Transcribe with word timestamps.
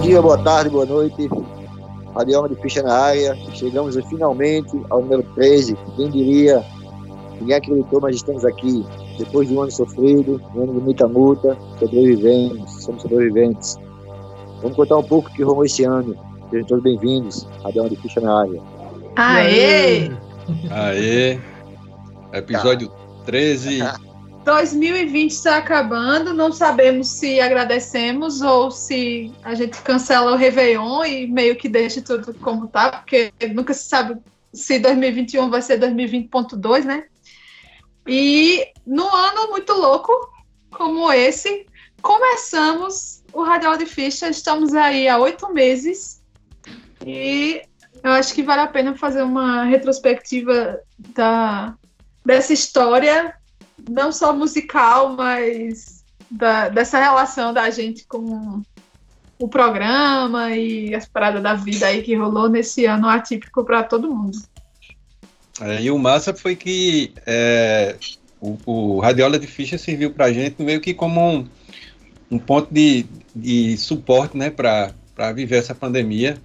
dia, 0.00 0.22
boa 0.22 0.38
tarde, 0.38 0.70
boa 0.70 0.86
noite. 0.86 1.28
Radioma 2.14 2.48
de 2.48 2.54
Ficha 2.56 2.82
na 2.82 2.94
área. 2.94 3.36
Chegamos 3.52 3.96
finalmente 4.08 4.70
ao 4.88 5.02
número 5.02 5.22
13. 5.34 5.76
Quem 5.96 6.10
diria? 6.10 6.64
Ninguém 7.38 7.56
acreditou, 7.56 8.00
mas 8.00 8.16
estamos 8.16 8.44
aqui. 8.44 8.84
Depois 9.18 9.48
de 9.48 9.54
um 9.54 9.60
ano 9.60 9.70
sofrido, 9.70 10.40
um 10.54 10.62
ano 10.62 10.74
de 10.74 10.80
muita 10.80 11.06
multa, 11.06 11.56
sobrevivemos, 11.78 12.82
somos 12.82 13.02
sobreviventes. 13.02 13.76
Vamos 14.62 14.76
contar 14.76 14.96
um 14.96 15.02
pouco 15.02 15.28
o 15.28 15.32
que 15.32 15.42
rolou 15.42 15.64
esse 15.64 15.84
ano. 15.84 16.16
Sejam 16.50 16.66
todos 16.66 16.84
bem-vindos. 16.84 17.46
Radioma 17.62 17.90
de 17.90 17.96
Ficha 17.96 18.20
na 18.20 18.40
área. 18.40 18.62
Aê! 19.16 20.10
Aê! 20.70 21.38
Episódio 22.32 22.88
tá. 22.88 22.96
13. 23.26 23.80
2020 24.44 25.30
está 25.30 25.58
acabando, 25.58 26.32
não 26.32 26.50
sabemos 26.50 27.08
se 27.08 27.40
agradecemos 27.40 28.40
ou 28.40 28.70
se 28.70 29.32
a 29.42 29.54
gente 29.54 29.80
cancela 29.82 30.32
o 30.32 30.36
Réveillon 30.36 31.04
e 31.04 31.26
meio 31.26 31.56
que 31.56 31.68
deixa 31.68 32.00
tudo 32.00 32.32
como 32.34 32.66
tá, 32.66 32.90
porque 32.90 33.32
nunca 33.54 33.74
se 33.74 33.88
sabe 33.88 34.18
se 34.52 34.78
2021 34.78 35.50
vai 35.50 35.62
ser 35.62 35.78
2020.2, 35.78 36.84
né? 36.84 37.04
E 38.06 38.66
no 38.86 39.08
ano 39.14 39.50
muito 39.50 39.72
louco 39.74 40.12
como 40.70 41.12
esse, 41.12 41.66
começamos 42.00 43.22
o 43.32 43.42
Radial 43.42 43.76
de 43.76 43.86
Ficha, 43.86 44.28
estamos 44.28 44.74
aí 44.74 45.06
há 45.06 45.18
oito 45.18 45.52
meses 45.52 46.22
e 47.04 47.62
eu 48.02 48.12
acho 48.12 48.34
que 48.34 48.42
vale 48.42 48.62
a 48.62 48.66
pena 48.66 48.96
fazer 48.96 49.22
uma 49.22 49.64
retrospectiva 49.64 50.80
da, 50.98 51.74
dessa 52.24 52.52
história 52.52 53.34
não 53.88 54.12
só 54.12 54.32
musical, 54.32 55.14
mas 55.16 56.04
da, 56.30 56.68
dessa 56.68 56.98
relação 56.98 57.52
da 57.52 57.70
gente 57.70 58.06
com 58.06 58.62
o 59.38 59.48
programa 59.48 60.54
e 60.54 60.94
as 60.94 61.06
paradas 61.06 61.42
da 61.42 61.54
vida 61.54 61.86
aí 61.86 62.02
que 62.02 62.14
rolou 62.14 62.48
nesse 62.48 62.84
ano 62.84 63.08
atípico 63.08 63.64
para 63.64 63.82
todo 63.82 64.14
mundo. 64.14 64.38
É, 65.60 65.82
e 65.82 65.90
o 65.90 65.98
massa 65.98 66.34
foi 66.34 66.54
que 66.54 67.12
é, 67.26 67.96
o, 68.40 68.58
o 68.66 69.00
Radiola 69.00 69.38
de 69.38 69.46
Ficha 69.46 69.76
serviu 69.76 70.12
para 70.12 70.26
a 70.26 70.32
gente 70.32 70.62
meio 70.62 70.80
que 70.80 70.94
como 70.94 71.20
um, 71.20 71.48
um 72.30 72.38
ponto 72.38 72.72
de, 72.72 73.06
de 73.34 73.76
suporte 73.76 74.36
né, 74.36 74.50
para 74.50 74.92
viver 75.34 75.56
essa 75.56 75.74
pandemia. 75.74 76.38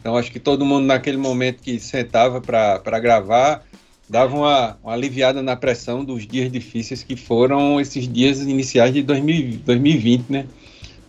Então, 0.00 0.16
acho 0.16 0.32
que 0.32 0.40
todo 0.40 0.64
mundo 0.64 0.84
naquele 0.84 1.16
momento 1.16 1.62
que 1.62 1.78
sentava 1.78 2.40
para 2.40 3.00
gravar 3.00 3.64
dava 4.12 4.36
uma, 4.36 4.76
uma, 4.84 4.92
aliviada 4.92 5.42
na 5.42 5.56
pressão 5.56 6.04
dos 6.04 6.26
dias 6.26 6.52
difíceis 6.52 7.02
que 7.02 7.16
foram 7.16 7.80
esses 7.80 8.06
dias 8.06 8.42
iniciais 8.42 8.92
de 8.92 9.02
2000, 9.02 9.60
2020, 9.64 10.24
né? 10.28 10.46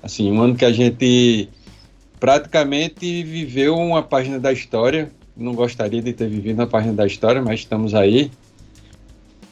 Assim, 0.01 0.31
um 0.31 0.41
ano 0.41 0.55
que 0.55 0.63
a 0.63 0.71
gente 0.71 1.49
praticamente 2.17 3.23
viveu 3.23 3.75
uma 3.75 4.01
página 4.01 4.39
da 4.39 4.53
história. 4.53 5.11
Não 5.35 5.53
gostaria 5.53 6.01
de 6.01 6.13
ter 6.13 6.29
vivido 6.29 6.59
uma 6.59 6.67
página 6.67 6.93
da 6.93 7.05
história, 7.05 7.41
mas 7.41 7.59
estamos 7.59 7.93
aí. 7.93 8.31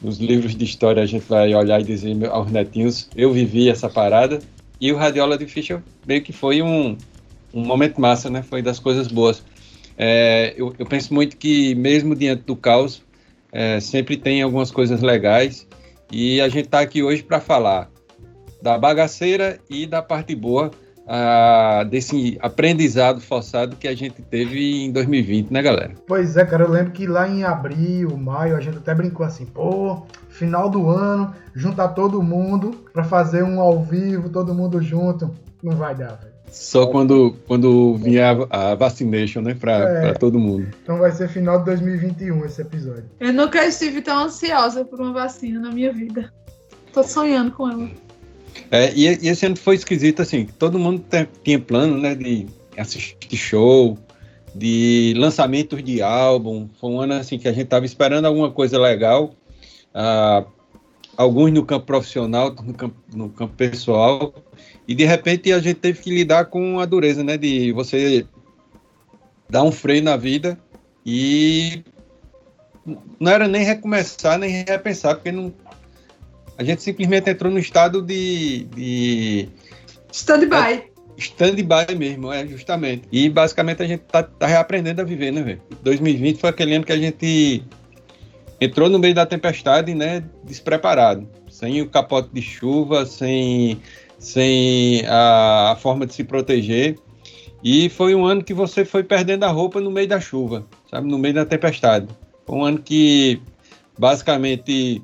Nos 0.00 0.18
livros 0.18 0.56
de 0.56 0.64
história 0.64 1.02
a 1.02 1.06
gente 1.06 1.26
vai 1.28 1.54
olhar 1.54 1.78
e 1.78 1.84
dizer 1.84 2.26
aos 2.30 2.50
netinhos, 2.50 3.10
eu 3.14 3.34
vivi 3.34 3.68
essa 3.68 3.88
parada. 3.90 4.38
E 4.80 4.90
o 4.90 4.96
Radiola 4.96 5.36
de 5.36 5.44
Fischer 5.44 5.82
meio 6.06 6.22
que 6.22 6.32
foi 6.32 6.62
um, 6.62 6.96
um 7.52 7.66
momento 7.66 8.00
massa, 8.00 8.30
né? 8.30 8.42
Foi 8.42 8.62
das 8.62 8.78
coisas 8.78 9.08
boas. 9.08 9.44
É, 9.98 10.54
eu, 10.56 10.74
eu 10.78 10.86
penso 10.86 11.12
muito 11.12 11.36
que 11.36 11.74
mesmo 11.74 12.16
diante 12.16 12.44
do 12.44 12.56
caos, 12.56 13.02
é, 13.52 13.78
sempre 13.78 14.16
tem 14.16 14.42
algumas 14.42 14.70
coisas 14.70 15.02
legais 15.02 15.68
e 16.10 16.40
a 16.40 16.48
gente 16.48 16.64
está 16.64 16.80
aqui 16.80 17.02
hoje 17.02 17.22
para 17.22 17.40
falar 17.40 17.90
da 18.62 18.78
bagaceira 18.78 19.58
e 19.68 19.86
da 19.86 20.00
parte 20.00 20.34
boa 20.34 20.70
desse 21.90 22.38
aprendizado 22.40 23.20
forçado 23.20 23.76
que 23.76 23.88
a 23.88 23.94
gente 23.94 24.22
teve 24.22 24.84
em 24.84 24.92
2020, 24.92 25.50
né, 25.50 25.60
galera? 25.60 25.94
Pois 26.06 26.36
é, 26.36 26.44
cara, 26.44 26.64
eu 26.64 26.70
lembro 26.70 26.92
que 26.92 27.06
lá 27.06 27.28
em 27.28 27.44
abril, 27.44 28.16
maio, 28.16 28.56
a 28.56 28.60
gente 28.60 28.78
até 28.78 28.94
brincou 28.94 29.26
assim, 29.26 29.44
pô, 29.44 30.06
final 30.28 30.70
do 30.70 30.88
ano, 30.88 31.34
juntar 31.54 31.88
todo 31.88 32.22
mundo 32.22 32.70
para 32.92 33.04
fazer 33.04 33.42
um 33.42 33.60
ao 33.60 33.82
vivo, 33.82 34.28
todo 34.28 34.54
mundo 34.54 34.80
junto, 34.80 35.30
não 35.62 35.76
vai 35.76 35.94
dar, 35.94 36.14
velho. 36.14 36.31
Só 36.52 36.86
quando, 36.86 37.34
quando 37.46 37.94
vier 37.96 38.36
a, 38.50 38.72
a 38.72 38.74
vaccination, 38.74 39.40
né? 39.40 39.54
Pra, 39.54 39.72
é. 39.72 40.00
pra 40.02 40.14
todo 40.14 40.38
mundo. 40.38 40.68
Então 40.82 40.98
vai 40.98 41.10
ser 41.10 41.28
final 41.28 41.58
de 41.60 41.64
2021 41.64 42.44
esse 42.44 42.60
episódio. 42.60 43.06
Eu 43.18 43.32
nunca 43.32 43.64
estive 43.64 44.02
tão 44.02 44.24
ansiosa 44.24 44.84
por 44.84 45.00
uma 45.00 45.14
vacina 45.14 45.58
na 45.58 45.70
minha 45.70 45.90
vida. 45.90 46.30
Tô 46.92 47.02
sonhando 47.02 47.52
com 47.52 47.70
ela. 47.70 47.90
É, 48.70 48.92
e, 48.92 49.06
e 49.06 49.28
esse 49.28 49.46
ano 49.46 49.56
foi 49.56 49.76
esquisito, 49.76 50.20
assim, 50.20 50.44
todo 50.44 50.78
mundo 50.78 51.02
tem, 51.08 51.26
tinha 51.42 51.58
plano, 51.58 51.96
né, 51.96 52.14
de 52.14 52.46
assistir 52.76 53.36
show, 53.36 53.96
de 54.54 55.14
lançamentos 55.16 55.82
de 55.82 56.02
álbum. 56.02 56.68
Foi 56.78 56.90
um 56.90 57.00
ano, 57.00 57.14
assim, 57.14 57.38
que 57.38 57.48
a 57.48 57.52
gente 57.52 57.68
tava 57.68 57.86
esperando 57.86 58.26
alguma 58.26 58.50
coisa 58.50 58.78
legal. 58.78 59.34
Ah, 59.94 60.44
alguns 61.16 61.52
no 61.52 61.64
campo 61.64 61.86
profissional, 61.86 62.54
no 62.62 62.74
campo, 62.74 62.96
no 63.14 63.28
campo 63.28 63.54
pessoal. 63.54 64.34
E 64.86 64.94
de 64.94 65.04
repente 65.04 65.52
a 65.52 65.58
gente 65.58 65.76
teve 65.76 66.00
que 66.00 66.10
lidar 66.10 66.46
com 66.46 66.80
a 66.80 66.84
dureza, 66.84 67.22
né? 67.22 67.36
De 67.36 67.72
você 67.72 68.26
dar 69.48 69.62
um 69.62 69.72
freio 69.72 70.02
na 70.02 70.16
vida 70.16 70.58
e 71.04 71.82
não 73.20 73.30
era 73.30 73.46
nem 73.46 73.64
recomeçar, 73.64 74.38
nem 74.38 74.64
repensar, 74.64 75.14
porque 75.14 75.30
não, 75.30 75.52
a 76.56 76.64
gente 76.64 76.82
simplesmente 76.82 77.30
entrou 77.30 77.52
no 77.52 77.58
estado 77.58 78.02
de. 78.02 78.64
de 78.74 79.48
stand-by. 80.12 80.74
É, 80.74 80.84
stand-by 81.16 81.94
mesmo, 81.96 82.32
é, 82.32 82.46
justamente. 82.46 83.06
E 83.12 83.28
basicamente 83.28 83.82
a 83.82 83.86
gente 83.86 84.00
tá, 84.00 84.22
tá 84.22 84.46
reaprendendo 84.46 85.00
a 85.00 85.04
viver, 85.04 85.32
né, 85.32 85.42
velho? 85.42 85.62
2020 85.82 86.40
foi 86.40 86.50
aquele 86.50 86.74
ano 86.74 86.84
que 86.84 86.92
a 86.92 86.98
gente 86.98 87.62
entrou 88.62 88.88
no 88.88 88.98
meio 88.98 89.14
da 89.14 89.26
tempestade, 89.26 89.94
né, 89.94 90.22
despreparado. 90.44 91.28
Sem 91.50 91.82
o 91.82 91.88
capote 91.88 92.30
de 92.32 92.40
chuva, 92.40 93.04
sem 93.04 93.80
sem 94.18 95.04
a, 95.06 95.72
a, 95.72 95.76
forma 95.76 96.06
de 96.06 96.14
se 96.14 96.22
proteger. 96.22 96.96
E 97.62 97.88
foi 97.88 98.14
um 98.14 98.24
ano 98.24 98.42
que 98.44 98.54
você 98.54 98.84
foi 98.84 99.02
perdendo 99.02 99.44
a 99.44 99.48
roupa 99.48 99.80
no 99.80 99.90
meio 99.90 100.06
da 100.06 100.20
chuva, 100.20 100.64
sabe, 100.88 101.08
no 101.08 101.18
meio 101.18 101.34
da 101.34 101.44
tempestade. 101.44 102.06
Foi 102.46 102.56
um 102.56 102.64
ano 102.64 102.78
que 102.78 103.40
basicamente 103.98 105.02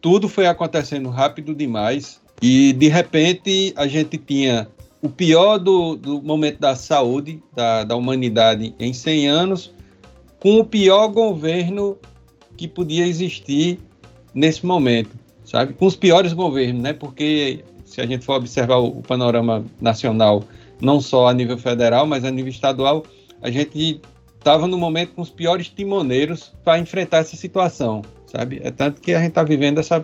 tudo 0.00 0.28
foi 0.28 0.46
acontecendo 0.46 1.08
rápido 1.08 1.54
demais 1.54 2.20
e 2.40 2.72
de 2.72 2.88
repente 2.88 3.72
a 3.76 3.86
gente 3.88 4.18
tinha 4.18 4.68
o 5.02 5.08
pior 5.08 5.58
do, 5.58 5.96
do 5.96 6.22
momento 6.22 6.58
da 6.60 6.76
saúde 6.76 7.42
da, 7.54 7.84
da 7.84 7.96
humanidade 7.96 8.74
em 8.78 8.92
100 8.92 9.28
anos 9.28 9.72
com 10.40 10.58
o 10.60 10.64
pior 10.64 11.08
governo 11.08 11.96
que 12.56 12.68
podia 12.68 13.06
existir 13.06 13.78
nesse 14.34 14.64
momento, 14.64 15.10
sabe? 15.44 15.72
Com 15.74 15.86
os 15.86 15.96
piores 15.96 16.32
governos, 16.32 16.82
né? 16.82 16.92
Porque 16.92 17.64
se 17.84 18.00
a 18.00 18.06
gente 18.06 18.24
for 18.24 18.34
observar 18.34 18.78
o, 18.78 19.02
panorama 19.02 19.64
nacional, 19.80 20.42
não 20.80 21.00
só 21.00 21.28
a 21.28 21.32
nível 21.32 21.56
federal, 21.56 22.06
mas 22.06 22.24
a 22.24 22.30
nível 22.30 22.50
estadual, 22.50 23.04
a 23.40 23.50
gente 23.50 24.00
estava 24.36 24.66
no 24.66 24.76
momento 24.76 25.14
com 25.14 25.22
os 25.22 25.30
piores 25.30 25.68
timoneiros 25.68 26.52
para 26.64 26.78
enfrentar 26.78 27.18
essa 27.18 27.36
situação, 27.36 28.02
sabe? 28.26 28.60
É 28.62 28.70
tanto 28.70 29.00
que 29.00 29.14
a 29.14 29.18
gente 29.18 29.28
está 29.28 29.42
vivendo 29.42 29.78
essa 29.78 30.02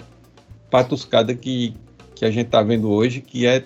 patuscada 0.71 1.35
que, 1.35 1.75
que 2.15 2.25
a 2.25 2.31
gente 2.31 2.47
está 2.47 2.63
vendo 2.63 2.91
hoje, 2.91 3.21
que 3.21 3.47
é, 3.47 3.65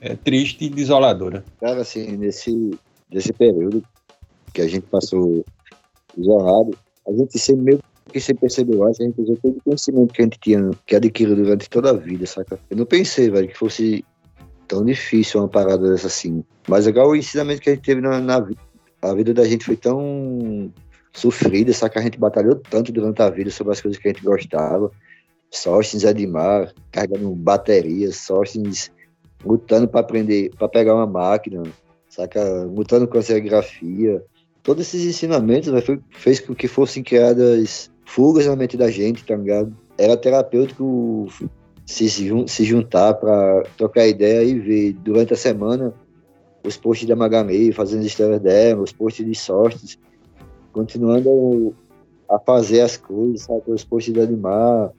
é 0.00 0.16
triste 0.16 0.64
e 0.64 0.68
desoladora. 0.68 1.44
Cara, 1.60 1.82
assim, 1.82 2.16
nesse, 2.16 2.72
nesse 3.10 3.32
período 3.32 3.82
que 4.52 4.60
a 4.60 4.68
gente 4.68 4.86
passou 4.86 5.44
isolado, 6.16 6.76
a 7.06 7.12
gente 7.12 7.38
sempre 7.38 7.62
meio 7.62 7.80
porque 8.12 8.20
você 8.20 8.34
percebeu, 8.34 8.84
a 8.84 8.92
gente 8.92 9.18
usou 9.22 9.38
todo 9.38 9.56
o 9.56 9.62
conhecimento 9.62 10.12
que 10.12 10.20
a 10.20 10.24
gente 10.24 10.38
tinha, 10.38 10.70
que 10.86 10.94
adquiriu 10.94 11.34
durante 11.34 11.70
toda 11.70 11.88
a 11.88 11.92
vida, 11.94 12.26
saca? 12.26 12.60
Eu 12.68 12.76
não 12.76 12.84
pensei, 12.84 13.30
velho, 13.30 13.48
que 13.48 13.56
fosse 13.56 14.04
tão 14.68 14.84
difícil 14.84 15.40
uma 15.40 15.48
parada 15.48 15.90
dessa 15.90 16.08
assim. 16.08 16.44
Mas 16.68 16.86
igual 16.86 17.08
o 17.08 17.16
ensinamento 17.16 17.62
que 17.62 17.70
a 17.70 17.74
gente 17.74 17.84
teve 17.84 18.02
na, 18.02 18.20
na 18.20 18.38
vida. 18.38 18.60
A 19.00 19.14
vida 19.14 19.32
da 19.32 19.44
gente 19.44 19.64
foi 19.64 19.76
tão 19.76 20.70
sofrida, 21.10 21.72
saca? 21.72 22.00
A 22.00 22.02
gente 22.02 22.18
batalhou 22.18 22.54
tanto 22.54 22.92
durante 22.92 23.22
a 23.22 23.30
vida 23.30 23.50
sobre 23.50 23.72
as 23.72 23.80
coisas 23.80 23.98
que 23.98 24.08
a 24.08 24.12
gente 24.12 24.22
gostava. 24.22 24.90
Sóstens 25.50 26.04
Edmar, 26.04 26.70
carregando 26.90 27.34
baterias, 27.34 28.16
Sóstens 28.16 28.92
lutando 29.42 29.88
para 29.88 30.00
aprender, 30.00 30.50
para 30.58 30.68
pegar 30.68 30.94
uma 30.94 31.06
máquina, 31.06 31.62
saca? 32.10 32.64
Lutando 32.64 33.08
com 33.08 33.16
a 33.16 33.22
serigrafia. 33.22 34.22
Todos 34.62 34.86
esses 34.86 35.06
ensinamentos 35.06 35.72
véio, 35.72 36.04
fez 36.10 36.40
com 36.40 36.54
que 36.54 36.68
fossem 36.68 37.02
criadas 37.02 37.90
fugas 38.04 38.46
na 38.46 38.56
mente 38.56 38.76
da 38.76 38.90
gente, 38.90 39.24
tá 39.24 39.36
ligado? 39.36 39.74
Era 39.96 40.16
terapêutico 40.16 41.28
se, 41.86 42.08
se 42.08 42.64
juntar 42.64 43.14
para 43.14 43.62
trocar 43.76 44.06
ideia 44.06 44.42
e 44.44 44.58
ver 44.58 44.92
durante 44.94 45.32
a 45.32 45.36
semana 45.36 45.92
os 46.64 46.76
posts 46.76 47.08
da 47.08 47.16
Magamei, 47.16 47.72
fazendo 47.72 48.04
histórias 48.04 48.40
dela, 48.40 48.82
os 48.82 48.92
posts 48.92 49.26
de 49.26 49.34
sortes, 49.34 49.98
continuando 50.72 51.74
a 52.30 52.38
fazer 52.38 52.80
as 52.80 52.96
coisas, 52.96 53.42
sabe? 53.42 53.62
Os 53.66 53.84
posts 53.84 54.14
de 54.14 54.20
animar, 54.20 54.92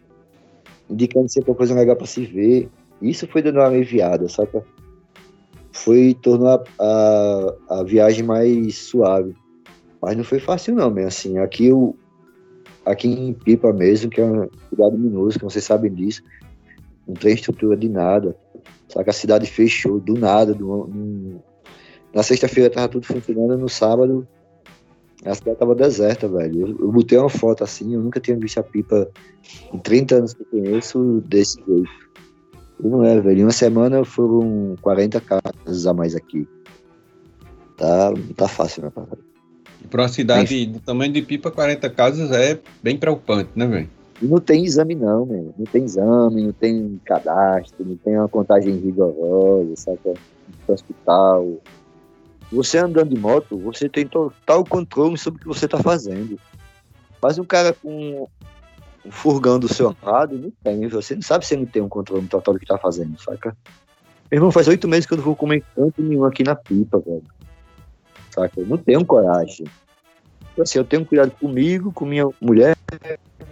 indicando 0.90 1.30
sempre 1.30 1.52
uma 1.52 1.58
coisa 1.58 1.74
legal 1.74 1.96
para 1.96 2.06
se 2.06 2.26
ver. 2.26 2.70
Isso 3.02 3.28
foi 3.28 3.42
dando 3.42 3.60
uma 3.60 3.68
aliviada, 3.68 4.28
saca? 4.28 4.64
foi 5.74 6.16
tornou 6.22 6.48
a, 6.48 6.64
a, 6.80 7.80
a, 7.80 7.84
viagem 7.84 8.24
mais 8.24 8.78
suave. 8.78 9.36
Mas 10.00 10.16
não 10.16 10.24
foi 10.24 10.40
fácil 10.40 10.76
não, 10.76 10.90
mesmo 10.90 11.08
assim. 11.08 11.38
Aqui 11.40 11.72
o 11.72 11.96
aqui 12.86 13.08
em 13.08 13.34
Pipa 13.34 13.72
mesmo, 13.72 14.10
que 14.10 14.22
é 14.22 14.26
uma 14.26 14.50
cidade 14.70 14.98
minúscula, 14.98 15.50
vocês 15.50 15.64
sabem 15.64 15.94
disso, 15.94 16.24
não 17.08 17.16
tem 17.16 17.34
estrutura 17.34 17.76
de 17.76 17.90
nada. 17.90 18.36
Só 18.88 19.04
que 19.04 19.10
a 19.10 19.14
cidade 19.14 19.46
fechou 19.48 20.00
do 20.00 20.14
nada. 20.14 20.54
Do, 20.54 20.88
no, 20.88 21.44
na 22.14 22.24
sexta-feira 22.24 22.70
tava 22.70 22.88
tudo 22.90 23.06
funcionando, 23.06 23.58
no 23.58 23.70
sábado 23.70 24.28
a 25.26 25.36
cidade 25.36 25.58
tava 25.58 25.74
deserta, 25.74 26.28
velho. 26.28 26.68
Eu, 26.68 26.80
eu 26.80 26.92
botei 26.92 27.18
uma 27.18 27.30
foto 27.30 27.64
assim, 27.64 27.94
eu 27.94 28.02
nunca 28.02 28.20
tinha 28.20 28.38
visto 28.38 28.60
a 28.60 28.64
pipa 28.64 29.10
em 29.74 29.80
30 29.80 30.16
anos 30.16 30.34
que 30.34 30.42
eu 30.42 30.48
conheço 30.48 31.24
desse 31.26 31.64
jeito. 31.66 31.90
E 32.84 32.88
não 32.88 33.04
é, 33.04 33.20
velho. 33.22 33.40
Em 33.40 33.44
uma 33.44 33.52
semana 33.52 34.04
foram 34.04 34.76
40 34.82 35.22
casas 35.22 35.88
a 35.88 35.94
mais 35.94 36.16
aqui. 36.16 36.48
Tá, 37.78 38.14
tá 38.36 38.48
fácil, 38.48 38.84
né, 38.84 38.92
cara? 38.94 39.18
Para 39.94 40.02
uma 40.02 40.10
cidade 40.10 40.66
do 40.66 40.80
tamanho 40.80 41.14
de 41.14 41.22
pipa, 41.22 41.52
40 41.52 41.88
casas 41.92 42.32
é 42.32 42.60
bem 42.82 42.98
preocupante, 42.98 43.52
né, 43.56 43.68
velho? 43.68 43.90
E 44.20 44.26
não 44.26 44.40
tem 44.40 44.66
exame, 44.66 44.96
não, 44.96 45.24
meu. 45.24 45.54
Não 45.56 45.66
tem 45.68 45.84
exame, 45.84 46.42
não 46.42 46.52
tem 46.52 47.00
cadastro, 47.06 47.86
não 47.86 47.96
tem 47.98 48.18
uma 48.18 48.28
contagem 48.28 48.76
rigorosa, 48.76 49.76
sabe? 49.76 50.00
No 50.68 50.74
hospital. 50.74 51.48
Você 52.52 52.80
andando 52.80 53.14
de 53.14 53.22
moto, 53.22 53.56
você 53.56 53.88
tem 53.88 54.08
total 54.08 54.66
controle 54.66 55.16
sobre 55.16 55.38
o 55.38 55.42
que 55.44 55.48
você 55.48 55.66
está 55.66 55.78
fazendo. 55.78 56.40
Mas 57.22 57.38
um 57.38 57.46
cara 57.46 57.72
com 57.72 58.28
um 59.06 59.12
furgão 59.12 59.60
do 59.60 59.72
seu 59.72 59.96
lado, 60.02 60.40
não 60.40 60.52
tem. 60.64 60.88
Você 60.88 61.14
não 61.14 61.22
sabe 61.22 61.46
se 61.46 61.56
não 61.56 61.68
tem 61.68 61.84
um 61.84 61.90
controle 61.90 62.26
total 62.26 62.56
do 62.56 62.60
que 62.60 62.66
está 62.66 62.80
fazendo, 62.80 63.22
saca? 63.22 63.56
Meu 64.32 64.40
irmão, 64.40 64.52
faz 64.52 64.68
oito 64.68 64.88
meses 64.88 65.06
que 65.06 65.14
eu 65.14 65.18
não 65.18 65.24
vou 65.24 65.36
comer 65.36 65.64
canto 65.76 66.02
nenhum 66.02 66.26
aqui 66.26 66.44
na 66.44 66.56
pipa, 66.56 66.98
velho. 66.98 67.22
Saca? 68.32 68.60
Eu 68.60 68.66
não 68.66 68.78
tenho 68.78 69.06
coragem. 69.06 69.68
Assim, 70.60 70.78
eu 70.78 70.86
tenho 70.86 71.06
cuidado 71.06 71.32
comigo, 71.32 71.92
com 71.92 72.06
minha 72.06 72.30
mulher, 72.40 72.78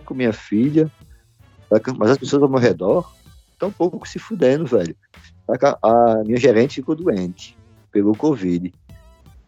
com 0.06 0.14
minha 0.14 0.32
filha, 0.32 0.90
saca? 1.70 1.94
Mas 1.94 2.12
as 2.12 2.18
pessoas 2.18 2.44
ao 2.44 2.50
meu 2.50 2.60
redor 2.60 3.12
estão 3.54 3.70
um 3.70 3.72
pouco 3.72 4.08
se 4.08 4.20
fudendo, 4.20 4.66
velho. 4.66 4.96
Saca? 5.48 5.78
A 5.82 6.24
minha 6.24 6.38
gerente 6.38 6.76
ficou 6.76 6.96
doente, 6.96 7.58
pegou 7.92 8.16
Covid 8.16 8.72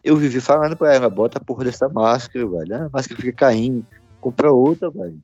eu 0.04 0.18
vivi 0.18 0.42
falando 0.42 0.76
pra 0.76 0.94
ela, 0.94 1.10
bota 1.10 1.38
a 1.38 1.44
porra 1.44 1.64
dessa 1.64 1.88
máscara, 1.88 2.46
velho. 2.46 2.76
Ah, 2.76 2.86
a 2.86 2.90
máscara 2.92 3.22
fica 3.22 3.32
caindo, 3.32 3.86
compra 4.20 4.52
outra, 4.52 4.90
velho. 4.90 5.18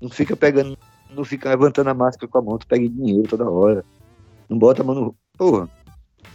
Não 0.00 0.10
fica 0.10 0.36
pegando, 0.36 0.76
não 1.14 1.24
fica 1.24 1.48
levantando 1.48 1.88
a 1.88 1.94
máscara 1.94 2.28
com 2.28 2.38
a 2.38 2.42
mão, 2.42 2.58
tu 2.58 2.66
pega 2.66 2.86
dinheiro 2.86 3.26
toda 3.26 3.48
hora. 3.48 3.84
Não 4.48 4.58
bota 4.58 4.82
a 4.82 4.84
mão 4.84 4.94
no. 4.94 5.16
Porra, 5.38 5.68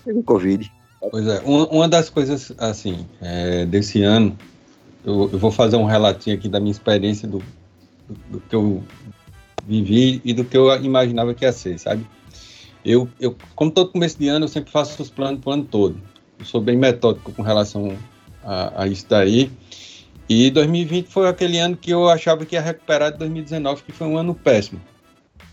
pegou 0.03 0.23
Covid. 0.23 0.71
Pois 1.11 1.27
é, 1.27 1.39
uma, 1.41 1.67
uma 1.67 1.87
das 1.87 2.09
coisas, 2.09 2.51
assim, 2.57 3.05
é, 3.21 3.65
desse 3.67 4.01
ano, 4.01 4.35
eu, 5.07 5.29
eu, 5.33 5.39
vou 5.39 5.51
fazer 5.51 5.77
um 5.77 5.85
relatinho 5.85 6.35
aqui 6.35 6.47
da 6.47 6.59
minha 6.59 6.71
experiência, 6.71 7.27
do, 7.27 7.39
do, 8.07 8.15
do, 8.29 8.39
que 8.41 8.55
eu 8.55 8.83
vivi 9.65 10.21
e 10.23 10.33
do 10.33 10.43
que 10.45 10.57
eu 10.57 10.75
imaginava 10.83 11.33
que 11.33 11.45
ia 11.45 11.51
ser, 11.51 11.79
sabe? 11.79 12.05
Eu, 12.85 13.09
eu 13.19 13.35
como 13.55 13.71
todo 13.71 13.91
começo 13.91 14.19
de 14.19 14.27
ano, 14.27 14.45
eu 14.45 14.49
sempre 14.49 14.71
faço 14.71 15.01
os 15.01 15.09
planos 15.09 15.41
pro 15.41 15.51
ano 15.51 15.65
todo 15.65 15.97
eu 16.39 16.45
sou 16.45 16.61
bem 16.61 16.77
metódico 16.77 17.31
com 17.31 17.41
relação 17.41 17.97
a, 18.43 18.83
a, 18.83 18.87
isso 18.87 19.05
daí. 19.09 19.51
E 20.29 20.51
2020 20.51 21.07
foi 21.07 21.27
aquele 21.27 21.57
ano 21.57 21.75
que 21.75 21.91
eu 21.91 22.09
achava 22.09 22.45
que 22.45 22.55
ia 22.55 22.61
recuperar 22.61 23.11
de 23.11 23.17
2019, 23.19 23.83
que 23.83 23.91
foi 23.91 24.07
um 24.07 24.17
ano 24.17 24.35
péssimo. 24.35 24.79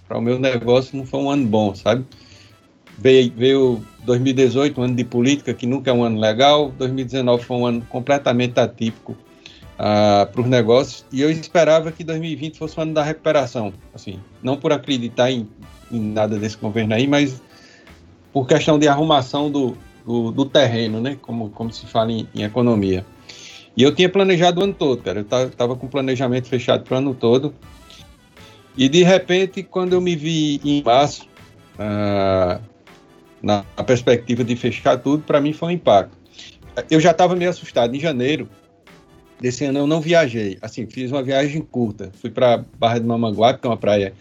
Para 0.07 0.19
o 0.19 0.21
meu 0.21 0.39
negócio 0.39 0.97
não 0.97 1.07
foi 1.07 1.21
um 1.21 1.31
ano 1.31 1.47
bom, 1.47 1.75
sabe? 1.75 2.05
Veio, 2.99 3.33
veio 3.35 3.85
2018, 4.05 4.81
um 4.81 4.85
ano 4.85 4.95
de 4.95 5.05
política, 5.05 5.55
que 5.55 5.67
nunca 5.67 5.91
é 5.91 5.95
um 5.95 6.05
ano 6.05 6.21
legal. 6.21 6.71
2019 6.73 7.45
foi 7.45 7.57
um 7.57 7.67
ano 7.67 7.83
completamente 7.89 8.59
atípico 8.61 9.17
para 9.77 10.41
os 10.41 10.47
negócios. 10.47 11.05
E 11.13 11.21
eu 11.21 11.31
esperava 11.31 11.91
que 11.91 12.05
2020 12.05 12.59
fosse 12.59 12.79
o 12.79 12.83
ano 12.83 12.95
da 12.95 13.03
recuperação. 13.03 13.73
Assim, 13.95 14.21
não 14.43 14.57
por 14.57 14.73
acreditar 14.73 15.31
em, 15.31 15.49
em 15.91 16.01
nada 16.01 16.39
desse 16.39 16.57
governo 16.57 16.95
aí, 16.95 17.07
mas 17.07 17.43
por 18.33 18.47
questão 18.47 18.79
de 18.79 18.89
arrumação 18.89 19.51
do, 19.51 19.77
do, 20.05 20.31
do 20.31 20.45
terreno, 20.45 21.01
né? 21.01 21.17
Como, 21.21 21.51
como 21.51 21.73
se 21.73 21.87
fala 21.87 22.13
em, 22.13 22.29
em, 22.35 22.43
economia. 22.43 23.05
E 23.77 23.83
eu 23.83 23.95
tinha 23.95 24.09
planejado 24.09 24.61
o 24.61 24.65
ano 24.65 24.75
todo, 24.75 25.03
cara. 25.03 25.21
Eu 25.21 25.47
estava 25.47 25.75
com 25.77 25.89
planejamento 25.89 26.49
fechado 26.49 26.85
para 26.85 26.95
o 26.95 26.99
ano 26.99 27.15
todo. 27.15 27.55
E 28.77 28.89
de 28.89 29.03
repente, 29.03 29.63
quando 29.63 29.93
eu 29.93 30.01
me 30.01 30.15
vi 30.15 30.61
em 30.65 30.83
março, 30.83 31.29
ah, 31.79 32.61
na 33.43 33.63
perspectiva 33.87 34.43
de 34.43 34.57
fechar 34.57 34.99
tudo, 34.99 35.23
para 35.23 35.41
mim 35.41 35.53
foi 35.53 35.69
um 35.69 35.73
impacto. 35.73 36.17
Eu 36.91 37.01
já 37.01 37.11
estava 37.11 37.37
meio 37.37 37.51
assustado. 37.51 37.95
Em 37.95 38.01
janeiro 38.01 38.49
desse 39.45 39.65
ano 39.65 39.81
eu 39.81 39.87
não 39.87 40.01
viajei. 40.01 40.57
Assim, 40.63 40.87
fiz 40.87 41.13
uma 41.13 41.23
viagem 41.23 41.61
curta. 41.61 42.11
Fui 42.21 42.31
para 42.31 42.65
Barra 42.79 42.99
de 42.99 43.07
Mamanguape, 43.07 43.61
que 43.61 43.67
é 43.67 43.71
uma 43.71 43.77
praia 43.77 44.15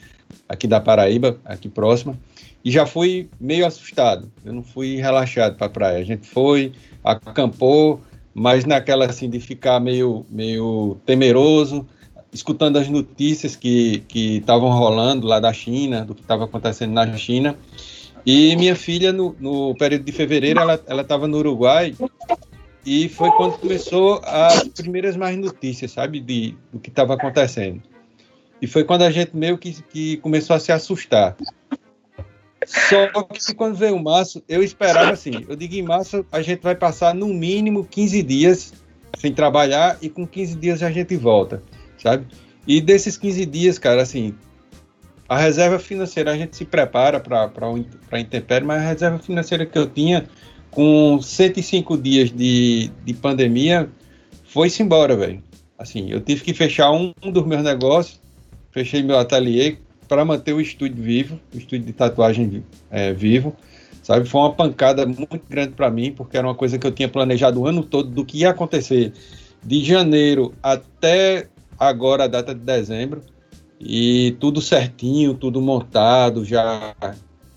aqui 0.49 0.67
da 0.67 0.81
Paraíba, 0.81 1.39
aqui 1.45 1.69
próxima 1.69 2.17
e 2.63 2.71
já 2.71 2.85
fui 2.85 3.29
meio 3.39 3.65
assustado. 3.65 4.31
Eu 4.43 4.53
não 4.53 4.63
fui 4.63 4.95
relaxado 4.95 5.57
para 5.57 5.67
a 5.67 5.69
praia. 5.69 5.99
A 5.99 6.03
gente 6.03 6.25
foi, 6.25 6.71
acampou, 7.03 8.01
mas 8.33 8.65
naquela 8.65 9.05
assim 9.05 9.29
de 9.29 9.39
ficar 9.39 9.79
meio, 9.79 10.25
meio 10.29 10.97
temeroso, 11.05 11.85
escutando 12.31 12.77
as 12.77 12.87
notícias 12.87 13.55
que 13.55 14.03
estavam 14.09 14.69
rolando 14.69 15.27
lá 15.27 15.39
da 15.39 15.51
China, 15.51 16.05
do 16.05 16.15
que 16.15 16.21
estava 16.21 16.45
acontecendo 16.45 16.93
na 16.93 17.17
China. 17.17 17.57
E 18.25 18.55
minha 18.55 18.75
filha, 18.75 19.11
no, 19.11 19.35
no 19.37 19.75
período 19.75 20.05
de 20.05 20.11
fevereiro, 20.13 20.61
ela 20.61 21.01
estava 21.01 21.27
no 21.27 21.37
Uruguai 21.37 21.93
e 22.85 23.07
foi 23.07 23.31
quando 23.31 23.57
começou 23.57 24.21
as 24.23 24.67
primeiras 24.67 25.15
mais 25.15 25.37
notícias, 25.37 25.91
sabe, 25.91 26.19
de, 26.19 26.55
do 26.71 26.79
que 26.79 26.89
estava 26.89 27.13
acontecendo. 27.13 27.81
E 28.61 28.67
foi 28.67 28.83
quando 28.83 29.03
a 29.03 29.11
gente 29.11 29.35
meio 29.35 29.57
que, 29.57 29.81
que 29.83 30.17
começou 30.17 30.55
a 30.55 30.59
se 30.59 30.71
assustar. 30.71 31.35
Só 32.65 33.23
que 33.23 33.53
quando 33.55 33.75
veio 33.75 34.01
março, 34.01 34.41
eu 34.47 34.63
esperava 34.63 35.11
assim, 35.11 35.45
eu 35.47 35.55
digo 35.55 35.75
em 35.75 35.81
março 35.81 36.25
a 36.31 36.41
gente 36.41 36.61
vai 36.61 36.75
passar 36.75 37.13
no 37.13 37.27
mínimo 37.27 37.85
15 37.85 38.23
dias 38.23 38.73
sem 39.17 39.33
trabalhar 39.33 39.97
e 40.01 40.09
com 40.09 40.25
15 40.25 40.55
dias 40.55 40.81
a 40.81 40.89
gente 40.89 41.15
volta, 41.17 41.61
sabe? 41.97 42.25
E 42.65 42.79
desses 42.79 43.17
15 43.17 43.45
dias, 43.45 43.77
cara, 43.77 44.01
assim, 44.01 44.33
a 45.27 45.37
reserva 45.37 45.77
financeira 45.77 46.31
a 46.31 46.37
gente 46.37 46.55
se 46.55 46.63
prepara 46.63 47.19
para 47.19 47.49
a 48.11 48.19
intempérie, 48.19 48.65
mas 48.65 48.81
a 48.81 48.87
reserva 48.87 49.19
financeira 49.19 49.65
que 49.65 49.77
eu 49.77 49.89
tinha 49.89 50.25
com 50.73 51.19
105 51.21 51.97
dias 51.97 52.31
de, 52.31 52.89
de 53.05 53.13
pandemia 53.13 53.89
foi-se 54.45 54.83
embora, 54.83 55.15
velho. 55.15 55.41
Assim, 55.77 56.09
eu 56.09 56.21
tive 56.21 56.43
que 56.43 56.53
fechar 56.53 56.91
um, 56.91 57.13
um 57.23 57.31
dos 57.31 57.45
meus 57.45 57.63
negócios, 57.63 58.19
fechei 58.71 59.01
meu 59.01 59.17
ateliê, 59.17 59.77
para 60.07 60.23
manter 60.25 60.53
o 60.53 60.61
estúdio 60.61 61.01
vivo, 61.01 61.39
o 61.53 61.57
estúdio 61.57 61.85
de 61.85 61.93
tatuagem 61.93 62.63
é, 62.91 63.13
vivo, 63.13 63.55
sabe? 64.01 64.27
Foi 64.27 64.41
uma 64.41 64.53
pancada 64.53 65.05
muito 65.05 65.41
grande 65.49 65.73
para 65.73 65.89
mim, 65.89 66.11
porque 66.11 66.37
era 66.37 66.45
uma 66.45 66.55
coisa 66.55 66.77
que 66.77 66.85
eu 66.85 66.91
tinha 66.91 67.09
planejado 67.09 67.61
o 67.61 67.67
ano 67.67 67.83
todo 67.83 68.09
do 68.09 68.25
que 68.25 68.39
ia 68.39 68.49
acontecer 68.49 69.13
de 69.63 69.83
janeiro 69.83 70.53
até 70.61 71.47
agora, 71.79 72.25
a 72.25 72.27
data 72.27 72.53
de 72.53 72.61
dezembro, 72.61 73.21
e 73.79 74.35
tudo 74.39 74.61
certinho, 74.61 75.33
tudo 75.33 75.61
montado, 75.61 76.45
já 76.45 76.95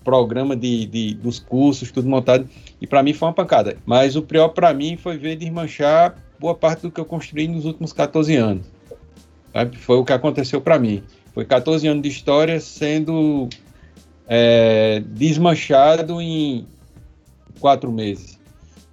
programa 0.03 0.55
de, 0.55 0.85
de 0.85 1.13
dos 1.15 1.37
cursos, 1.37 1.91
tudo 1.91 2.07
montado, 2.07 2.47
e 2.81 2.87
para 2.87 3.01
mim 3.01 3.13
foi 3.13 3.27
uma 3.27 3.33
pancada. 3.33 3.77
Mas 3.85 4.15
o 4.15 4.21
pior 4.21 4.49
para 4.49 4.73
mim 4.73 4.97
foi 4.97 5.17
ver 5.17 5.35
desmanchar 5.35 6.15
boa 6.39 6.55
parte 6.55 6.81
do 6.81 6.91
que 6.91 6.99
eu 6.99 7.05
construí 7.05 7.47
nos 7.47 7.65
últimos 7.65 7.91
14 7.91 8.35
anos. 8.35 8.67
Sabe? 9.51 9.77
Foi 9.77 9.97
o 9.97 10.05
que 10.05 10.13
aconteceu 10.13 10.61
para 10.61 10.77
mim. 10.77 11.03
Foi 11.33 11.45
14 11.45 11.87
anos 11.87 12.03
de 12.03 12.09
história 12.09 12.59
sendo 12.59 13.49
é, 14.27 15.01
desmanchado 15.05 16.21
em 16.21 16.67
quatro 17.59 17.91
meses, 17.91 18.39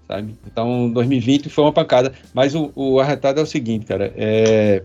sabe? 0.06 0.34
Então, 0.46 0.90
2020 0.90 1.48
foi 1.48 1.64
uma 1.64 1.72
pancada. 1.72 2.12
Mas 2.32 2.54
o, 2.54 2.70
o 2.74 3.00
arretado 3.00 3.40
é 3.40 3.42
o 3.42 3.46
seguinte, 3.46 3.86
cara, 3.86 4.12
é, 4.16 4.82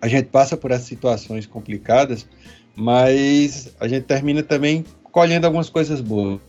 a 0.00 0.08
gente 0.08 0.26
passa 0.26 0.56
por 0.56 0.70
essas 0.70 0.86
situações 0.86 1.46
complicadas, 1.46 2.28
mas 2.74 3.74
a 3.80 3.88
gente 3.88 4.04
termina 4.04 4.42
também 4.42 4.84
colhendo 5.04 5.46
algumas 5.46 5.70
coisas 5.70 6.00
boas. 6.00 6.40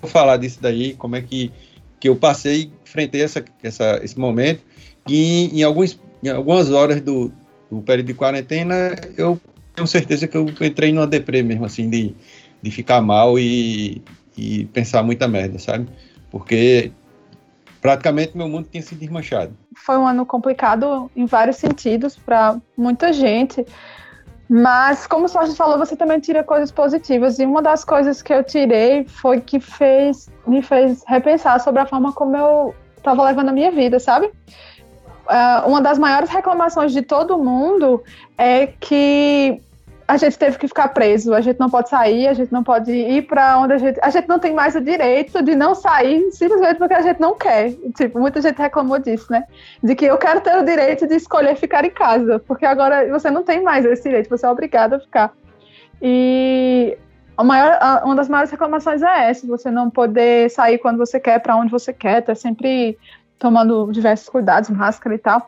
Vou 0.00 0.10
falar 0.10 0.36
disso 0.36 0.58
daí, 0.60 0.94
como 0.94 1.16
é 1.16 1.22
que, 1.22 1.52
que 1.98 2.08
eu 2.08 2.16
passei, 2.16 2.70
enfrentei 2.84 3.22
essa, 3.22 3.44
essa, 3.62 4.00
esse 4.02 4.18
momento, 4.18 4.62
e 5.08 5.58
em, 5.58 5.62
alguns, 5.62 6.00
em 6.22 6.28
algumas 6.28 6.70
horas 6.70 7.00
do, 7.00 7.32
o 7.70 7.82
período 7.82 8.06
de 8.06 8.14
quarentena, 8.14 8.94
eu 9.16 9.40
tenho 9.74 9.86
certeza 9.86 10.26
que 10.26 10.36
eu 10.36 10.46
entrei 10.60 10.92
numa 10.92 11.06
deprê 11.06 11.42
mesmo, 11.42 11.64
assim, 11.64 11.88
de, 11.88 12.14
de 12.62 12.70
ficar 12.70 13.00
mal 13.00 13.38
e, 13.38 14.02
e 14.36 14.64
pensar 14.66 15.02
muita 15.02 15.26
merda, 15.26 15.58
sabe? 15.58 15.88
Porque 16.30 16.92
praticamente 17.80 18.36
meu 18.36 18.48
mundo 18.48 18.68
tinha 18.70 18.82
se 18.82 18.94
desmanchado. 18.94 19.56
Foi 19.76 19.96
um 19.96 20.06
ano 20.06 20.26
complicado 20.26 21.10
em 21.16 21.26
vários 21.26 21.56
sentidos 21.56 22.16
para 22.16 22.60
muita 22.76 23.12
gente, 23.12 23.64
Mas, 24.48 25.06
como 25.06 25.26
a 25.26 25.44
gente 25.44 25.56
falou, 25.56 25.76
você 25.76 25.94
também 25.94 26.18
tira 26.20 26.42
coisas 26.42 26.72
positivas. 26.72 27.38
E 27.38 27.44
uma 27.44 27.60
das 27.60 27.84
coisas 27.84 28.22
que 28.22 28.32
eu 28.32 28.42
tirei 28.42 29.04
foi 29.06 29.40
que 29.40 29.60
fez, 29.60 30.30
me 30.46 30.62
fez 30.62 31.04
repensar 31.06 31.60
sobre 31.60 31.82
a 31.82 31.86
forma 31.86 32.12
como 32.12 32.34
eu 32.34 32.74
estava 32.96 33.24
levando 33.24 33.50
a 33.50 33.52
minha 33.52 33.70
vida, 33.70 34.00
sabe? 34.00 34.26
Uh, 34.26 35.68
uma 35.68 35.82
das 35.82 35.98
maiores 35.98 36.30
reclamações 36.30 36.92
de 36.92 37.02
todo 37.02 37.36
mundo 37.36 38.02
é 38.38 38.66
que 38.66 39.60
a 40.08 40.16
gente 40.16 40.38
teve 40.38 40.56
que 40.56 40.66
ficar 40.66 40.88
preso, 40.88 41.34
a 41.34 41.42
gente 41.42 41.60
não 41.60 41.68
pode 41.68 41.90
sair, 41.90 42.28
a 42.28 42.32
gente 42.32 42.50
não 42.50 42.64
pode 42.64 42.90
ir 42.90 43.26
para 43.26 43.58
onde 43.58 43.74
a 43.74 43.78
gente. 43.78 44.00
A 44.02 44.08
gente 44.08 44.26
não 44.26 44.38
tem 44.38 44.54
mais 44.54 44.74
o 44.74 44.80
direito 44.80 45.42
de 45.42 45.54
não 45.54 45.74
sair 45.74 46.32
simplesmente 46.32 46.78
porque 46.78 46.94
a 46.94 47.02
gente 47.02 47.20
não 47.20 47.36
quer. 47.36 47.74
Tipo, 47.94 48.18
muita 48.18 48.40
gente 48.40 48.56
reclamou 48.56 48.98
disso, 48.98 49.30
né? 49.30 49.44
De 49.82 49.94
que 49.94 50.06
eu 50.06 50.16
quero 50.16 50.40
ter 50.40 50.56
o 50.56 50.64
direito 50.64 51.06
de 51.06 51.14
escolher 51.14 51.56
ficar 51.56 51.84
em 51.84 51.90
casa, 51.90 52.38
porque 52.38 52.64
agora 52.64 53.06
você 53.10 53.30
não 53.30 53.44
tem 53.44 53.62
mais 53.62 53.84
esse 53.84 54.04
direito, 54.04 54.30
você 54.30 54.46
é 54.46 54.50
obrigado 54.50 54.94
a 54.94 55.00
ficar. 55.00 55.30
E 56.00 56.96
a 57.36 57.44
maior, 57.44 57.78
uma 58.02 58.16
das 58.16 58.30
maiores 58.30 58.50
reclamações 58.50 59.02
é 59.02 59.28
essa: 59.28 59.46
você 59.46 59.70
não 59.70 59.90
poder 59.90 60.48
sair 60.50 60.78
quando 60.78 60.96
você 60.96 61.20
quer, 61.20 61.38
para 61.38 61.54
onde 61.54 61.70
você 61.70 61.92
quer, 61.92 62.22
tá 62.22 62.34
sempre 62.34 62.96
tomando 63.38 63.92
diversos 63.92 64.30
cuidados, 64.30 64.70
máscara 64.70 65.14
e 65.14 65.18
tal. 65.18 65.46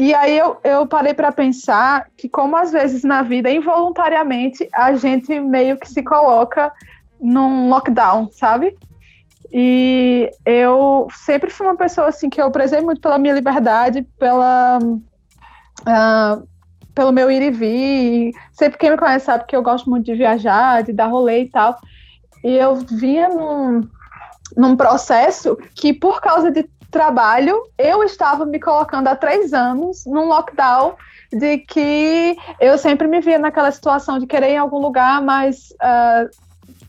E 0.00 0.14
aí 0.14 0.38
eu, 0.38 0.56
eu 0.64 0.86
parei 0.86 1.12
para 1.12 1.30
pensar 1.30 2.06
que 2.16 2.26
como 2.26 2.56
às 2.56 2.72
vezes 2.72 3.04
na 3.04 3.20
vida, 3.20 3.50
involuntariamente, 3.50 4.66
a 4.72 4.94
gente 4.94 5.38
meio 5.38 5.78
que 5.78 5.86
se 5.86 6.02
coloca 6.02 6.72
num 7.20 7.68
lockdown, 7.68 8.30
sabe? 8.32 8.74
E 9.52 10.30
eu 10.46 11.06
sempre 11.12 11.50
fui 11.50 11.66
uma 11.66 11.76
pessoa 11.76 12.08
assim 12.08 12.30
que 12.30 12.40
eu 12.40 12.50
prezei 12.50 12.80
muito 12.80 13.02
pela 13.02 13.18
minha 13.18 13.34
liberdade, 13.34 14.00
pela 14.18 14.78
uh, 14.78 16.48
pelo 16.94 17.12
meu 17.12 17.30
ir 17.30 17.42
e 17.42 17.50
vir. 17.50 18.32
Sempre 18.52 18.78
quem 18.78 18.92
me 18.92 18.96
conhece 18.96 19.26
sabe 19.26 19.44
que 19.44 19.54
eu 19.54 19.62
gosto 19.62 19.90
muito 19.90 20.06
de 20.06 20.14
viajar, 20.14 20.82
de 20.82 20.94
dar 20.94 21.08
rolê 21.08 21.42
e 21.42 21.50
tal. 21.50 21.76
E 22.42 22.56
eu 22.56 22.76
vinha 22.76 23.28
num, 23.28 23.86
num 24.56 24.76
processo 24.78 25.58
que, 25.74 25.92
por 25.92 26.22
causa 26.22 26.50
de 26.50 26.66
trabalho, 26.90 27.62
eu 27.78 28.02
estava 28.02 28.44
me 28.44 28.60
colocando 28.60 29.08
há 29.08 29.16
três 29.16 29.52
anos 29.52 30.04
num 30.04 30.26
lockdown 30.26 30.94
de 31.32 31.58
que 31.58 32.36
eu 32.60 32.76
sempre 32.76 33.06
me 33.06 33.20
via 33.20 33.38
naquela 33.38 33.70
situação 33.70 34.18
de 34.18 34.26
querer 34.26 34.50
ir 34.50 34.54
em 34.54 34.58
algum 34.58 34.78
lugar, 34.78 35.22
mas 35.22 35.70
uh, 35.74 36.28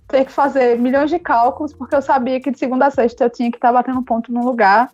ter 0.07 0.25
que 0.25 0.31
fazer 0.31 0.77
milhões 0.77 1.09
de 1.09 1.19
cálculos, 1.19 1.73
porque 1.73 1.95
eu 1.95 2.01
sabia 2.01 2.39
que 2.41 2.51
de 2.51 2.57
segunda 2.57 2.87
a 2.87 2.91
sexta 2.91 3.25
eu 3.25 3.29
tinha 3.29 3.51
que 3.51 3.57
estar 3.57 3.71
batendo 3.71 4.01
ponto 4.03 4.31
num 4.31 4.43
lugar. 4.43 4.91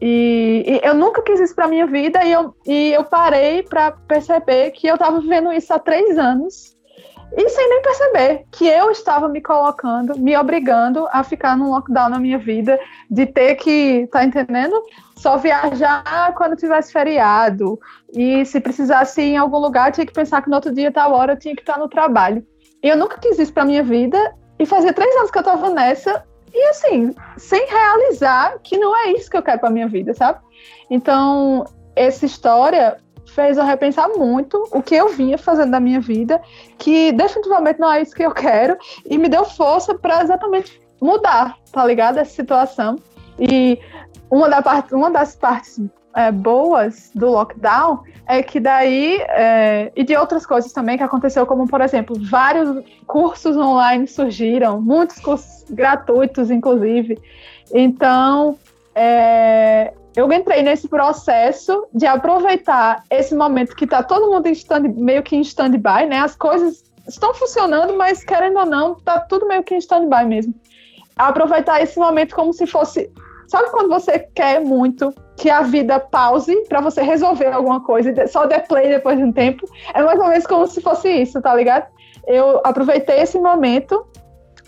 E, 0.00 0.64
e 0.66 0.86
eu 0.86 0.94
nunca 0.94 1.22
quis 1.22 1.40
isso 1.40 1.54
para 1.54 1.68
minha 1.68 1.86
vida 1.86 2.24
e 2.24 2.32
eu, 2.32 2.54
e 2.66 2.92
eu 2.92 3.04
parei 3.04 3.62
para 3.62 3.92
perceber 3.92 4.72
que 4.72 4.86
eu 4.86 4.94
estava 4.94 5.20
vivendo 5.20 5.52
isso 5.52 5.72
há 5.72 5.78
três 5.78 6.18
anos 6.18 6.73
e 7.32 7.48
sem 7.48 7.68
nem 7.68 7.82
perceber 7.82 8.44
que 8.50 8.66
eu 8.66 8.90
estava 8.90 9.28
me 9.28 9.40
colocando, 9.40 10.18
me 10.18 10.36
obrigando 10.36 11.08
a 11.10 11.24
ficar 11.24 11.56
num 11.56 11.70
lockdown 11.70 12.08
na 12.08 12.18
minha 12.18 12.38
vida, 12.38 12.78
de 13.10 13.26
ter 13.26 13.56
que, 13.56 14.08
tá 14.12 14.24
entendendo? 14.24 14.80
Só 15.16 15.36
viajar 15.36 16.34
quando 16.36 16.56
tivesse 16.56 16.92
feriado. 16.92 17.78
E 18.12 18.44
se 18.44 18.60
precisasse 18.60 19.20
ir 19.20 19.32
em 19.32 19.36
algum 19.36 19.58
lugar, 19.58 19.92
tinha 19.92 20.06
que 20.06 20.12
pensar 20.12 20.42
que 20.42 20.48
no 20.48 20.56
outro 20.56 20.72
dia, 20.72 20.92
tal 20.92 21.12
hora, 21.12 21.32
eu 21.32 21.38
tinha 21.38 21.54
que 21.54 21.62
estar 21.62 21.78
no 21.78 21.88
trabalho. 21.88 22.46
E 22.82 22.88
eu 22.88 22.96
nunca 22.96 23.18
quis 23.18 23.38
isso 23.38 23.52
pra 23.52 23.64
minha 23.64 23.82
vida. 23.82 24.34
E 24.58 24.66
fazia 24.66 24.92
três 24.92 25.14
anos 25.16 25.30
que 25.30 25.38
eu 25.38 25.42
tava 25.42 25.70
nessa. 25.70 26.24
E 26.52 26.68
assim, 26.68 27.12
sem 27.36 27.66
realizar 27.66 28.58
que 28.62 28.78
não 28.78 28.96
é 28.96 29.12
isso 29.12 29.28
que 29.28 29.36
eu 29.36 29.42
quero 29.42 29.58
pra 29.58 29.70
minha 29.70 29.88
vida, 29.88 30.14
sabe? 30.14 30.38
Então, 30.88 31.64
essa 31.96 32.24
história 32.24 32.98
fez 33.34 33.58
eu 33.58 33.64
repensar 33.64 34.08
muito 34.16 34.68
o 34.70 34.80
que 34.80 34.94
eu 34.94 35.08
vinha 35.08 35.36
fazendo 35.36 35.72
da 35.72 35.80
minha 35.80 36.00
vida, 36.00 36.40
que 36.78 37.12
definitivamente 37.12 37.80
não 37.80 37.92
é 37.92 38.00
isso 38.00 38.14
que 38.14 38.22
eu 38.22 38.32
quero, 38.32 38.76
e 39.04 39.18
me 39.18 39.28
deu 39.28 39.44
força 39.44 39.94
para 39.94 40.22
exatamente 40.22 40.80
mudar, 41.00 41.58
tá 41.72 41.84
ligado? 41.84 42.18
Essa 42.18 42.30
situação. 42.30 42.96
E 43.38 43.78
uma, 44.30 44.48
da 44.48 44.62
parte, 44.62 44.94
uma 44.94 45.10
das 45.10 45.34
partes 45.34 45.80
é, 46.14 46.30
boas 46.30 47.10
do 47.14 47.28
lockdown 47.28 48.02
é 48.26 48.42
que 48.42 48.60
daí, 48.60 49.18
é, 49.20 49.92
e 49.96 50.04
de 50.04 50.16
outras 50.16 50.46
coisas 50.46 50.72
também 50.72 50.96
que 50.96 51.02
aconteceu, 51.02 51.44
como 51.44 51.66
por 51.66 51.80
exemplo, 51.80 52.16
vários 52.30 52.84
cursos 53.06 53.56
online 53.56 54.06
surgiram, 54.06 54.80
muitos 54.80 55.18
cursos 55.18 55.64
gratuitos, 55.70 56.50
inclusive. 56.50 57.18
Então, 57.72 58.56
é, 58.94 59.92
eu 60.16 60.32
entrei 60.32 60.62
nesse 60.62 60.88
processo 60.88 61.86
de 61.92 62.06
aproveitar 62.06 63.02
esse 63.10 63.34
momento 63.34 63.74
que 63.74 63.84
está 63.84 64.02
todo 64.02 64.30
mundo 64.30 64.48
stand, 64.48 64.82
meio 64.96 65.22
que 65.22 65.34
em 65.34 65.40
stand-by, 65.40 66.06
né? 66.08 66.18
As 66.18 66.36
coisas 66.36 66.84
estão 67.06 67.34
funcionando, 67.34 67.96
mas 67.96 68.24
querendo 68.24 68.60
ou 68.60 68.66
não, 68.66 68.94
tá 68.94 69.18
tudo 69.18 69.46
meio 69.46 69.64
que 69.64 69.74
em 69.74 69.78
stand-by 69.78 70.24
mesmo. 70.24 70.54
Aproveitar 71.16 71.82
esse 71.82 71.98
momento 71.98 72.34
como 72.34 72.52
se 72.52 72.66
fosse. 72.66 73.10
Sabe 73.48 73.70
quando 73.70 73.88
você 73.88 74.18
quer 74.18 74.60
muito 74.60 75.12
que 75.36 75.50
a 75.50 75.62
vida 75.62 75.98
pause 75.98 76.54
para 76.68 76.80
você 76.80 77.02
resolver 77.02 77.48
alguma 77.48 77.80
coisa 77.80 78.10
e 78.10 78.28
só 78.28 78.46
der 78.46 78.66
play 78.66 78.88
depois 78.88 79.18
de 79.18 79.24
um 79.24 79.32
tempo? 79.32 79.66
É 79.92 80.02
mais 80.02 80.18
ou 80.18 80.28
menos 80.28 80.46
como 80.46 80.66
se 80.66 80.80
fosse 80.80 81.08
isso, 81.08 81.42
tá 81.42 81.54
ligado? 81.54 81.86
Eu 82.26 82.60
aproveitei 82.64 83.20
esse 83.20 83.38
momento 83.38 84.06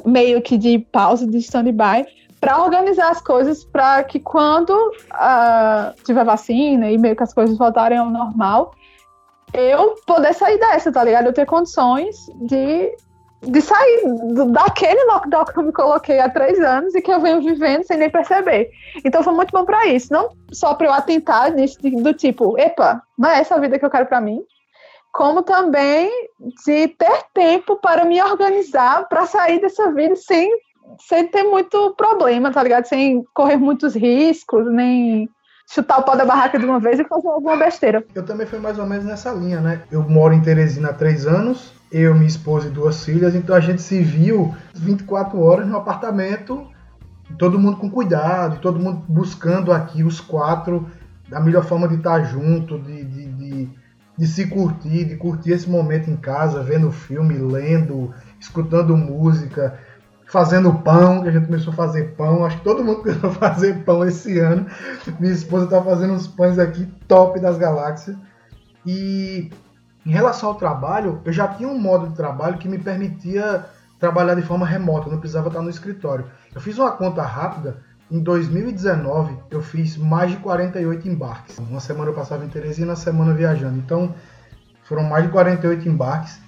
meio 0.05 0.43
que 0.43 0.59
de 0.59 0.79
pausa, 0.79 1.27
de 1.27 1.39
stand-by, 1.39 2.07
para 2.47 2.63
organizar 2.63 3.11
as 3.11 3.21
coisas 3.21 3.65
para 3.65 4.05
que 4.05 4.21
quando 4.21 4.71
uh, 4.71 6.03
tiver 6.05 6.25
vacina 6.25 6.89
e 6.89 6.97
meio 6.97 7.17
que 7.17 7.25
as 7.25 7.35
coisas 7.35 7.59
voltarem 7.59 7.99
ao 7.99 8.09
normal, 8.09 8.73
eu 9.53 9.97
poder 10.07 10.33
sair 10.33 10.57
dessa, 10.57 10.93
tá 10.93 11.03
ligado? 11.03 11.27
Eu 11.27 11.33
ter 11.33 11.45
condições 11.45 12.15
de, 12.37 12.97
de 13.43 13.61
sair 13.61 14.03
daquele 14.53 15.03
lockdown 15.07 15.45
que 15.45 15.59
eu 15.59 15.63
me 15.65 15.73
coloquei 15.73 16.21
há 16.21 16.29
três 16.29 16.61
anos 16.61 16.95
e 16.95 17.03
que 17.03 17.11
eu 17.11 17.21
venho 17.21 17.43
vivendo 17.43 17.83
sem 17.83 17.97
nem 17.97 18.11
perceber. 18.11 18.71
Então 19.05 19.25
foi 19.25 19.33
muito 19.33 19.51
bom 19.51 19.65
para 19.65 19.89
isso, 19.89 20.13
não 20.13 20.29
só 20.53 20.73
para 20.73 20.87
eu 20.87 20.93
atentar 20.93 21.53
nisso 21.53 21.79
do 21.83 22.15
tipo, 22.15 22.57
epa, 22.57 23.03
não 23.19 23.29
é 23.29 23.41
essa 23.41 23.57
a 23.57 23.59
vida 23.59 23.77
que 23.77 23.85
eu 23.85 23.91
quero 23.91 24.07
para 24.07 24.21
mim, 24.21 24.41
como 25.13 25.43
também 25.43 26.09
de 26.65 26.87
ter 26.87 27.25
tempo 27.35 27.75
para 27.75 28.05
me 28.05 28.23
organizar 28.23 29.09
para 29.09 29.27
sair 29.27 29.61
dessa 29.61 29.91
vida 29.91 30.15
sem 30.15 30.49
sem 31.01 31.29
ter 31.29 31.43
muito 31.43 31.95
problema, 31.97 32.53
tá 32.53 32.63
ligado? 32.63 32.87
Sem 32.87 33.25
correr 33.35 33.57
muitos 33.57 33.95
riscos, 33.95 34.67
nem 34.71 35.29
chutar 35.69 35.99
o 35.99 36.03
pau 36.03 36.17
da 36.17 36.25
barraca 36.25 36.59
de 36.59 36.65
uma 36.65 36.79
vez 36.79 36.99
e 36.99 37.05
fazer 37.05 37.29
alguma 37.29 37.57
besteira. 37.57 38.05
Eu 38.15 38.25
também 38.25 38.47
fui 38.47 38.59
mais 38.59 38.79
ou 38.79 38.87
menos 38.87 39.05
nessa 39.05 39.33
linha, 39.33 39.61
né? 39.61 39.83
Eu 39.91 40.03
moro 40.03 40.33
em 40.33 40.41
Teresina 40.41 40.91
há 40.91 40.95
três 40.95 41.27
anos, 41.27 41.73
eu, 41.91 42.15
minha 42.15 42.27
esposa 42.27 42.69
e 42.69 42.71
duas 42.71 43.05
filhas, 43.05 43.35
então 43.35 43.55
a 43.55 43.61
gente 43.61 43.83
se 43.83 44.01
viu 44.01 44.55
24 44.75 45.41
horas 45.41 45.67
no 45.67 45.77
apartamento, 45.77 46.67
todo 47.39 47.59
mundo 47.59 47.79
com 47.79 47.91
cuidado, 47.91 48.61
todo 48.61 48.79
mundo 48.79 49.03
buscando 49.09 49.73
aqui 49.73 50.03
os 50.05 50.21
quatro 50.21 50.89
da 51.29 51.41
melhor 51.41 51.65
forma 51.65 51.89
de 51.89 51.97
estar 51.97 52.23
junto, 52.25 52.79
de, 52.79 53.05
de, 53.05 53.27
de, 53.27 53.69
de 54.17 54.27
se 54.27 54.47
curtir, 54.47 55.05
de 55.05 55.17
curtir 55.17 55.51
esse 55.51 55.69
momento 55.69 56.09
em 56.09 56.17
casa, 56.17 56.63
vendo 56.63 56.93
filme, 56.93 57.37
lendo, 57.39 58.15
escutando 58.39 58.97
música 58.97 59.77
fazendo 60.27 60.73
pão, 60.81 61.23
que 61.23 61.29
a 61.29 61.33
gente 61.33 61.47
começou 61.47 61.73
a 61.73 61.77
fazer 61.77 62.15
pão. 62.17 62.45
Acho 62.45 62.59
que 62.59 62.65
todo 62.65 62.85
mundo 62.85 63.01
começou 63.03 63.31
a 63.31 63.35
fazer 63.35 63.85
pão 63.85 64.05
esse 64.05 64.39
ano. 64.39 64.67
Minha 65.19 65.33
esposa 65.33 65.65
está 65.65 65.83
fazendo 65.83 66.13
uns 66.13 66.27
pães 66.27 66.59
aqui 66.59 66.87
top 67.09 67.41
das 67.41 67.57
galáxias. 67.57 68.17
E 68.85 69.51
em 70.05 70.11
relação 70.11 70.51
ao 70.51 70.55
trabalho, 70.57 71.21
eu 71.25 71.33
já 71.33 71.49
tinha 71.49 71.69
um 71.69 71.79
modo 71.79 72.09
de 72.09 72.15
trabalho 72.15 72.59
que 72.59 72.69
me 72.69 72.79
permitia 72.79 73.65
trabalhar 73.99 74.35
de 74.35 74.43
forma 74.43 74.67
remota, 74.67 75.11
não 75.11 75.19
precisava 75.19 75.49
estar 75.49 75.63
no 75.63 75.71
escritório. 75.71 76.27
Eu 76.55 76.61
fiz 76.61 76.79
uma 76.79 76.93
conta 76.93 77.23
rápida. 77.23 77.79
Em 78.09 78.21
2019, 78.21 79.37
eu 79.51 79.61
fiz 79.61 79.97
mais 79.97 80.31
de 80.31 80.37
48 80.37 81.09
embarques. 81.09 81.59
Uma 81.59 81.81
semana 81.81 82.11
eu 82.11 82.15
passava 82.15 82.45
em 82.45 82.49
Teresina, 82.49 82.91
uma 82.91 82.97
semana 82.97 83.35
viajando. 83.35 83.79
Então, 83.79 84.15
foram 84.85 85.03
mais 85.03 85.25
de 85.25 85.31
48 85.31 85.89
embarques. 85.89 86.41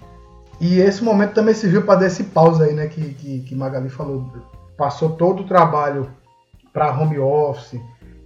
E 0.60 0.80
esse 0.80 1.02
momento 1.04 1.34
também 1.34 1.54
serviu 1.54 1.82
para 1.82 2.00
dar 2.00 2.06
esse 2.06 2.24
pausa 2.24 2.64
aí, 2.64 2.74
né, 2.74 2.86
que, 2.86 3.14
que, 3.14 3.40
que 3.40 3.54
Magali 3.54 3.88
falou. 3.88 4.32
Passou 4.76 5.10
todo 5.10 5.42
o 5.42 5.46
trabalho 5.46 6.10
para 6.72 6.92
home 6.92 7.18
office. 7.18 7.80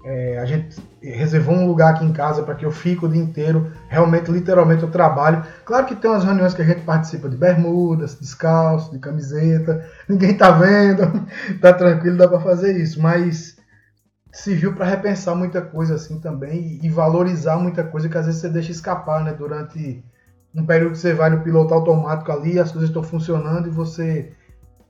É, 0.04 0.38
a 0.38 0.44
gente 0.44 0.76
reservou 1.00 1.54
um 1.54 1.66
lugar 1.66 1.94
aqui 1.94 2.04
em 2.04 2.12
casa 2.12 2.42
para 2.42 2.54
que 2.54 2.64
eu 2.64 2.72
fique 2.72 3.04
o 3.04 3.08
dia 3.08 3.22
inteiro. 3.22 3.70
Realmente, 3.88 4.30
literalmente, 4.30 4.82
eu 4.82 4.90
trabalho. 4.90 5.44
Claro 5.64 5.86
que 5.86 5.94
tem 5.94 6.10
umas 6.10 6.24
reuniões 6.24 6.54
que 6.54 6.62
a 6.62 6.64
gente 6.64 6.80
participa 6.80 7.28
de 7.28 7.36
bermudas, 7.36 8.18
descalço, 8.18 8.90
de 8.90 8.98
camiseta. 8.98 9.86
Ninguém 10.08 10.36
tá 10.36 10.50
vendo, 10.50 11.26
tá 11.60 11.72
tranquilo, 11.72 12.16
dá 12.16 12.26
para 12.26 12.40
fazer 12.40 12.76
isso. 12.76 13.00
Mas 13.00 13.56
serviu 14.32 14.74
para 14.74 14.86
repensar 14.86 15.34
muita 15.34 15.60
coisa 15.60 15.94
assim 15.94 16.18
também 16.18 16.80
e, 16.82 16.88
valorizar 16.88 17.58
muita 17.58 17.84
coisa 17.84 18.08
que 18.08 18.16
às 18.16 18.26
vezes 18.26 18.40
você 18.40 18.48
deixa 18.48 18.72
escapar, 18.72 19.22
né, 19.22 19.32
durante 19.32 20.02
um 20.54 20.66
período 20.66 20.92
que 20.92 20.98
você 20.98 21.14
vai 21.14 21.30
no 21.30 21.40
piloto 21.40 21.72
automático 21.72 22.30
ali, 22.30 22.58
as 22.58 22.70
coisas 22.70 22.90
estão 22.90 23.02
funcionando 23.02 23.68
e 23.68 23.70
você 23.70 24.32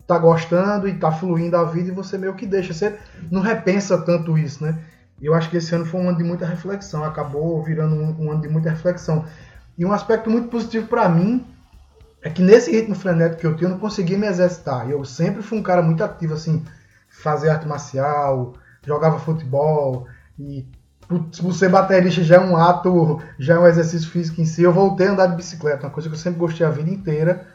tá 0.07 0.19
gostando 0.19 0.89
e 0.89 0.95
tá 0.95 1.13
fluindo 1.13 1.57
a 1.57 1.65
vida 1.65 1.89
e 1.89 1.95
você 1.95 2.19
meio 2.19 2.35
que 2.35 2.47
deixa, 2.47 2.75
você 2.75 2.99
não 3.31 3.41
repensa 3.41 3.97
tanto 3.99 4.37
isso, 4.37 4.65
né? 4.65 4.79
Eu 5.21 5.35
acho 5.35 5.49
que 5.49 5.57
esse 5.57 5.73
ano 5.75 5.87
foi 5.87 6.01
um 6.01 6.09
ano 6.09 6.19
de 6.19 6.25
muita 6.25 6.45
reflexão, 6.45 7.05
acabou 7.05 7.63
virando 7.63 7.95
um, 7.95 8.25
um 8.25 8.33
ano 8.33 8.41
de 8.41 8.49
muita 8.49 8.71
reflexão. 8.71 9.25
E 9.79 9.85
um 9.85 9.93
aspecto 9.93 10.29
muito 10.29 10.49
positivo 10.49 10.89
para 10.89 11.09
mim 11.09 11.47
é 12.21 12.29
que 12.29 12.43
nesse 12.43 12.73
ritmo 12.73 12.95
frenético 12.97 13.41
que 13.41 13.47
eu 13.47 13.57
tenho, 13.57 13.69
eu 13.69 13.73
não 13.73 13.79
conseguia 13.79 14.19
me 14.19 14.27
exercitar. 14.27 14.91
Eu 14.91 15.05
sempre 15.05 15.43
fui 15.43 15.59
um 15.59 15.63
cara 15.63 15.81
muito 15.81 16.03
ativo, 16.03 16.35
assim, 16.35 16.65
fazer 17.09 17.51
arte 17.51 17.67
marcial, 17.69 18.55
jogava 18.85 19.21
futebol 19.21 20.07
e 20.39 20.67
por 21.21 21.53
ser 21.53 21.69
baterista 21.69 22.23
já 22.23 22.37
é 22.37 22.41
um 22.41 22.57
ato, 22.57 23.21
já 23.39 23.55
é 23.55 23.59
um 23.59 23.67
exercício 23.67 24.09
físico 24.09 24.41
em 24.41 24.45
si. 24.45 24.63
Eu 24.63 24.73
voltei 24.73 25.07
a 25.07 25.13
andar 25.13 25.27
de 25.27 25.37
bicicleta, 25.37 25.87
uma 25.87 25.93
coisa 25.93 26.09
que 26.09 26.15
eu 26.15 26.19
sempre 26.19 26.39
gostei 26.39 26.67
a 26.67 26.71
vida 26.71 26.91
inteira. 26.91 27.47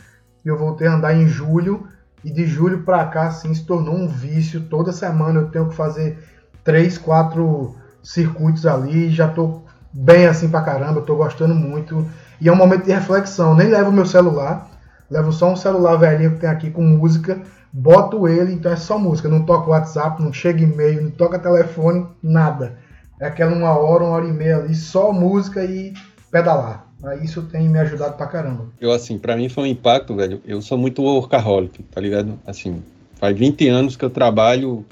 E 0.44 0.48
eu 0.48 0.58
voltei 0.58 0.88
a 0.88 0.94
andar 0.94 1.14
em 1.14 1.28
julho 1.28 1.88
e 2.24 2.32
de 2.32 2.46
julho 2.46 2.84
para 2.84 3.06
cá, 3.06 3.28
assim, 3.28 3.54
se 3.54 3.66
tornou 3.66 3.96
um 3.96 4.08
vício. 4.08 4.62
Toda 4.62 4.92
semana 4.92 5.40
eu 5.40 5.50
tenho 5.50 5.70
que 5.70 5.76
fazer 5.76 6.18
três, 6.64 6.98
quatro 6.98 7.76
circuitos 8.04 8.66
ali. 8.66 9.10
Já 9.10 9.28
tô 9.28 9.64
bem 9.94 10.28
assim 10.28 10.50
pra 10.50 10.62
caramba, 10.62 11.02
tô 11.02 11.16
gostando 11.16 11.56
muito. 11.56 12.06
E 12.40 12.48
é 12.48 12.52
um 12.52 12.56
momento 12.56 12.86
de 12.86 12.92
reflexão. 12.92 13.56
Nem 13.56 13.70
levo 13.70 13.92
meu 13.92 14.06
celular, 14.06 14.70
levo 15.10 15.32
só 15.32 15.52
um 15.52 15.56
celular 15.56 15.96
velhinho 15.98 16.32
que 16.32 16.40
tem 16.40 16.50
aqui 16.50 16.70
com 16.70 16.82
música. 16.82 17.40
Boto 17.72 18.28
ele, 18.28 18.54
então 18.54 18.72
é 18.72 18.76
só 18.76 18.98
música. 18.98 19.30
Não 19.30 19.44
toca 19.44 19.70
WhatsApp, 19.70 20.22
não 20.22 20.32
chega 20.32 20.64
e-mail, 20.64 21.04
não 21.04 21.12
toca 21.12 21.38
telefone, 21.38 22.08
nada. 22.24 22.78
É 23.20 23.28
aquela 23.28 23.56
uma 23.56 23.78
hora, 23.78 24.04
uma 24.04 24.14
hora 24.14 24.28
e 24.28 24.32
meia 24.32 24.58
ali, 24.58 24.76
só 24.76 25.12
música 25.12 25.64
e 25.64 25.94
pedalar. 26.32 26.88
Isso 27.22 27.44
tem 27.44 27.70
me 27.70 27.80
ajudado 27.80 28.16
pra 28.18 28.28
caramba. 28.28 28.68
Eu, 28.80 28.92
assim, 28.92 29.18
pra 29.18 29.36
mim 29.36 29.50
foi 29.50 29.64
um 29.64 29.68
impacto, 29.68 30.16
velho. 30.16 30.42
Eu 30.46 30.62
sou 30.62 30.78
muito 30.78 31.02
workaholic, 31.02 31.84
tá 31.84 32.02
ligado? 32.02 32.40
Assim, 32.46 32.84
faz 33.16 33.38
20 33.38 33.68
anos 33.68 33.96
que 33.96 34.04
eu 34.04 34.10
trabalho 34.10 34.86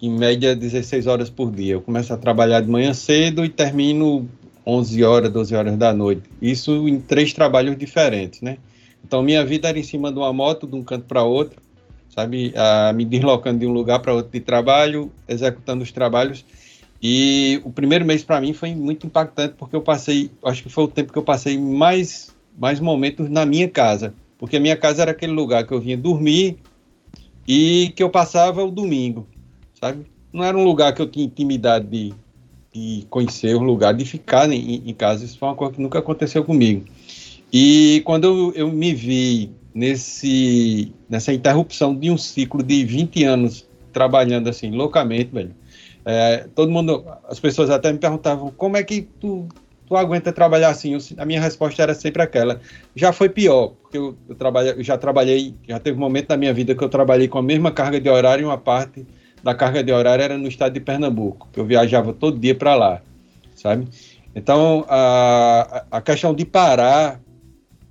em 0.00 0.10
média 0.10 0.54
16 0.56 1.06
horas 1.06 1.30
por 1.30 1.50
dia. 1.50 1.74
Eu 1.74 1.80
começo 1.80 2.12
a 2.12 2.16
trabalhar 2.16 2.60
de 2.60 2.68
manhã 2.70 2.92
cedo 2.94 3.44
e 3.44 3.48
termino 3.48 4.28
11 4.66 5.04
horas, 5.04 5.30
12 5.30 5.54
horas 5.54 5.76
da 5.76 5.92
noite. 5.92 6.22
Isso 6.40 6.88
em 6.88 7.00
três 7.00 7.32
trabalhos 7.32 7.76
diferentes, 7.76 8.40
né? 8.40 8.58
Então 9.04 9.22
minha 9.22 9.44
vida 9.44 9.68
era 9.68 9.78
em 9.78 9.82
cima 9.82 10.12
de 10.12 10.18
uma 10.18 10.32
moto, 10.32 10.66
de 10.66 10.74
um 10.74 10.82
canto 10.82 11.06
para 11.06 11.22
outro, 11.22 11.60
sabe? 12.14 12.52
Ah, 12.56 12.92
me 12.92 13.04
deslocando 13.04 13.58
de 13.58 13.66
um 13.66 13.72
lugar 13.72 13.98
para 14.00 14.14
outro 14.14 14.32
de 14.32 14.40
trabalho, 14.40 15.10
executando 15.28 15.82
os 15.82 15.92
trabalhos. 15.92 16.44
E 17.02 17.60
o 17.64 17.70
primeiro 17.70 18.04
mês 18.04 18.22
para 18.22 18.40
mim 18.40 18.52
foi 18.52 18.74
muito 18.74 19.06
impactante 19.06 19.54
porque 19.58 19.74
eu 19.74 19.82
passei, 19.82 20.30
acho 20.44 20.62
que 20.62 20.68
foi 20.68 20.84
o 20.84 20.88
tempo 20.88 21.12
que 21.12 21.18
eu 21.18 21.22
passei 21.24 21.58
mais 21.58 22.32
mais 22.56 22.78
momentos 22.80 23.28
na 23.28 23.46
minha 23.46 23.68
casa, 23.68 24.14
porque 24.38 24.56
a 24.56 24.60
minha 24.60 24.76
casa 24.76 25.02
era 25.02 25.10
aquele 25.10 25.32
lugar 25.32 25.66
que 25.66 25.72
eu 25.72 25.80
vinha 25.80 25.96
dormir 25.96 26.58
e 27.46 27.92
que 27.96 28.02
eu 28.02 28.10
passava 28.10 28.62
o 28.62 28.70
domingo, 28.70 29.26
sabe? 29.80 30.06
Não 30.32 30.44
era 30.44 30.56
um 30.56 30.64
lugar 30.64 30.94
que 30.94 31.02
eu 31.02 31.08
tinha 31.08 31.24
intimidade 31.24 31.86
de, 31.86 32.14
de 32.72 33.06
conhecer 33.08 33.54
o 33.54 33.62
lugar, 33.62 33.94
de 33.94 34.04
ficar 34.04 34.50
em, 34.50 34.82
em, 34.88 34.94
casa. 34.94 35.24
Isso 35.24 35.38
foi 35.38 35.48
uma 35.48 35.54
coisa 35.54 35.74
que 35.74 35.82
nunca 35.82 35.98
aconteceu 35.98 36.44
comigo. 36.44 36.84
E 37.52 38.02
quando 38.04 38.24
eu, 38.24 38.52
eu 38.54 38.72
me 38.72 38.94
vi 38.94 39.50
nesse 39.74 40.92
nessa 41.08 41.32
interrupção 41.32 41.94
de 41.94 42.10
um 42.10 42.16
ciclo 42.16 42.62
de 42.62 42.84
20 42.84 43.24
anos 43.24 43.66
trabalhando 43.92 44.48
assim 44.48 44.70
loucamente, 44.70 45.30
velho, 45.32 45.54
é, 46.04 46.48
todo 46.54 46.70
mundo, 46.70 47.04
as 47.28 47.38
pessoas 47.38 47.70
até 47.70 47.92
me 47.92 47.98
perguntavam 47.98 48.50
como 48.50 48.76
é 48.76 48.82
que 48.82 49.02
tu, 49.02 49.48
tu 49.86 49.96
aguenta 49.96 50.32
trabalhar 50.32 50.70
assim. 50.70 50.94
Eu, 50.94 50.98
a 51.18 51.24
minha 51.24 51.40
resposta 51.40 51.82
era 51.82 51.94
sempre 51.94 52.22
aquela: 52.22 52.60
já 52.94 53.12
foi 53.12 53.28
pior, 53.28 53.74
porque 53.82 53.98
eu, 53.98 54.16
eu, 54.28 54.34
trabalhei, 54.34 54.72
eu 54.72 54.82
já 54.82 54.98
trabalhei, 54.98 55.54
já 55.68 55.78
teve 55.78 55.96
um 55.96 56.00
momento 56.00 56.28
na 56.30 56.36
minha 56.36 56.52
vida 56.52 56.74
que 56.74 56.82
eu 56.82 56.88
trabalhei 56.88 57.28
com 57.28 57.38
a 57.38 57.42
mesma 57.42 57.70
carga 57.70 58.00
de 58.00 58.08
horário 58.08 58.42
e 58.42 58.46
uma 58.46 58.58
parte 58.58 59.06
da 59.42 59.54
carga 59.54 59.82
de 59.82 59.92
horário 59.92 60.22
era 60.22 60.38
no 60.38 60.48
estado 60.48 60.72
de 60.72 60.80
Pernambuco, 60.80 61.48
que 61.52 61.60
eu 61.60 61.64
viajava 61.64 62.12
todo 62.12 62.38
dia 62.38 62.54
para 62.54 62.74
lá, 62.74 63.02
sabe? 63.54 63.88
Então 64.34 64.84
a, 64.88 65.84
a 65.90 66.00
questão 66.00 66.34
de 66.34 66.44
parar 66.44 67.20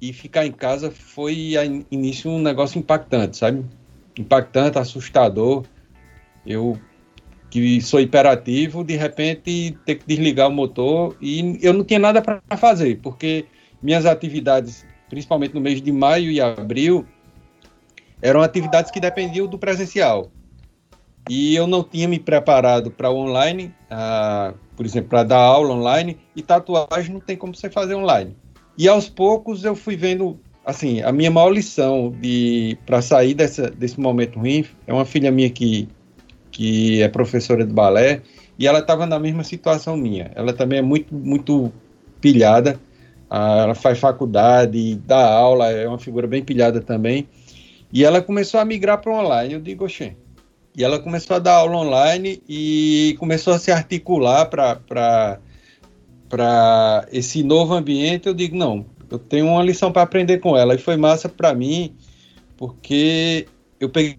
e 0.01 0.11
ficar 0.11 0.45
em 0.45 0.51
casa 0.51 0.89
foi 0.89 1.55
a 1.55 1.63
início 1.63 2.31
um 2.31 2.41
negócio 2.41 2.79
impactante, 2.79 3.37
sabe? 3.37 3.63
Impactante, 4.17 4.79
assustador. 4.79 5.63
Eu 6.43 6.79
que 7.51 7.81
sou 7.81 8.00
hiperativo, 8.00 8.81
de 8.81 8.96
repente 8.96 9.77
ter 9.85 9.96
que 9.96 10.07
desligar 10.07 10.48
o 10.48 10.51
motor 10.51 11.18
e 11.22 11.59
eu 11.61 11.74
não 11.74 11.83
tinha 11.83 12.00
nada 12.00 12.22
para 12.22 12.42
fazer, 12.57 13.00
porque 13.03 13.46
minhas 13.83 14.05
atividades, 14.05 14.85
principalmente 15.09 15.53
no 15.53 15.59
mês 15.59 15.81
de 15.81 15.92
maio 15.92 16.31
e 16.31 16.40
abril, 16.40 17.05
eram 18.22 18.42
atividades 18.42 18.90
que 18.90 19.01
dependiam 19.01 19.48
do 19.48 19.59
presencial. 19.59 20.31
E 21.29 21.53
eu 21.53 21.68
não 21.68 21.83
tinha 21.83 22.07
me 22.07 22.20
preparado 22.20 22.90
para 22.90 23.09
o 23.09 23.18
online, 23.18 23.74
por 24.77 24.85
exemplo, 24.85 25.09
para 25.09 25.24
dar 25.24 25.40
aula 25.40 25.74
online, 25.74 26.18
e 26.33 26.42
tatuagem 26.42 27.14
não 27.14 27.20
tem 27.20 27.35
como 27.35 27.53
você 27.53 27.70
fazer 27.70 27.96
online. 27.96 28.33
E 28.77 28.87
aos 28.87 29.09
poucos 29.09 29.66
eu 29.66 29.75
fui 29.75 29.98
vendo, 29.98 30.40
assim, 30.66 31.01
a 31.01 31.11
minha 31.11 31.29
maior 31.29 31.50
lição 31.50 32.16
de 32.22 32.77
para 32.85 33.01
sair 33.01 33.33
dessa, 33.33 33.70
desse 33.70 34.00
momento 34.00 34.40
ruim 34.40 34.64
é 34.87 34.94
uma 34.94 35.05
filha 35.05 35.29
minha 35.31 35.50
que 35.50 35.90
que 36.51 37.01
é 37.01 37.07
professora 37.07 37.66
de 37.66 37.74
balé, 37.74 38.22
e 38.59 38.68
ela 38.68 38.79
estava 38.79 39.05
na 39.05 39.18
mesma 39.18 39.44
situação 39.44 39.98
minha. 39.98 40.31
Ela 40.35 40.53
também 40.53 40.79
é 40.79 40.81
muito, 40.81 41.14
muito 41.14 41.72
pilhada, 42.20 42.79
ah, 43.29 43.61
ela 43.64 43.75
faz 43.75 43.98
faculdade, 43.98 44.96
dá 45.05 45.33
aula, 45.33 45.72
é 45.72 45.87
uma 45.87 45.98
figura 45.98 46.27
bem 46.27 46.44
pilhada 46.44 46.81
também. 46.81 47.27
E 47.94 48.03
ela 48.03 48.22
começou 48.22 48.59
a 48.59 48.66
migrar 48.66 49.01
para 49.01 49.14
online. 49.14 49.53
Eu 49.53 49.61
digo, 49.61 49.85
oxê. 49.85 50.16
E 50.75 50.83
ela 50.83 51.00
começou 51.00 51.35
a 51.35 51.40
dar 51.40 51.55
aula 51.55 51.77
online 51.77 52.42
e 52.48 53.16
começou 53.20 53.53
a 53.53 53.59
se 53.59 53.72
articular 53.72 54.46
para 54.46 55.40
esse 57.11 57.44
novo 57.44 57.74
ambiente. 57.74 58.27
Eu 58.27 58.33
digo, 58.33 58.55
não, 58.55 58.85
eu 59.09 59.20
tenho 59.20 59.48
uma 59.48 59.64
lição 59.64 59.92
para 59.92 60.01
aprender 60.01 60.40
com 60.40 60.55
ela. 60.55 60.75
E 60.75 60.77
foi 60.77 60.96
massa 60.96 61.27
para 61.27 61.53
mim, 61.53 61.96
porque 62.55 63.48
eu 63.79 63.90
peguei, 63.90 64.18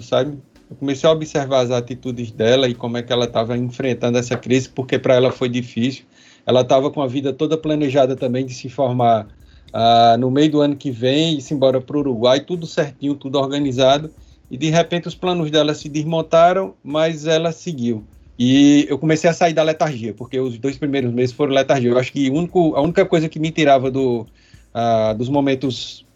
sabe? 0.00 0.38
Eu 0.72 0.76
comecei 0.76 1.06
a 1.08 1.12
observar 1.12 1.60
as 1.60 1.70
atitudes 1.70 2.30
dela 2.30 2.66
e 2.66 2.74
como 2.74 2.96
é 2.96 3.02
que 3.02 3.12
ela 3.12 3.26
estava 3.26 3.56
enfrentando 3.56 4.16
essa 4.16 4.36
crise, 4.36 4.70
porque 4.70 4.98
para 4.98 5.14
ela 5.14 5.30
foi 5.30 5.48
difícil. 5.48 6.04
Ela 6.46 6.62
estava 6.62 6.90
com 6.90 7.02
a 7.02 7.06
vida 7.06 7.32
toda 7.32 7.58
planejada 7.58 8.16
também 8.16 8.46
de 8.46 8.54
se 8.54 8.70
formar 8.70 9.28
ah, 9.72 10.16
no 10.18 10.30
meio 10.30 10.50
do 10.50 10.60
ano 10.62 10.74
que 10.74 10.90
vem 10.90 11.36
e 11.36 11.42
se 11.42 11.52
embora 11.52 11.78
para 11.80 11.96
o 11.96 12.00
Uruguai, 12.00 12.40
tudo 12.40 12.66
certinho, 12.66 13.14
tudo 13.14 13.38
organizado. 13.38 14.10
E 14.50 14.56
de 14.56 14.70
repente 14.70 15.08
os 15.08 15.14
planos 15.14 15.50
dela 15.50 15.74
se 15.74 15.90
desmontaram, 15.90 16.74
mas 16.82 17.26
ela 17.26 17.52
seguiu. 17.52 18.02
E 18.38 18.86
eu 18.88 18.98
comecei 18.98 19.28
a 19.28 19.34
sair 19.34 19.52
da 19.52 19.62
letargia, 19.62 20.14
porque 20.14 20.40
os 20.40 20.56
dois 20.58 20.78
primeiros 20.78 21.12
meses 21.12 21.34
foram 21.34 21.52
letargia. 21.52 21.90
Eu 21.90 21.98
acho 21.98 22.10
que 22.10 22.30
único, 22.30 22.74
a 22.74 22.80
única 22.80 23.04
coisa 23.04 23.28
que 23.28 23.38
me 23.38 23.50
tirava 23.50 23.90
do, 23.90 24.26
ah, 24.72 25.12
dos 25.12 25.28
momentos 25.28 26.06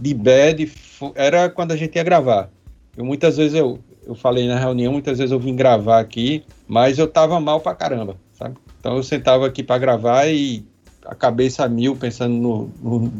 de 0.00 0.12
bad 0.12 0.72
era 1.14 1.48
quando 1.48 1.70
a 1.70 1.76
gente 1.76 1.94
ia 1.94 2.02
gravar. 2.02 2.50
Eu 2.96 3.04
muitas 3.04 3.36
vezes 3.36 3.54
eu, 3.54 3.78
eu 4.06 4.14
falei 4.14 4.46
na 4.46 4.58
reunião, 4.58 4.92
muitas 4.92 5.18
vezes 5.18 5.32
eu 5.32 5.38
vim 5.38 5.56
gravar 5.56 6.00
aqui, 6.00 6.44
mas 6.66 6.98
eu 6.98 7.08
tava 7.08 7.40
mal 7.40 7.60
pra 7.60 7.74
caramba, 7.74 8.16
sabe? 8.32 8.56
Então 8.78 8.96
eu 8.96 9.02
sentava 9.02 9.46
aqui 9.46 9.62
para 9.62 9.78
gravar 9.78 10.26
e 10.28 10.64
a 11.04 11.14
cabeça 11.14 11.68
mil, 11.68 11.96
pensando 11.96 12.34
no, 12.34 12.70
no, 12.82 13.12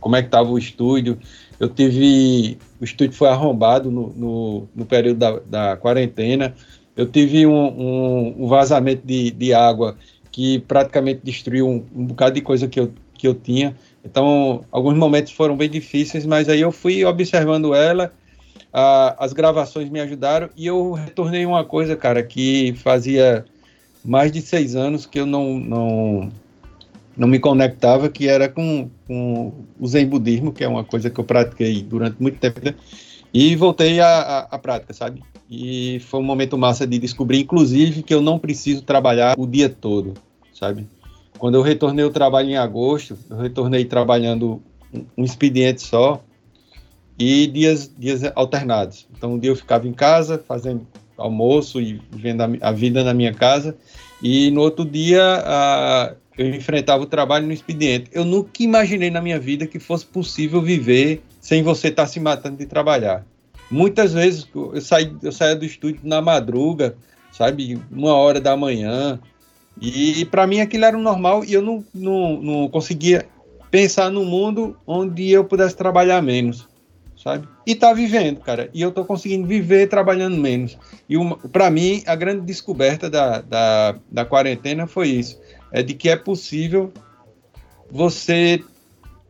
como 0.00 0.16
é 0.16 0.22
que 0.22 0.28
tava 0.28 0.50
o 0.50 0.58
estúdio. 0.58 1.18
Eu 1.58 1.68
tive. 1.68 2.58
O 2.80 2.84
estúdio 2.84 3.16
foi 3.16 3.28
arrombado 3.28 3.90
no, 3.90 4.08
no, 4.10 4.68
no 4.74 4.84
período 4.84 5.18
da, 5.18 5.38
da, 5.38 5.76
quarentena. 5.76 6.54
Eu 6.96 7.06
tive 7.06 7.46
um, 7.46 7.52
um, 7.52 8.44
um 8.44 8.46
vazamento 8.46 9.06
de, 9.06 9.30
de, 9.30 9.54
água 9.54 9.96
que 10.30 10.60
praticamente 10.60 11.20
destruiu 11.24 11.68
um, 11.68 11.84
um 11.94 12.04
bocado 12.06 12.34
de 12.34 12.40
coisa 12.40 12.68
que 12.68 12.78
eu, 12.78 12.92
que 13.14 13.26
eu 13.26 13.34
tinha. 13.34 13.74
Então, 14.04 14.64
alguns 14.70 14.96
momentos 14.96 15.32
foram 15.32 15.56
bem 15.56 15.70
difíceis, 15.70 16.26
mas 16.26 16.48
aí 16.48 16.60
eu 16.60 16.70
fui 16.70 17.04
observando 17.04 17.74
ela 17.74 18.12
ah, 18.74 19.14
as 19.20 19.32
gravações 19.32 19.88
me 19.88 20.00
ajudaram 20.00 20.50
e 20.56 20.66
eu 20.66 20.92
retornei 20.92 21.46
uma 21.46 21.64
coisa, 21.64 21.94
cara, 21.94 22.24
que 22.24 22.74
fazia 22.74 23.44
mais 24.04 24.32
de 24.32 24.42
seis 24.42 24.74
anos 24.74 25.06
que 25.06 25.20
eu 25.20 25.24
não, 25.24 25.60
não, 25.60 26.32
não 27.16 27.28
me 27.28 27.38
conectava, 27.38 28.08
que 28.08 28.28
era 28.28 28.48
com, 28.48 28.90
com 29.06 29.52
o 29.78 29.86
Zen 29.86 30.06
Budismo, 30.06 30.52
que 30.52 30.64
é 30.64 30.68
uma 30.68 30.82
coisa 30.82 31.08
que 31.08 31.20
eu 31.20 31.24
pratiquei 31.24 31.82
durante 31.82 32.20
muito 32.20 32.38
tempo, 32.38 32.60
né? 32.64 32.74
e 33.32 33.56
voltei 33.56 34.00
à, 34.00 34.58
prática, 34.60 34.92
sabe? 34.92 35.22
E 35.50 36.00
foi 36.00 36.20
um 36.20 36.24
momento 36.24 36.58
massa 36.58 36.86
de 36.86 36.98
descobrir, 36.98 37.40
inclusive, 37.40 38.02
que 38.02 38.14
eu 38.14 38.20
não 38.20 38.38
preciso 38.38 38.82
trabalhar 38.82 39.34
o 39.38 39.46
dia 39.46 39.68
todo, 39.68 40.14
sabe? 40.52 40.86
Quando 41.38 41.56
eu 41.56 41.62
retornei 41.62 42.04
o 42.04 42.10
trabalho 42.10 42.50
em 42.50 42.56
agosto, 42.56 43.16
eu 43.30 43.36
retornei 43.36 43.84
trabalhando 43.84 44.62
um 45.16 45.24
expediente 45.24 45.82
só, 45.82 46.22
e 47.18 47.46
dias, 47.46 47.90
dias 47.96 48.22
alternados. 48.34 49.06
Então, 49.16 49.34
um 49.34 49.38
dia 49.38 49.50
eu 49.50 49.56
ficava 49.56 49.86
em 49.86 49.92
casa 49.92 50.42
fazendo 50.46 50.86
almoço 51.16 51.80
e 51.80 52.00
vendo 52.10 52.42
a, 52.42 52.48
a 52.60 52.72
vida 52.72 53.04
na 53.04 53.14
minha 53.14 53.32
casa, 53.32 53.76
e 54.22 54.50
no 54.50 54.60
outro 54.60 54.84
dia 54.84 55.44
eu 56.36 56.48
enfrentava 56.54 57.02
o 57.02 57.06
trabalho 57.06 57.46
no 57.46 57.52
expediente. 57.52 58.10
Eu 58.12 58.24
nunca 58.24 58.62
imaginei 58.62 59.10
na 59.10 59.20
minha 59.20 59.38
vida 59.38 59.66
que 59.66 59.78
fosse 59.78 60.04
possível 60.04 60.60
viver 60.60 61.22
sem 61.40 61.62
você 61.62 61.88
estar 61.88 62.04
tá 62.04 62.08
se 62.08 62.18
matando 62.18 62.56
de 62.56 62.66
trabalhar. 62.66 63.24
Muitas 63.70 64.12
vezes 64.12 64.46
eu 64.54 64.80
saí, 64.80 65.14
eu 65.22 65.32
saía 65.32 65.54
do 65.54 65.64
estúdio 65.64 66.00
na 66.02 66.20
madruga, 66.20 66.96
sabe, 67.32 67.80
uma 67.90 68.14
hora 68.14 68.40
da 68.40 68.56
manhã, 68.56 69.18
E 69.80 70.24
para 70.26 70.46
mim 70.46 70.60
aquilo 70.60 70.84
era 70.84 70.96
o 70.96 71.02
normal 71.02 71.44
e 71.44 71.52
eu 71.52 71.62
não, 71.62 71.84
não, 71.92 72.40
não 72.40 72.68
conseguia 72.68 73.26
pensar 73.70 74.10
no 74.10 74.24
mundo 74.24 74.76
onde 74.86 75.30
eu 75.30 75.44
pudesse 75.44 75.76
trabalhar 75.76 76.22
menos, 76.22 76.68
sabe? 77.24 77.48
E 77.66 77.74
tá 77.74 77.92
vivendo, 77.94 78.40
cara. 78.40 78.68
E 78.74 78.82
eu 78.82 78.92
tô 78.92 79.02
conseguindo 79.04 79.48
viver 79.48 79.88
trabalhando 79.88 80.36
menos. 80.36 80.76
E 81.08 81.16
para 81.50 81.70
mim, 81.70 82.02
a 82.06 82.14
grande 82.14 82.42
descoberta 82.42 83.08
da, 83.08 83.40
da, 83.40 83.96
da 84.12 84.24
quarentena 84.26 84.86
foi 84.86 85.08
isso. 85.08 85.40
É 85.72 85.82
de 85.82 85.94
que 85.94 86.10
é 86.10 86.16
possível 86.16 86.92
você 87.90 88.62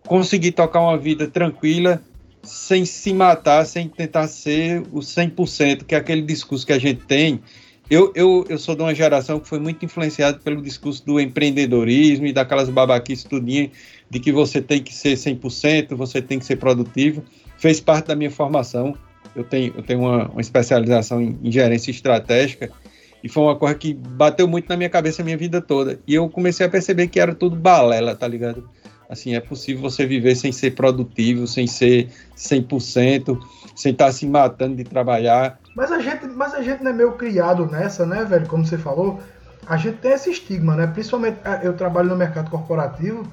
conseguir 0.06 0.52
tocar 0.52 0.80
uma 0.80 0.98
vida 0.98 1.28
tranquila 1.28 2.02
sem 2.42 2.84
se 2.84 3.14
matar, 3.14 3.64
sem 3.64 3.88
tentar 3.88 4.26
ser 4.26 4.82
o 4.92 4.98
100%, 4.98 5.84
que 5.84 5.94
é 5.94 5.98
aquele 5.98 6.20
discurso 6.20 6.66
que 6.66 6.72
a 6.72 6.78
gente 6.78 7.06
tem 7.06 7.40
eu, 7.90 8.10
eu, 8.14 8.46
eu 8.48 8.58
sou 8.58 8.74
de 8.74 8.82
uma 8.82 8.94
geração 8.94 9.38
que 9.38 9.46
foi 9.46 9.58
muito 9.58 9.84
influenciada 9.84 10.38
pelo 10.38 10.62
discurso 10.62 11.04
do 11.04 11.20
empreendedorismo 11.20 12.26
e 12.26 12.32
daquelas 12.32 12.70
babaquices 12.70 13.24
tudinho 13.24 13.70
de 14.08 14.20
que 14.20 14.32
você 14.32 14.62
tem 14.62 14.82
que 14.82 14.94
ser 14.94 15.14
100%, 15.16 15.94
você 15.94 16.22
tem 16.22 16.38
que 16.38 16.46
ser 16.46 16.56
produtivo. 16.56 17.22
Fez 17.64 17.80
parte 17.80 18.08
da 18.08 18.14
minha 18.14 18.30
formação. 18.30 18.94
Eu 19.34 19.42
tenho, 19.42 19.72
eu 19.74 19.82
tenho 19.82 20.00
uma, 20.00 20.28
uma 20.28 20.40
especialização 20.42 21.18
em, 21.18 21.38
em, 21.42 21.50
gerência 21.50 21.90
estratégica 21.90 22.70
e 23.22 23.28
foi 23.30 23.42
uma 23.42 23.56
coisa 23.56 23.74
que 23.74 23.94
bateu 23.94 24.46
muito 24.46 24.68
na 24.68 24.76
minha 24.76 24.90
cabeça 24.90 25.22
a 25.22 25.24
minha 25.24 25.38
vida 25.38 25.62
toda. 25.62 25.98
E 26.06 26.14
eu 26.14 26.28
comecei 26.28 26.66
a 26.66 26.68
perceber 26.68 27.08
que 27.08 27.18
era 27.18 27.34
tudo 27.34 27.56
balela, 27.56 28.14
tá 28.14 28.28
ligado? 28.28 28.68
Assim, 29.08 29.34
é 29.34 29.40
possível 29.40 29.80
você 29.80 30.04
viver 30.04 30.34
sem 30.34 30.52
ser 30.52 30.72
produtivo, 30.72 31.46
sem 31.46 31.66
ser 31.66 32.10
100%, 32.36 33.38
sem 33.74 33.92
estar 33.92 34.12
se 34.12 34.26
matando 34.26 34.76
de 34.76 34.84
trabalhar 34.84 35.58
mas 35.74 35.90
a 35.90 36.00
gente, 36.00 36.26
mas 36.26 36.52
a 36.52 36.60
gente 36.60 36.84
não 36.84 36.90
é 36.90 36.94
meio 36.94 37.12
criado 37.12 37.66
nessa, 37.66 38.04
né, 38.04 38.24
velho? 38.24 38.46
Como 38.46 38.64
você 38.64 38.76
falou, 38.76 39.20
a 39.66 39.78
gente 39.78 39.96
tem 39.96 40.12
esse 40.12 40.30
estigma, 40.30 40.76
né? 40.76 40.86
Principalmente 40.86 41.38
é, 41.42 41.66
eu 41.66 41.72
trabalho 41.72 42.10
no 42.10 42.16
mercado 42.16 42.50
corporativo 42.50 43.26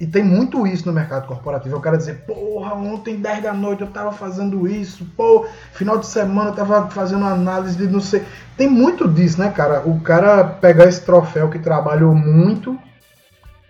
e 0.00 0.06
tem 0.06 0.24
muito 0.24 0.66
isso 0.66 0.86
no 0.86 0.92
mercado 0.92 1.26
corporativo. 1.26 1.76
Eu 1.76 1.80
quero 1.80 1.96
dizer, 1.96 2.24
porra, 2.26 2.74
ontem 2.74 3.16
10 3.16 3.42
da 3.44 3.52
noite 3.52 3.82
eu 3.82 3.90
tava 3.90 4.10
fazendo 4.10 4.66
isso, 4.66 5.04
pô, 5.16 5.46
final 5.72 5.98
de 5.98 6.06
semana 6.06 6.50
eu 6.50 6.54
tava 6.54 6.90
fazendo 6.90 7.24
análise 7.24 7.76
de 7.76 7.86
não 7.86 8.00
sei. 8.00 8.24
Tem 8.56 8.68
muito 8.68 9.08
disso, 9.08 9.40
né, 9.40 9.50
cara? 9.50 9.82
O 9.86 10.00
cara 10.00 10.44
pegar 10.44 10.86
esse 10.86 11.00
troféu 11.02 11.48
que 11.48 11.60
trabalhou 11.60 12.14
muito 12.14 12.76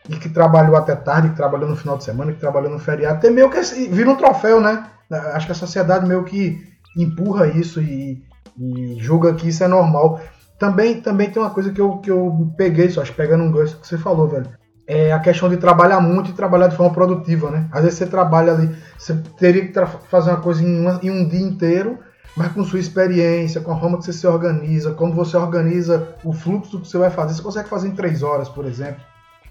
e 0.08 0.16
que 0.16 0.28
trabalhou 0.28 0.76
até 0.76 0.94
tarde, 0.94 1.30
que 1.30 1.36
trabalhou 1.36 1.68
no 1.68 1.76
final 1.76 1.98
de 1.98 2.04
semana, 2.04 2.32
que 2.32 2.40
trabalhou 2.40 2.70
no 2.70 2.78
feriado, 2.78 3.20
tem 3.20 3.30
meio 3.30 3.50
que 3.50 3.60
vira 3.88 4.10
um 4.10 4.16
troféu, 4.16 4.60
né? 4.60 4.86
Acho 5.34 5.46
que 5.46 5.52
a 5.52 5.56
sociedade 5.56 6.06
meio 6.06 6.24
que 6.24 6.58
empurra 6.96 7.46
isso 7.48 7.82
e, 7.82 8.22
e 8.58 8.96
julga 8.98 9.34
que 9.34 9.48
isso 9.48 9.62
é 9.62 9.68
normal. 9.68 10.20
Também, 10.58 11.00
também 11.00 11.30
tem 11.30 11.42
uma 11.42 11.50
coisa 11.50 11.70
que 11.70 11.80
eu, 11.80 11.98
que 11.98 12.10
eu 12.10 12.50
peguei, 12.56 12.88
só 12.88 13.02
acho 13.02 13.12
pegando 13.12 13.44
um 13.44 13.52
gancho 13.52 13.76
que 13.76 13.86
você 13.86 13.98
falou, 13.98 14.26
velho. 14.28 14.63
É 14.86 15.12
a 15.12 15.18
questão 15.18 15.48
de 15.48 15.56
trabalhar 15.56 16.00
muito 16.00 16.30
e 16.30 16.34
trabalhar 16.34 16.68
de 16.68 16.76
forma 16.76 16.92
produtiva, 16.92 17.50
né? 17.50 17.68
Às 17.72 17.82
vezes 17.82 17.98
você 17.98 18.06
trabalha 18.06 18.52
ali, 18.52 18.76
você 18.98 19.14
teria 19.38 19.66
que 19.66 19.86
fazer 20.10 20.30
uma 20.30 20.40
coisa 20.40 20.62
em, 20.62 20.80
uma, 20.80 21.00
em 21.02 21.10
um 21.10 21.26
dia 21.26 21.40
inteiro, 21.40 21.98
mas 22.36 22.52
com 22.52 22.64
sua 22.64 22.78
experiência, 22.78 23.60
com 23.60 23.72
a 23.72 23.80
forma 23.80 23.98
que 23.98 24.04
você 24.04 24.12
se 24.12 24.26
organiza, 24.26 24.92
como 24.92 25.14
você 25.14 25.36
organiza 25.36 26.08
o 26.22 26.32
fluxo 26.32 26.80
que 26.80 26.88
você 26.88 26.98
vai 26.98 27.10
fazer, 27.10 27.34
você 27.34 27.42
consegue 27.42 27.68
fazer 27.68 27.88
em 27.88 27.94
três 27.94 28.22
horas, 28.22 28.48
por 28.48 28.66
exemplo. 28.66 29.00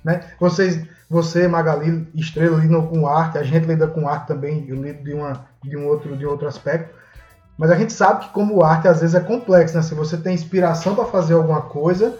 Né? 0.04 0.22
Vocês, 0.39 0.86
você, 1.10 1.48
Magali, 1.48 2.08
Estrela, 2.13 2.60
lidam 2.60 2.86
com 2.88 3.08
arte, 3.08 3.38
a 3.38 3.43
gente 3.43 3.65
lida 3.65 3.88
com 3.88 4.08
arte 4.08 4.28
também, 4.28 4.65
eu 4.67 4.76
lido 4.76 5.04
de, 5.04 5.13
uma, 5.13 5.46
de, 5.63 5.78
um, 5.78 5.88
outro, 5.88 6.15
de 6.15 6.26
outro 6.26 6.48
aspecto. 6.48 6.93
Mas 7.58 7.72
a 7.72 7.76
gente 7.76 7.93
sabe 7.93 8.26
que 8.26 8.34
como 8.34 8.63
arte 8.63 8.88
às 8.88 9.00
vezes 9.00 9.15
é 9.15 9.19
complexo, 9.19 9.76
né? 9.76 9.84
Se 9.84 9.96
você 9.96 10.17
tem 10.17 10.34
inspiração 10.34 10.96
para 10.96 11.06
fazer 11.06 11.36
alguma 11.36 11.62
coisa, 11.62 12.17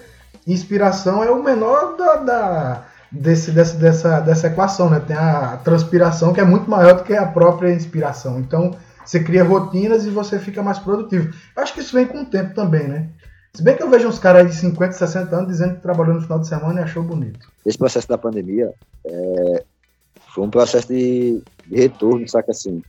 inspiração 0.48 1.24
é 1.24 1.32
o 1.32 1.44
menor 1.44 1.98
da, 1.98 2.16
da 2.16 2.82
desse, 3.14 3.52
dessa, 3.52 3.78
dessa, 3.78 4.20
dessa 4.20 4.48
equação, 4.48 4.90
né? 4.90 5.00
Tem 5.00 5.16
a 5.16 5.58
transpiração 5.58 6.34
que 6.34 6.42
é 6.42 6.44
muito 6.44 6.70
maior 6.70 6.96
do 6.96 7.04
que 7.04 7.14
a 7.14 7.26
própria 7.26 7.72
inspiração. 7.72 8.40
Então 8.40 8.76
você 9.06 9.24
cria 9.24 9.44
rotinas 9.44 10.06
e 10.06 10.10
você 10.10 10.40
fica 10.40 10.64
mais 10.64 10.80
produtivo. 10.80 11.34
Eu 11.56 11.64
acho 11.64 11.74
que 11.74 11.82
isso 11.82 11.96
vem 11.96 12.08
com 12.08 12.22
o 12.22 12.26
tempo 12.26 12.56
também, 12.56 12.88
né? 12.88 13.10
Se 13.54 13.62
bem 13.62 13.78
que 13.78 13.84
eu 13.84 13.90
vejo 13.90 14.08
uns 14.08 14.18
caras 14.18 14.48
de 14.48 14.56
50, 14.56 14.94
60 14.94 15.36
anos 15.36 15.48
dizendo 15.48 15.76
que 15.76 15.82
trabalhou 15.82 16.16
no 16.16 16.22
final 16.22 16.40
de 16.40 16.48
semana 16.48 16.82
e 16.82 16.84
achou 16.84 17.04
bonito. 17.04 17.52
Esse 17.64 17.78
processo 17.78 18.08
da 18.08 18.18
pandemia 18.18 18.74
é, 19.06 19.64
foi 20.34 20.44
um 20.44 20.50
processo 20.50 20.88
de, 20.88 21.40
de 21.68 21.76
retorno, 21.76 22.28
saca 22.28 22.50
assim. 22.50 22.82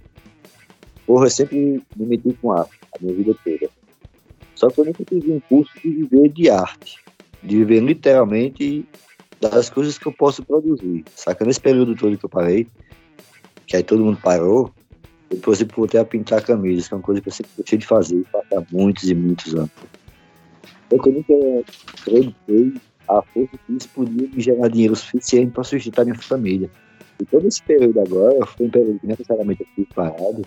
Porra, 1.06 1.26
eu 1.26 1.30
sempre 1.30 1.84
me 1.94 2.06
meti 2.06 2.32
com 2.40 2.50
arte 2.50 2.80
a 2.94 2.98
minha 3.02 3.14
vida 3.14 3.34
toda. 3.44 3.70
Só 4.54 4.70
que 4.70 4.80
eu 4.80 4.86
nunca 4.86 5.04
tive 5.04 5.32
um 5.32 5.40
curso 5.40 5.70
de 5.82 5.90
viver 5.90 6.28
de 6.30 6.48
arte, 6.48 6.96
de 7.42 7.56
viver 7.56 7.80
literalmente 7.80 8.88
das 9.48 9.70
coisas 9.70 9.98
que 9.98 10.06
eu 10.06 10.12
posso 10.12 10.42
produzir. 10.44 11.04
Saca? 11.14 11.44
Nesse 11.44 11.60
período 11.60 11.94
todo 11.94 12.16
que 12.18 12.24
eu 12.24 12.30
parei, 12.30 12.66
que 13.66 13.76
aí 13.76 13.82
todo 13.82 14.04
mundo 14.04 14.18
parou, 14.22 14.72
eu, 15.30 15.40
voltei 15.74 16.00
a 16.00 16.04
pintar 16.04 16.42
camisas, 16.42 16.88
que 16.88 16.94
é 16.94 16.96
uma 16.96 17.02
coisa 17.02 17.20
que 17.20 17.28
eu 17.28 17.32
sempre 17.32 17.52
gostei 17.56 17.78
de 17.78 17.86
fazer, 17.86 18.24
há 18.34 18.62
muitos 18.72 19.08
e 19.08 19.14
muitos 19.14 19.54
anos. 19.54 19.70
Eu 20.90 20.98
nunca 20.98 21.70
acreditei 22.00 22.74
a 23.08 23.22
força 23.22 23.58
que 23.66 23.72
isso 23.72 23.88
podia 23.88 24.28
me 24.28 24.40
gerar 24.40 24.68
dinheiro 24.68 24.94
suficiente 24.94 25.52
para 25.52 25.64
sustentar 25.64 26.04
minha 26.04 26.18
família. 26.18 26.70
E 27.20 27.24
todo 27.24 27.46
esse 27.46 27.62
período 27.62 28.00
agora 28.00 28.46
foi 28.46 28.66
um 28.66 28.70
período 28.70 29.00
que 29.00 29.06
necessariamente 29.06 29.62
eu 29.62 29.66
fui 29.74 29.88
parado, 29.94 30.42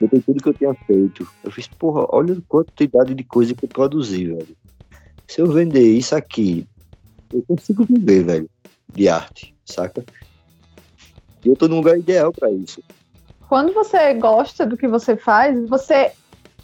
Botei 0.00 0.20
tudo 0.20 0.42
que 0.42 0.48
eu 0.48 0.54
tinha 0.54 0.74
feito. 0.86 1.26
Eu 1.42 1.50
fiz, 1.50 1.68
porra, 1.68 2.06
olha 2.10 2.34
a 2.34 2.42
quantidade 2.48 3.14
de 3.14 3.24
coisa 3.24 3.54
que 3.54 3.64
eu 3.64 3.68
produzi, 3.68 4.26
velho. 4.26 4.56
Se 5.26 5.40
eu 5.40 5.46
vender 5.46 5.82
isso 5.82 6.14
aqui, 6.14 6.66
eu 7.34 7.44
consigo 7.46 7.84
viver, 7.84 8.24
velho, 8.24 8.50
de 8.92 9.08
arte, 9.08 9.54
saca? 9.64 10.04
E 11.44 11.48
eu 11.48 11.56
tô 11.56 11.68
num 11.68 11.76
lugar 11.76 11.98
ideal 11.98 12.32
para 12.32 12.50
isso. 12.50 12.82
Quando 13.48 13.72
você 13.74 14.14
gosta 14.14 14.64
do 14.64 14.76
que 14.76 14.88
você 14.88 15.16
faz, 15.16 15.68
você 15.68 16.12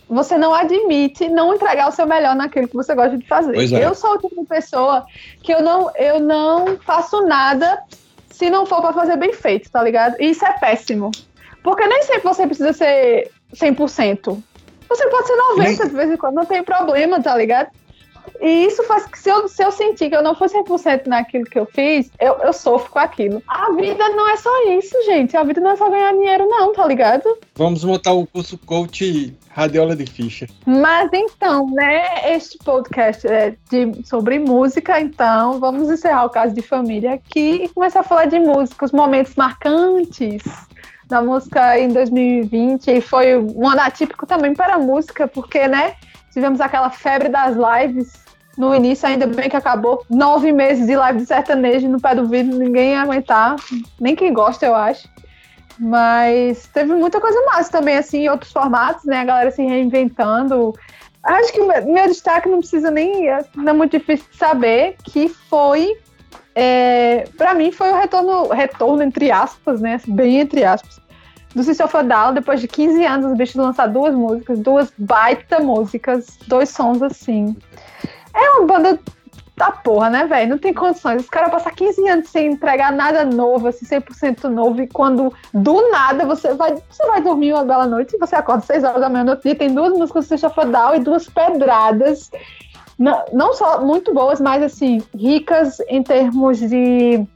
você 0.08 0.36
não 0.36 0.52
admite 0.52 1.28
não 1.28 1.54
entregar 1.54 1.88
o 1.88 1.92
seu 1.92 2.04
melhor 2.04 2.34
naquilo 2.34 2.66
que 2.66 2.74
você 2.74 2.96
gosta 2.96 3.16
de 3.16 3.26
fazer. 3.28 3.56
É. 3.56 3.86
Eu 3.86 3.94
sou 3.94 4.14
o 4.14 4.18
tipo 4.18 4.40
de 4.40 4.48
pessoa 4.48 5.06
que 5.40 5.52
eu 5.52 5.62
não, 5.62 5.88
eu 5.96 6.18
não 6.18 6.76
faço 6.78 7.22
nada 7.22 7.80
se 8.28 8.50
não 8.50 8.66
for 8.66 8.80
para 8.80 8.92
fazer 8.92 9.16
bem 9.16 9.32
feito, 9.32 9.70
tá 9.70 9.80
ligado? 9.80 10.16
E 10.18 10.30
isso 10.30 10.44
é 10.44 10.52
péssimo. 10.58 11.12
Porque 11.62 11.86
nem 11.86 12.02
sempre 12.02 12.22
você 12.22 12.44
precisa 12.44 12.72
ser 12.72 13.30
100%. 13.54 14.42
Você 14.88 15.08
pode 15.08 15.26
ser 15.28 15.36
90% 15.36 15.58
nem... 15.58 15.76
de 15.76 15.94
vez 15.94 16.10
em 16.10 16.16
quando, 16.16 16.34
não 16.34 16.44
tem 16.44 16.64
problema, 16.64 17.22
tá 17.22 17.36
ligado? 17.36 17.70
E 18.40 18.66
isso 18.66 18.82
faz 18.84 19.06
que 19.06 19.18
se 19.18 19.28
eu, 19.28 19.48
se 19.48 19.62
eu 19.62 19.70
sentir 19.70 20.08
que 20.08 20.16
eu 20.16 20.22
não 20.22 20.34
for 20.34 20.48
100% 20.48 21.06
naquilo 21.06 21.44
que 21.44 21.58
eu 21.58 21.66
fiz, 21.66 22.10
eu, 22.18 22.34
eu 22.42 22.52
sofro 22.52 22.90
com 22.90 22.98
aquilo. 22.98 23.42
A 23.46 23.72
vida 23.72 24.08
não 24.10 24.28
é 24.28 24.36
só 24.36 24.50
isso, 24.70 24.96
gente. 25.04 25.36
A 25.36 25.42
vida 25.42 25.60
não 25.60 25.70
é 25.70 25.76
só 25.76 25.90
ganhar 25.90 26.12
dinheiro, 26.12 26.48
não, 26.48 26.72
tá 26.72 26.86
ligado? 26.86 27.24
Vamos 27.54 27.84
montar 27.84 28.12
o 28.12 28.20
um 28.20 28.26
curso 28.26 28.56
coach 28.58 29.36
Radiola 29.50 29.94
de 29.94 30.06
Ficha. 30.06 30.46
Mas 30.64 31.10
então, 31.12 31.66
né, 31.70 32.34
este 32.34 32.56
podcast 32.58 33.26
é 33.26 33.54
de, 33.70 34.06
sobre 34.06 34.38
música, 34.38 35.00
então 35.00 35.58
vamos 35.58 35.90
encerrar 35.90 36.24
o 36.24 36.30
caso 36.30 36.54
de 36.54 36.62
família 36.62 37.14
aqui 37.14 37.64
e 37.64 37.68
começar 37.68 38.00
a 38.00 38.04
falar 38.04 38.26
de 38.26 38.38
música, 38.38 38.86
os 38.86 38.92
momentos 38.92 39.34
marcantes 39.34 40.42
da 41.06 41.20
música 41.20 41.78
em 41.78 41.88
2020 41.88 42.86
e 42.88 43.00
foi 43.00 43.36
um 43.36 43.68
ano 43.68 43.80
atípico 43.80 44.24
também 44.24 44.54
para 44.54 44.76
a 44.76 44.78
música, 44.78 45.26
porque, 45.26 45.66
né, 45.66 45.94
tivemos 46.32 46.60
aquela 46.60 46.90
febre 46.90 47.28
das 47.28 47.56
lives 47.56 48.12
no 48.56 48.74
início, 48.74 49.08
ainda 49.08 49.26
bem 49.26 49.48
que 49.48 49.56
acabou. 49.56 50.04
Nove 50.10 50.52
meses 50.52 50.86
de 50.86 50.96
live 50.96 51.20
de 51.20 51.26
sertanejo 51.26 51.88
no 51.88 52.00
pé 52.00 52.14
do 52.14 52.26
vidro, 52.26 52.58
ninguém 52.58 52.90
ia 52.90 53.02
aguentar, 53.02 53.56
nem 54.00 54.14
quem 54.14 54.32
gosta, 54.32 54.66
eu 54.66 54.74
acho. 54.74 55.08
Mas 55.78 56.66
teve 56.66 56.92
muita 56.92 57.20
coisa 57.20 57.40
massa 57.46 57.72
também, 57.72 57.96
assim, 57.96 58.24
em 58.24 58.28
outros 58.28 58.52
formatos, 58.52 59.04
né? 59.04 59.20
A 59.20 59.24
galera 59.24 59.50
se 59.50 59.62
reinventando. 59.62 60.74
Acho 61.22 61.52
que 61.52 61.60
meu 61.60 62.06
destaque 62.06 62.48
não 62.48 62.58
precisa 62.58 62.90
nem. 62.90 63.28
Não 63.54 63.70
é 63.70 63.72
muito 63.72 63.98
difícil 63.98 64.26
de 64.30 64.36
saber, 64.36 64.96
que 65.02 65.28
foi 65.28 65.96
é, 66.54 67.24
para 67.38 67.54
mim 67.54 67.70
foi 67.70 67.90
o 67.90 67.96
retorno, 67.96 68.48
retorno 68.48 69.02
entre 69.02 69.30
aspas, 69.30 69.80
né? 69.80 70.00
Bem 70.06 70.40
entre 70.40 70.64
aspas, 70.64 70.99
do 71.54 71.62
Cecil 71.62 71.88
Fadal, 71.88 72.32
depois 72.32 72.60
de 72.60 72.68
15 72.68 73.04
anos, 73.04 73.32
os 73.32 73.36
bichos 73.36 73.56
lançaram 73.56 73.92
duas 73.92 74.14
músicas, 74.14 74.58
duas 74.58 74.92
baita 74.96 75.60
músicas, 75.60 76.38
dois 76.46 76.68
sons 76.68 77.02
assim. 77.02 77.56
É 78.34 78.50
uma 78.50 78.66
banda 78.66 78.98
da 79.56 79.70
porra, 79.72 80.08
né, 80.08 80.24
velho? 80.26 80.50
Não 80.50 80.58
tem 80.58 80.72
condições. 80.72 81.22
Os 81.22 81.28
caras 81.28 81.50
passam 81.50 81.72
15 81.74 82.08
anos 82.08 82.28
sem 82.30 82.52
entregar 82.52 82.92
nada 82.92 83.24
novo, 83.24 83.68
assim, 83.68 83.84
100% 83.84 84.44
novo, 84.44 84.80
e 84.80 84.86
quando 84.86 85.34
do 85.52 85.90
nada 85.90 86.24
você 86.24 86.54
vai, 86.54 86.76
você 86.88 87.06
vai 87.06 87.20
dormir 87.20 87.52
uma 87.52 87.64
bela 87.64 87.86
noite 87.86 88.16
e 88.16 88.18
você 88.18 88.36
acorda 88.36 88.64
6 88.64 88.84
horas 88.84 89.00
da 89.00 89.08
manhã 89.08 89.24
no 89.24 89.36
tem 89.36 89.74
duas 89.74 89.92
músicas 89.92 90.24
do 90.24 90.28
Cecil 90.28 90.50
Fadal 90.50 90.94
e 90.94 91.00
duas 91.00 91.28
pedradas 91.28 92.30
não, 93.00 93.24
não 93.32 93.54
só 93.54 93.80
muito 93.82 94.12
boas, 94.12 94.38
mas 94.42 94.62
assim, 94.62 95.02
ricas 95.16 95.80
em 95.88 96.02
termos 96.02 96.58
de 96.58 97.26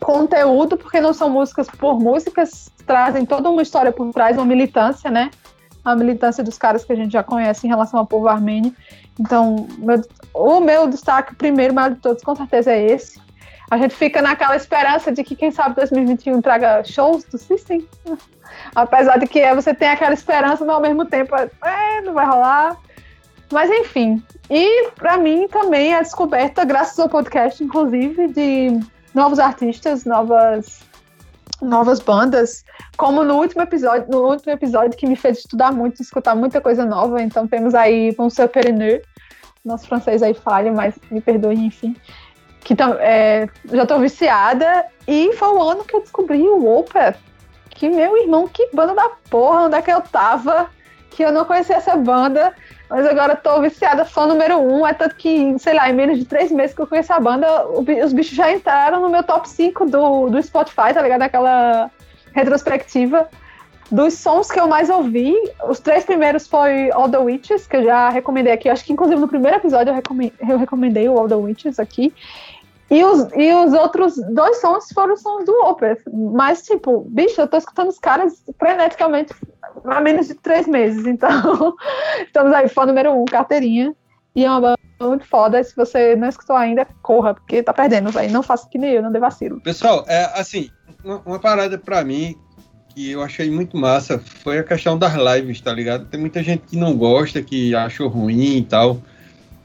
conteúdo, 0.00 0.78
porque 0.78 1.02
não 1.02 1.12
são 1.12 1.28
músicas 1.28 1.68
por 1.68 2.00
músicas, 2.00 2.72
trazem 2.86 3.26
toda 3.26 3.50
uma 3.50 3.62
história 3.62 3.92
por 3.92 4.10
trás, 4.12 4.36
uma 4.36 4.46
militância, 4.46 5.10
né? 5.10 5.30
A 5.84 5.94
militância 5.94 6.42
dos 6.42 6.58
caras 6.58 6.84
que 6.84 6.92
a 6.92 6.96
gente 6.96 7.12
já 7.12 7.22
conhece 7.22 7.66
em 7.66 7.70
relação 7.70 8.00
ao 8.00 8.06
povo 8.06 8.28
armênio. 8.28 8.74
Então, 9.18 9.66
meu, 9.78 10.02
o 10.34 10.60
meu 10.60 10.86
destaque, 10.88 11.32
o 11.32 11.36
primeiro, 11.36 11.74
maior 11.74 11.90
de 11.90 12.00
todos, 12.00 12.22
com 12.22 12.34
certeza 12.34 12.72
é 12.72 12.86
esse. 12.86 13.20
A 13.70 13.76
gente 13.78 13.94
fica 13.94 14.22
naquela 14.22 14.54
esperança 14.54 15.10
de 15.10 15.24
que, 15.24 15.34
quem 15.34 15.50
sabe, 15.50 15.74
2021 15.74 16.40
traga 16.40 16.84
shows 16.84 17.24
do 17.24 17.36
System. 17.36 17.86
Apesar 18.74 19.18
de 19.18 19.26
que 19.26 19.54
você 19.54 19.74
tem 19.74 19.88
aquela 19.88 20.14
esperança, 20.14 20.64
mas 20.64 20.74
ao 20.74 20.80
mesmo 20.80 21.04
tempo, 21.04 21.34
é, 21.34 22.00
não 22.02 22.14
vai 22.14 22.26
rolar. 22.26 22.76
Mas 23.52 23.70
enfim. 23.70 24.22
E 24.50 24.90
para 24.90 25.16
mim 25.16 25.48
também 25.48 25.94
a 25.94 26.02
descoberta, 26.02 26.64
graças 26.64 26.98
ao 26.98 27.08
podcast, 27.08 27.62
inclusive, 27.62 28.28
de 28.28 28.80
novos 29.14 29.38
artistas, 29.38 30.04
novas 30.04 30.84
novas 31.62 32.00
bandas, 32.00 32.64
como 32.96 33.24
no 33.24 33.36
último 33.36 33.62
episódio, 33.62 34.06
no 34.10 34.28
último 34.28 34.52
episódio 34.52 34.96
que 34.96 35.06
me 35.06 35.16
fez 35.16 35.38
estudar 35.38 35.72
muito, 35.72 36.02
escutar 36.02 36.34
muita 36.34 36.60
coisa 36.60 36.84
nova. 36.84 37.22
Então 37.22 37.46
temos 37.46 37.74
aí 37.74 38.14
Monsieur 38.18 38.48
Perineux, 38.48 39.02
nosso 39.64 39.86
francês 39.86 40.22
aí 40.22 40.34
falha, 40.34 40.72
mas 40.72 40.94
me 41.10 41.20
perdoe, 41.20 41.54
enfim. 41.54 41.96
Que 42.60 42.74
é, 43.00 43.48
já 43.70 43.82
estou 43.82 44.00
viciada. 44.00 44.86
E 45.06 45.32
foi 45.34 45.48
o 45.48 45.62
ano 45.62 45.84
que 45.84 45.94
eu 45.94 46.00
descobri 46.00 46.42
o 46.42 46.66
Opeth. 46.78 47.16
Que 47.70 47.88
meu 47.88 48.16
irmão, 48.16 48.48
que 48.48 48.70
banda 48.74 48.94
da 48.94 49.10
porra, 49.30 49.62
onde 49.62 49.76
é 49.76 49.82
que 49.82 49.90
eu 49.90 50.00
tava? 50.00 50.68
Que 51.10 51.22
eu 51.22 51.32
não 51.32 51.44
conhecia 51.44 51.76
essa 51.76 51.96
banda. 51.96 52.54
Mas 52.88 53.04
agora 53.06 53.34
tô 53.34 53.60
viciada, 53.60 54.04
fã 54.04 54.26
número 54.26 54.58
um. 54.58 54.86
É 54.86 54.94
tanto 54.94 55.16
que, 55.16 55.58
sei 55.58 55.74
lá, 55.74 55.90
em 55.90 55.92
menos 55.92 56.18
de 56.18 56.24
três 56.24 56.52
meses 56.52 56.74
que 56.74 56.80
eu 56.80 56.86
conheço 56.86 57.12
a 57.12 57.20
banda, 57.20 57.66
os 57.68 58.12
bichos 58.12 58.36
já 58.36 58.52
entraram 58.52 59.00
no 59.00 59.08
meu 59.08 59.22
top 59.22 59.48
5 59.48 59.86
do, 59.86 60.28
do 60.28 60.42
Spotify, 60.42 60.94
tá 60.94 61.02
ligado? 61.02 61.22
Aquela 61.22 61.90
retrospectiva 62.32 63.28
dos 63.90 64.14
sons 64.14 64.50
que 64.50 64.58
eu 64.58 64.68
mais 64.68 64.90
ouvi. 64.90 65.34
Os 65.68 65.80
três 65.80 66.04
primeiros 66.04 66.46
foi 66.46 66.90
All 66.92 67.08
the 67.08 67.18
Witches, 67.18 67.66
que 67.66 67.76
eu 67.76 67.84
já 67.84 68.08
recomendei 68.08 68.52
aqui. 68.52 68.68
Acho 68.68 68.84
que, 68.84 68.92
inclusive, 68.92 69.20
no 69.20 69.28
primeiro 69.28 69.56
episódio 69.56 69.90
eu 69.90 69.94
recomendei, 69.94 70.32
eu 70.48 70.58
recomendei 70.58 71.08
o 71.08 71.18
All 71.18 71.28
the 71.28 71.34
Witches 71.34 71.78
aqui. 71.78 72.12
E 72.90 73.04
os, 73.04 73.28
e 73.34 73.52
os 73.52 73.72
outros 73.72 74.14
dois 74.30 74.60
sons 74.60 74.86
foram 74.94 75.16
sons 75.16 75.44
do 75.44 75.52
Opeth. 75.64 76.02
Mas, 76.12 76.62
tipo, 76.62 77.00
bicho, 77.08 77.40
eu 77.40 77.48
tô 77.48 77.56
escutando 77.56 77.88
os 77.88 77.98
caras 77.98 78.44
freneticamente 78.58 79.34
há 79.84 80.00
menos 80.00 80.28
de 80.28 80.34
três 80.34 80.68
meses. 80.68 81.04
Então, 81.06 81.74
estamos 82.24 82.52
aí, 82.52 82.68
fã 82.68 82.86
número 82.86 83.12
um, 83.12 83.24
carteirinha. 83.24 83.94
E 84.34 84.44
é 84.44 84.50
uma 84.50 84.60
banda 84.60 84.78
muito 85.00 85.26
foda. 85.26 85.62
Se 85.64 85.74
você 85.74 86.14
não 86.14 86.28
escutou 86.28 86.54
ainda, 86.54 86.86
corra, 87.02 87.34
porque 87.34 87.62
tá 87.62 87.72
perdendo, 87.72 88.10
velho. 88.10 88.32
Não 88.32 88.42
faça 88.42 88.68
que 88.68 88.78
nem 88.78 88.92
eu, 88.92 89.02
não 89.02 89.10
dê 89.10 89.18
vacilo. 89.18 89.60
Pessoal, 89.60 90.04
é 90.06 90.24
assim, 90.38 90.70
uma, 91.02 91.22
uma 91.26 91.38
parada 91.40 91.78
pra 91.78 92.04
mim 92.04 92.36
que 92.94 93.10
eu 93.10 93.22
achei 93.22 93.50
muito 93.50 93.76
massa 93.76 94.18
foi 94.18 94.58
a 94.58 94.64
questão 94.64 94.96
das 94.96 95.14
lives, 95.14 95.60
tá 95.60 95.72
ligado? 95.72 96.06
Tem 96.06 96.18
muita 96.18 96.42
gente 96.42 96.62
que 96.66 96.76
não 96.76 96.96
gosta, 96.96 97.42
que 97.42 97.74
achou 97.74 98.08
ruim 98.08 98.58
e 98.58 98.64
tal. 98.64 98.98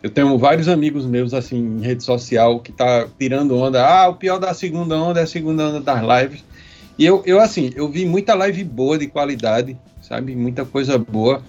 Eu 0.03 0.09
tenho 0.09 0.35
vários 0.37 0.67
amigos 0.67 1.05
meus, 1.05 1.33
assim, 1.33 1.57
em 1.57 1.81
rede 1.81 2.03
social, 2.03 2.59
que 2.59 2.71
tá 2.71 3.07
tirando 3.19 3.55
onda. 3.55 3.85
Ah, 3.85 4.09
o 4.09 4.15
pior 4.15 4.39
da 4.39 4.53
segunda 4.53 4.95
onda 4.97 5.19
é 5.19 5.23
a 5.23 5.27
segunda 5.27 5.69
onda 5.69 5.79
das 5.79 6.01
lives. 6.01 6.43
E 6.97 7.05
eu, 7.05 7.21
eu 7.25 7.39
assim, 7.39 7.71
eu 7.75 7.87
vi 7.87 8.05
muita 8.05 8.33
live 8.33 8.63
boa, 8.63 8.97
de 8.97 9.07
qualidade, 9.07 9.77
sabe? 10.01 10.35
Muita 10.35 10.65
coisa 10.65 10.97
boa. 10.97 11.43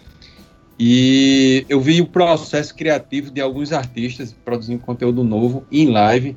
E 0.78 1.64
eu 1.68 1.80
vi 1.80 2.00
o 2.00 2.06
processo 2.06 2.74
criativo 2.74 3.30
de 3.30 3.40
alguns 3.40 3.72
artistas 3.72 4.34
produzindo 4.44 4.82
conteúdo 4.82 5.24
novo 5.24 5.64
em 5.72 5.88
live. 5.88 6.36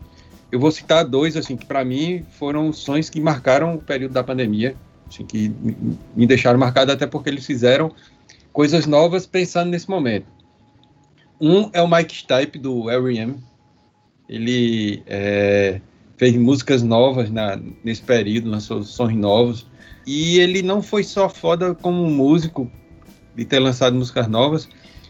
Eu 0.51 0.59
vou 0.59 0.71
citar 0.71 1.03
dois, 1.03 1.35
assim, 1.35 1.57
que 1.57 1.65
para 1.65 1.83
mim 1.83 2.23
foram 2.37 2.71
sons 2.71 3.09
que 3.09 3.19
marcaram 3.19 3.75
o 3.75 3.77
período 3.77 4.13
da 4.13 4.23
pandemia, 4.23 4.75
assim, 5.09 5.25
que 5.25 5.51
me 6.15 6.25
deixaram 6.25 6.59
marcado 6.59 6.91
até 6.91 7.05
porque 7.05 7.29
eles 7.29 7.45
fizeram 7.45 7.91
coisas 8.53 8.85
novas 8.85 9.25
pensando 9.25 9.69
nesse 9.69 9.89
momento. 9.89 10.27
Um 11.45 11.69
é 11.73 11.79
o 11.79 11.87
Mike 11.87 12.15
Stipe, 12.15 12.57
do 12.57 12.89
R.E.M. 12.89 13.35
Ele 14.27 15.03
é, 15.05 15.79
fez 16.17 16.35
músicas 16.35 16.81
novas 16.81 17.29
na, 17.29 17.59
nesse 17.83 18.01
período, 18.01 18.49
lançou 18.49 18.81
sons 18.81 19.13
novos. 19.13 19.67
E 20.07 20.39
ele 20.39 20.63
não 20.63 20.81
foi 20.81 21.03
só 21.03 21.29
foda 21.29 21.75
como 21.75 22.09
músico 22.09 22.67
de 23.35 23.45
ter 23.45 23.59
lançado 23.59 23.95
músicas 23.95 24.27
novas, 24.27 24.67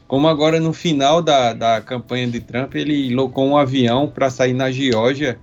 como 0.09 0.27
agora 0.27 0.59
no 0.59 0.73
final 0.73 1.21
da, 1.21 1.53
da 1.53 1.79
campanha 1.79 2.27
de 2.27 2.41
Trump, 2.41 2.75
ele 2.75 3.15
locou 3.15 3.47
um 3.47 3.55
avião 3.55 4.05
para 4.05 4.29
sair 4.29 4.53
na 4.53 4.69
Geórgia 4.69 5.39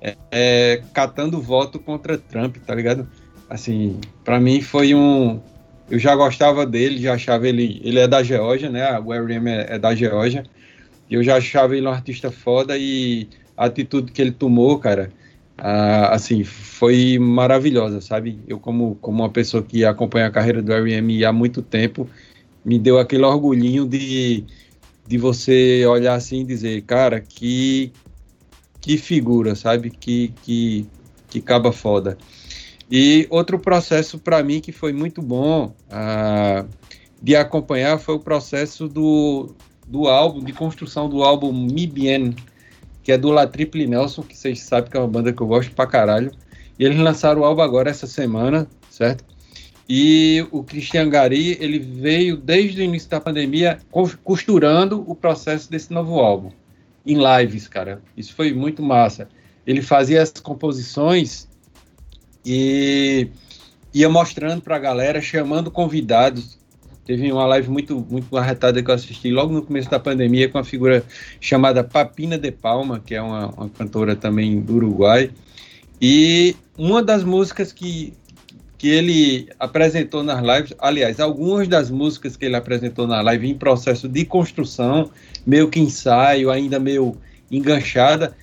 é, 0.00 0.16
é, 0.30 0.82
catando 0.94 1.42
voto 1.42 1.80
contra 1.80 2.16
Trump, 2.16 2.58
tá 2.58 2.76
ligado? 2.76 3.08
Assim, 3.50 4.00
para 4.24 4.38
mim 4.38 4.60
foi 4.60 4.94
um, 4.94 5.40
eu 5.90 5.98
já 5.98 6.14
gostava 6.14 6.66
dele, 6.66 6.98
já 6.98 7.14
achava 7.14 7.48
ele. 7.48 7.80
Ele 7.82 7.98
é 7.98 8.06
da 8.06 8.22
Geórgia, 8.22 8.70
né? 8.70 8.98
O 8.98 9.12
R.E.M. 9.12 9.50
é, 9.50 9.74
é 9.74 9.78
da 9.78 9.94
Geórgia. 9.94 10.44
Eu 11.10 11.22
já 11.22 11.36
achava 11.36 11.76
ele 11.76 11.86
um 11.86 11.90
artista 11.90 12.30
foda 12.30 12.76
e 12.76 13.28
a 13.56 13.66
atitude 13.66 14.12
que 14.12 14.20
ele 14.20 14.30
tomou, 14.30 14.78
cara, 14.78 15.10
ah, 15.56 16.14
assim, 16.14 16.44
foi 16.44 17.18
maravilhosa, 17.18 18.00
sabe? 18.00 18.38
Eu, 18.46 18.60
como, 18.60 18.96
como 18.96 19.22
uma 19.22 19.30
pessoa 19.30 19.62
que 19.62 19.84
acompanha 19.84 20.26
a 20.26 20.30
carreira 20.30 20.62
do 20.62 20.72
R.E.M. 20.72 21.24
há 21.24 21.32
muito 21.32 21.62
tempo, 21.62 22.08
me 22.64 22.78
deu 22.78 22.98
aquele 22.98 23.24
orgulhinho 23.24 23.86
de, 23.86 24.44
de 25.06 25.18
você 25.18 25.84
olhar 25.86 26.14
assim 26.14 26.42
e 26.42 26.44
dizer, 26.44 26.82
cara, 26.82 27.20
que, 27.20 27.92
que 28.80 28.98
figura, 28.98 29.54
sabe? 29.54 29.90
Que, 29.90 30.34
que, 30.42 30.86
que 31.30 31.40
caba 31.40 31.72
foda. 31.72 32.18
E 32.90 33.26
outro 33.28 33.58
processo 33.58 34.18
para 34.18 34.42
mim 34.42 34.60
que 34.60 34.72
foi 34.72 34.92
muito 34.92 35.20
bom 35.20 35.74
uh, 35.90 36.68
de 37.20 37.36
acompanhar 37.36 37.98
foi 37.98 38.14
o 38.14 38.20
processo 38.20 38.88
do, 38.88 39.54
do 39.86 40.08
álbum, 40.08 40.42
de 40.42 40.52
construção 40.52 41.08
do 41.08 41.22
álbum 41.22 41.52
Mi 41.52 41.86
Bien, 41.86 42.34
que 43.02 43.12
é 43.12 43.18
do 43.18 43.30
La 43.30 43.46
Triple 43.46 43.86
Nelson, 43.86 44.22
que 44.22 44.36
vocês 44.36 44.60
sabem 44.60 44.90
que 44.90 44.96
é 44.96 45.00
uma 45.00 45.08
banda 45.08 45.32
que 45.32 45.40
eu 45.40 45.46
gosto 45.46 45.74
pra 45.74 45.86
caralho. 45.86 46.32
E 46.78 46.84
eles 46.84 46.98
lançaram 46.98 47.42
o 47.42 47.44
álbum 47.44 47.60
agora 47.60 47.90
essa 47.90 48.06
semana, 48.06 48.66
certo? 48.90 49.24
E 49.88 50.46
o 50.50 50.62
Christian 50.62 51.08
Gary, 51.08 51.56
ele 51.60 51.78
veio 51.78 52.36
desde 52.36 52.80
o 52.80 52.84
início 52.84 53.08
da 53.08 53.20
pandemia 53.20 53.78
costurando 54.22 55.02
o 55.06 55.14
processo 55.14 55.70
desse 55.70 55.92
novo 55.92 56.20
álbum, 56.20 56.50
em 57.06 57.16
lives, 57.16 57.66
cara. 57.66 58.02
Isso 58.14 58.34
foi 58.34 58.52
muito 58.52 58.82
massa. 58.82 59.28
Ele 59.66 59.80
fazia 59.80 60.22
as 60.22 60.30
composições 60.32 61.47
e 62.48 63.28
ia 63.92 64.08
mostrando 64.08 64.62
para 64.62 64.76
a 64.76 64.78
galera, 64.78 65.20
chamando 65.20 65.70
convidados. 65.70 66.58
Teve 67.04 67.30
uma 67.30 67.46
live 67.46 67.68
muito, 67.68 68.06
muito 68.10 68.36
arretada 68.36 68.82
que 68.82 68.90
eu 68.90 68.94
assisti 68.94 69.30
logo 69.30 69.52
no 69.52 69.62
começo 69.62 69.90
da 69.90 69.98
pandemia 69.98 70.48
com 70.48 70.58
uma 70.58 70.64
figura 70.64 71.04
chamada 71.40 71.84
Papina 71.84 72.38
de 72.38 72.50
Palma, 72.50 73.00
que 73.04 73.14
é 73.14 73.20
uma, 73.20 73.48
uma 73.48 73.68
cantora 73.68 74.16
também 74.16 74.60
do 74.60 74.76
Uruguai. 74.76 75.30
E 76.00 76.56
uma 76.76 77.02
das 77.02 77.24
músicas 77.24 77.72
que, 77.72 78.14
que 78.78 78.88
ele 78.88 79.48
apresentou 79.58 80.22
nas 80.22 80.40
lives, 80.40 80.74
aliás, 80.78 81.18
algumas 81.20 81.68
das 81.68 81.90
músicas 81.90 82.36
que 82.36 82.44
ele 82.44 82.56
apresentou 82.56 83.06
na 83.06 83.20
live 83.20 83.48
em 83.48 83.54
processo 83.54 84.08
de 84.08 84.24
construção, 84.24 85.10
meio 85.46 85.68
que 85.68 85.80
ensaio, 85.80 86.50
ainda 86.50 86.78
meio 86.78 87.16
enganchada, 87.50 88.34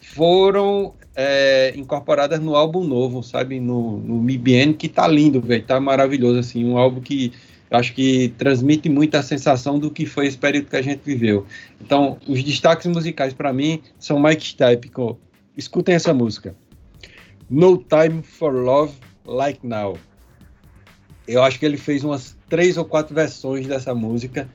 foram 0.00 0.94
é, 1.14 1.72
incorporadas 1.76 2.40
no 2.40 2.54
álbum 2.54 2.84
novo, 2.84 3.22
sabe? 3.22 3.60
No, 3.60 3.98
no 3.98 4.22
MIBN, 4.22 4.74
que 4.74 4.88
tá 4.88 5.06
lindo, 5.06 5.40
velho. 5.40 5.64
Tá 5.64 5.80
maravilhoso, 5.80 6.38
assim. 6.38 6.64
Um 6.64 6.78
álbum 6.78 7.00
que 7.00 7.32
acho 7.70 7.94
que 7.94 8.32
transmite 8.36 8.88
muito 8.88 9.14
a 9.16 9.22
sensação 9.22 9.78
do 9.78 9.90
que 9.90 10.04
foi 10.04 10.26
esse 10.26 10.36
período 10.36 10.68
que 10.68 10.76
a 10.76 10.82
gente 10.82 11.02
viveu. 11.04 11.46
Então, 11.80 12.18
os 12.26 12.42
destaques 12.42 12.86
musicais 12.86 13.32
para 13.32 13.52
mim 13.52 13.80
são 13.98 14.20
Mike 14.20 14.44
Stipe. 14.44 14.90
Escutem 15.56 15.94
essa 15.94 16.12
música. 16.12 16.54
No 17.48 17.78
Time 17.78 18.22
for 18.22 18.52
Love 18.52 18.94
Like 19.24 19.66
Now. 19.66 19.96
Eu 21.26 21.42
acho 21.42 21.58
que 21.58 21.66
ele 21.66 21.76
fez 21.76 22.02
umas 22.02 22.36
três 22.48 22.76
ou 22.76 22.84
quatro 22.84 23.14
versões 23.14 23.66
dessa 23.66 23.94
música. 23.94 24.48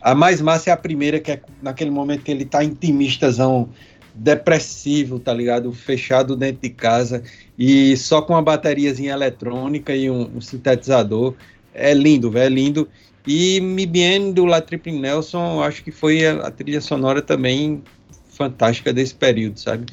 A 0.00 0.14
mais 0.14 0.40
massa 0.40 0.70
é 0.70 0.72
a 0.72 0.76
primeira, 0.76 1.18
que 1.18 1.32
é 1.32 1.40
naquele 1.62 1.90
momento 1.90 2.22
que 2.22 2.30
ele 2.30 2.44
tá 2.44 2.62
intimistazão 2.62 3.70
depressivo, 4.14 5.18
tá 5.18 5.34
ligado? 5.34 5.72
Fechado 5.72 6.36
dentro 6.36 6.62
de 6.62 6.70
casa 6.70 7.22
e 7.58 7.96
só 7.96 8.22
com 8.22 8.32
uma 8.32 8.42
bateriazinha 8.42 9.12
eletrônica 9.12 9.94
e 9.94 10.08
um, 10.08 10.36
um 10.36 10.40
sintetizador. 10.40 11.34
É 11.72 11.92
lindo, 11.92 12.30
velho, 12.30 12.46
é 12.46 12.48
lindo. 12.48 12.88
E 13.26 13.60
Mi 13.60 13.86
Bien 13.86 14.32
do 14.32 14.44
La 14.44 14.60
Triple 14.60 14.92
Nelson, 14.92 15.62
acho 15.62 15.82
que 15.82 15.90
foi 15.90 16.26
a, 16.26 16.46
a, 16.46 16.50
trilha 16.50 16.80
sonora 16.80 17.20
também 17.20 17.82
fantástica 18.28 18.92
desse 18.92 19.14
período, 19.14 19.58
sabe? 19.58 19.86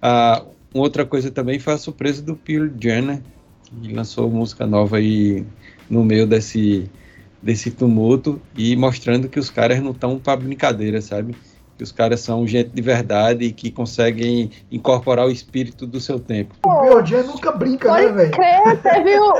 Ah, 0.00 0.44
outra 0.72 1.04
coisa 1.04 1.30
também 1.30 1.58
foi 1.58 1.74
a 1.74 1.78
surpresa 1.78 2.22
do 2.22 2.36
Pearl 2.36 2.68
Jam, 2.80 3.02
né? 3.02 3.22
Que 3.82 3.92
lançou 3.92 4.30
música 4.30 4.66
nova 4.66 4.98
aí 4.98 5.44
no 5.90 6.04
meio 6.04 6.26
desse, 6.26 6.88
desse 7.42 7.70
tumulto 7.70 8.40
e 8.56 8.76
mostrando 8.76 9.28
que 9.28 9.40
os 9.40 9.50
caras 9.50 9.82
não 9.82 9.90
estão 9.90 10.18
para 10.18 10.36
brincadeira, 10.40 11.02
sabe? 11.02 11.34
Que 11.76 11.84
os 11.84 11.92
caras 11.92 12.20
são 12.20 12.46
gente 12.46 12.70
de 12.70 12.82
verdade 12.82 13.44
e 13.44 13.52
que 13.52 13.70
conseguem 13.70 14.50
incorporar 14.70 15.26
o 15.26 15.30
espírito 15.30 15.86
do 15.86 16.00
seu 16.00 16.18
tempo. 16.18 16.54
O 16.64 16.82
Biodian 16.82 17.22
nunca 17.24 17.52
brinca, 17.52 17.92
né, 17.92 18.08
velho? 18.08 18.30
crer, 18.30 18.78
teve 18.82 19.18
o, 19.18 19.34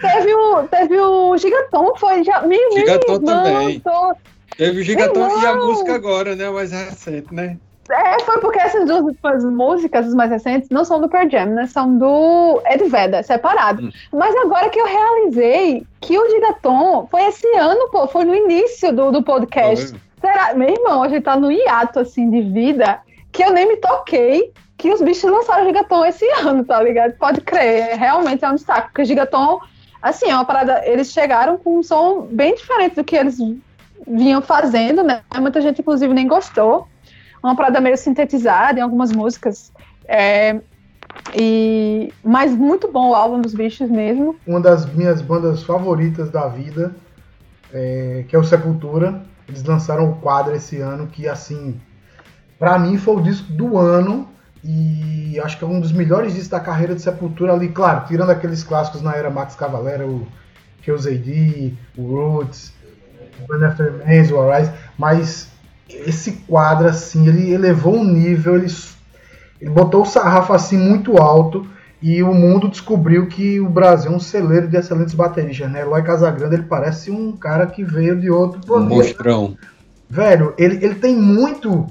teve 0.00 0.34
o, 0.34 0.62
teve 0.64 1.00
o 1.00 1.36
Gigaton, 1.36 1.94
foi 1.96 2.24
já, 2.24 2.40
meu 2.42 2.72
Gigaton 2.72 3.18
também. 3.20 3.80
Tô, 3.80 4.14
Teve 4.56 4.80
o 4.80 4.82
Gigatão 4.82 5.42
e 5.42 5.46
a 5.46 5.54
música 5.54 5.94
agora, 5.94 6.34
né? 6.34 6.48
Mais 6.48 6.72
recente, 6.72 7.32
né? 7.32 7.58
É, 7.88 8.20
foi 8.24 8.40
porque 8.40 8.58
essas 8.58 8.86
duas 8.86 9.44
músicas, 9.44 10.06
as 10.06 10.14
mais 10.14 10.30
recentes, 10.30 10.70
não 10.70 10.84
são 10.84 11.00
do 11.00 11.08
Pearl 11.08 11.28
Jam, 11.30 11.46
né? 11.46 11.66
São 11.66 11.96
do 11.96 12.60
Ed 12.66 12.84
Vedder, 12.88 13.22
separado. 13.22 13.84
Hum. 13.84 13.90
Mas 14.12 14.34
agora 14.36 14.68
que 14.70 14.80
eu 14.80 14.86
realizei 14.86 15.86
que 16.00 16.18
o 16.18 16.30
Gigaton 16.30 17.06
foi 17.10 17.26
esse 17.26 17.46
ano, 17.56 17.88
pô, 17.90 18.08
foi 18.08 18.24
no 18.24 18.34
início 18.34 18.92
do, 18.92 19.12
do 19.12 19.22
podcast. 19.22 19.94
Será? 20.26 20.54
Meu 20.54 20.68
irmão, 20.68 21.04
a 21.04 21.08
gente 21.08 21.22
tá 21.22 21.36
no 21.36 21.52
hiato, 21.52 22.00
assim, 22.00 22.28
de 22.28 22.42
vida, 22.42 22.98
que 23.30 23.44
eu 23.44 23.52
nem 23.52 23.68
me 23.68 23.76
toquei 23.76 24.52
que 24.76 24.92
os 24.92 25.00
bichos 25.00 25.30
lançaram 25.30 25.62
o 25.62 25.66
Gigaton 25.66 26.04
esse 26.04 26.28
ano, 26.42 26.64
tá 26.64 26.82
ligado? 26.82 27.12
Pode 27.12 27.40
crer, 27.40 27.90
é, 27.90 27.94
realmente 27.94 28.44
é 28.44 28.50
um 28.50 28.56
destaque, 28.56 28.88
porque 28.88 29.02
o 29.02 29.04
Gigaton, 29.04 29.60
assim, 30.02 30.28
é 30.28 30.34
uma 30.34 30.44
parada, 30.44 30.82
eles 30.84 31.12
chegaram 31.12 31.56
com 31.56 31.78
um 31.78 31.82
som 31.82 32.22
bem 32.22 32.56
diferente 32.56 32.96
do 32.96 33.04
que 33.04 33.14
eles 33.14 33.38
vinham 34.06 34.42
fazendo, 34.42 35.04
né? 35.04 35.22
Muita 35.38 35.60
gente, 35.60 35.80
inclusive, 35.80 36.12
nem 36.12 36.26
gostou 36.26 36.88
uma 37.40 37.54
parada 37.54 37.80
meio 37.80 37.96
sintetizada 37.96 38.80
em 38.80 38.82
algumas 38.82 39.12
músicas. 39.12 39.72
É, 40.08 40.60
e 41.34 42.12
mas 42.22 42.52
muito 42.52 42.90
bom 42.90 43.10
o 43.10 43.14
álbum 43.14 43.40
dos 43.40 43.54
bichos 43.54 43.88
mesmo. 43.88 44.34
Uma 44.44 44.60
das 44.60 44.86
minhas 44.92 45.22
bandas 45.22 45.62
favoritas 45.62 46.30
da 46.30 46.48
vida, 46.48 46.94
é, 47.72 48.24
que 48.28 48.34
é 48.34 48.38
o 48.38 48.44
Sepultura. 48.44 49.22
Eles 49.48 49.62
lançaram 49.62 50.10
o 50.10 50.16
quadro 50.16 50.54
esse 50.54 50.80
ano 50.80 51.06
que 51.06 51.28
assim, 51.28 51.80
para 52.58 52.78
mim 52.78 52.98
foi 52.98 53.16
o 53.16 53.22
disco 53.22 53.52
do 53.52 53.78
ano 53.78 54.28
e 54.64 55.38
acho 55.40 55.58
que 55.58 55.64
é 55.64 55.66
um 55.66 55.80
dos 55.80 55.92
melhores 55.92 56.32
discos 56.32 56.48
da 56.48 56.60
carreira 56.60 56.94
de 56.94 57.02
Sepultura 57.02 57.52
ali, 57.52 57.68
claro, 57.68 58.06
tirando 58.06 58.30
aqueles 58.30 58.64
clássicos 58.64 59.02
na 59.02 59.14
era 59.14 59.30
Max 59.30 59.54
Cavalera, 59.54 60.06
o 60.06 60.26
AD, 60.88 61.74
o 61.96 62.02
Roots, 62.02 62.72
o 63.40 63.52
Man 63.52 63.66
After 63.66 63.92
Man, 63.92 64.34
o 64.34 64.50
Arise, 64.50 64.72
mas 64.98 65.48
esse 65.88 66.32
quadro, 66.48 66.88
assim, 66.88 67.28
ele 67.28 67.52
elevou 67.52 67.96
um 67.96 68.04
nível, 68.04 68.56
ele, 68.56 68.72
ele 69.60 69.70
botou 69.70 70.02
o 70.02 70.06
sarrafo 70.06 70.52
assim 70.52 70.76
muito 70.76 71.18
alto 71.18 71.66
e 72.02 72.22
o 72.22 72.34
mundo 72.34 72.68
descobriu 72.68 73.26
que 73.26 73.58
o 73.58 73.68
Brasil 73.68 74.12
é 74.12 74.14
um 74.14 74.20
celeiro 74.20 74.68
de 74.68 74.76
excelentes 74.76 75.14
bateristas, 75.14 75.70
né? 75.70 75.80
Eloy 75.80 76.02
Casagrande, 76.02 76.54
ele 76.54 76.64
parece 76.64 77.10
um 77.10 77.32
cara 77.32 77.66
que 77.66 77.82
veio 77.82 78.20
de 78.20 78.30
outro 78.30 78.60
planeta. 78.60 78.94
Mostrão. 78.94 79.56
Velho, 80.08 80.54
ele, 80.58 80.84
ele 80.84 80.94
tem 80.96 81.16
muito... 81.16 81.86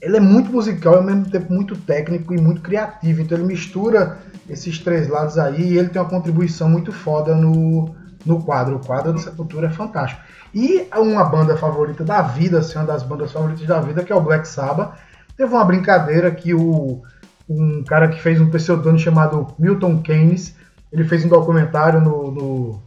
Ele 0.00 0.16
é 0.16 0.20
muito 0.20 0.50
musical 0.50 0.94
e 0.94 0.96
ao 0.96 1.04
mesmo 1.04 1.30
tempo 1.30 1.52
muito 1.52 1.76
técnico 1.76 2.34
e 2.34 2.40
muito 2.40 2.60
criativo. 2.60 3.20
Então 3.22 3.38
ele 3.38 3.46
mistura 3.46 4.18
esses 4.50 4.78
três 4.80 5.08
lados 5.08 5.38
aí 5.38 5.72
e 5.72 5.78
ele 5.78 5.90
tem 5.90 6.02
uma 6.02 6.08
contribuição 6.08 6.68
muito 6.68 6.90
foda 6.90 7.36
no, 7.36 7.94
no 8.26 8.42
quadro. 8.42 8.76
O 8.76 8.84
quadro 8.84 9.12
do 9.12 9.20
Sepultura 9.20 9.68
é 9.68 9.70
fantástico. 9.70 10.20
E 10.52 10.88
uma 10.96 11.24
banda 11.24 11.56
favorita 11.56 12.02
da 12.02 12.20
vida, 12.20 12.58
assim, 12.58 12.78
uma 12.78 12.84
das 12.84 13.04
bandas 13.04 13.30
favoritas 13.30 13.64
da 13.64 13.80
vida, 13.80 14.02
que 14.02 14.12
é 14.12 14.16
o 14.16 14.20
Black 14.20 14.46
Sabbath. 14.46 14.98
Teve 15.36 15.54
uma 15.54 15.64
brincadeira 15.64 16.32
que 16.32 16.52
o, 16.52 17.00
um 17.48 17.82
cara 17.84 18.08
que 18.08 18.20
fez 18.20 18.40
um 18.40 18.50
pseudônimo 18.50 18.98
chamado 18.98 19.48
Milton 19.58 20.00
Keynes, 20.02 20.54
ele 20.92 21.04
fez 21.04 21.24
um 21.24 21.28
documentário 21.28 22.00
no, 22.00 22.30
no, 22.30 22.82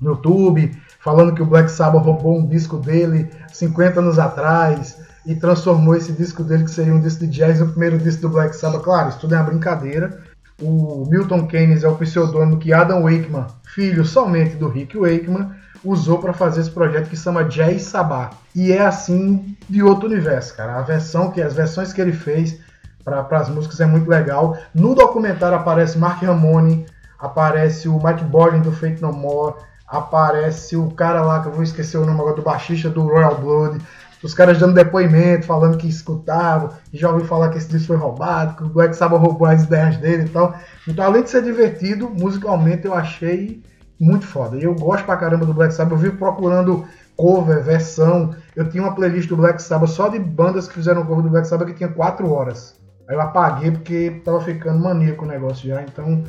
no 0.00 0.10
YouTube 0.10 0.72
falando 1.00 1.34
que 1.34 1.42
o 1.42 1.46
Black 1.46 1.70
Sabbath 1.70 2.04
roubou 2.04 2.38
um 2.38 2.46
disco 2.46 2.76
dele 2.76 3.28
50 3.52 4.00
anos 4.00 4.18
atrás 4.18 4.98
e 5.26 5.34
transformou 5.34 5.94
esse 5.94 6.12
disco 6.12 6.42
dele, 6.44 6.64
que 6.64 6.70
seria 6.70 6.94
um 6.94 7.00
disco 7.00 7.26
de 7.26 7.28
jazz, 7.28 7.60
no 7.60 7.68
primeiro 7.68 7.98
disco 7.98 8.22
do 8.22 8.28
Black 8.28 8.54
Sabbath. 8.54 8.82
Claro, 8.82 9.08
isso 9.08 9.20
tudo 9.20 9.34
é 9.34 9.38
uma 9.38 9.44
brincadeira. 9.44 10.20
O 10.60 11.06
Milton 11.08 11.46
Keynes 11.46 11.84
é 11.84 11.88
o 11.88 11.96
pseudônimo 11.96 12.58
que 12.58 12.72
Adam 12.72 13.02
Wakeman, 13.02 13.46
filho 13.74 14.04
somente 14.04 14.56
do 14.56 14.68
Rick 14.68 14.96
Wakeman, 14.96 15.50
usou 15.82 16.18
para 16.18 16.34
fazer 16.34 16.60
esse 16.60 16.70
projeto 16.70 17.08
que 17.08 17.16
se 17.16 17.24
chama 17.24 17.44
Jazz 17.44 17.82
Sabá. 17.82 18.30
E 18.54 18.70
é 18.70 18.82
assim 18.82 19.56
de 19.68 19.82
outro 19.82 20.06
universo, 20.06 20.54
cara. 20.54 20.78
A 20.78 20.82
versão 20.82 21.30
que 21.30 21.40
as 21.40 21.54
versões 21.54 21.92
que 21.92 22.00
ele 22.00 22.12
fez 22.12 22.58
para 23.04 23.26
as 23.38 23.48
músicas 23.48 23.80
é 23.80 23.86
muito 23.86 24.08
legal. 24.08 24.56
No 24.74 24.94
documentário 24.94 25.56
aparece 25.56 25.98
Mark 25.98 26.22
Ramone, 26.22 26.86
aparece 27.18 27.88
o 27.88 28.02
Mike 28.02 28.24
Borden 28.24 28.60
do 28.60 28.72
Fate 28.72 29.00
No 29.00 29.12
More, 29.12 29.54
aparece 29.86 30.76
o 30.76 30.90
cara 30.90 31.22
lá 31.22 31.40
que 31.40 31.48
eu 31.48 31.52
vou 31.52 31.62
esquecer 31.62 31.98
o 31.98 32.06
nome 32.06 32.20
agora 32.20 32.36
do 32.36 32.42
baixista 32.42 32.88
do 32.88 33.02
Royal 33.02 33.38
Blood. 33.38 33.78
Os 34.22 34.34
caras 34.34 34.58
dando 34.58 34.74
depoimento, 34.74 35.46
falando 35.46 35.78
que 35.78 35.88
escutavam, 35.88 36.70
já 36.92 37.08
ouviu 37.08 37.26
falar 37.26 37.48
que 37.48 37.56
esse 37.56 37.68
disco 37.68 37.88
foi 37.88 37.96
roubado, 37.96 38.54
que 38.54 38.64
o 38.64 38.68
Black 38.68 38.94
Sabbath 38.94 39.20
roubou 39.20 39.48
as 39.48 39.64
ideias 39.64 39.96
dele 39.96 40.24
e 40.24 40.28
tal. 40.28 40.54
Então, 40.86 41.04
além 41.04 41.22
de 41.22 41.30
ser 41.30 41.42
divertido, 41.42 42.10
musicalmente 42.10 42.86
eu 42.86 42.92
achei 42.92 43.62
muito 43.98 44.26
foda. 44.26 44.58
E 44.58 44.64
eu 44.64 44.74
gosto 44.74 45.06
pra 45.06 45.16
caramba 45.16 45.46
do 45.46 45.54
Black 45.54 45.72
Sabbath. 45.72 45.92
Eu 45.92 45.98
vivo 45.98 46.18
procurando 46.18 46.84
cover, 47.16 47.62
versão. 47.62 48.34
Eu 48.54 48.68
tinha 48.68 48.82
uma 48.82 48.94
playlist 48.94 49.28
do 49.28 49.36
Black 49.36 49.62
Sabbath 49.62 49.90
só 49.90 50.08
de 50.08 50.18
bandas 50.18 50.68
que 50.68 50.74
fizeram 50.74 51.04
cover 51.04 51.22
do 51.22 51.30
Black 51.30 51.46
Sabbath 51.46 51.68
que 51.68 51.74
tinha 51.74 51.88
4 51.88 52.30
horas. 52.30 52.79
Aí 53.10 53.16
eu 53.16 53.20
apaguei 53.20 53.72
porque 53.72 54.22
tava 54.24 54.40
ficando 54.40 54.78
maníaco 54.78 55.24
o 55.24 55.28
negócio 55.28 55.68
já. 55.68 55.82
Então 55.82 56.22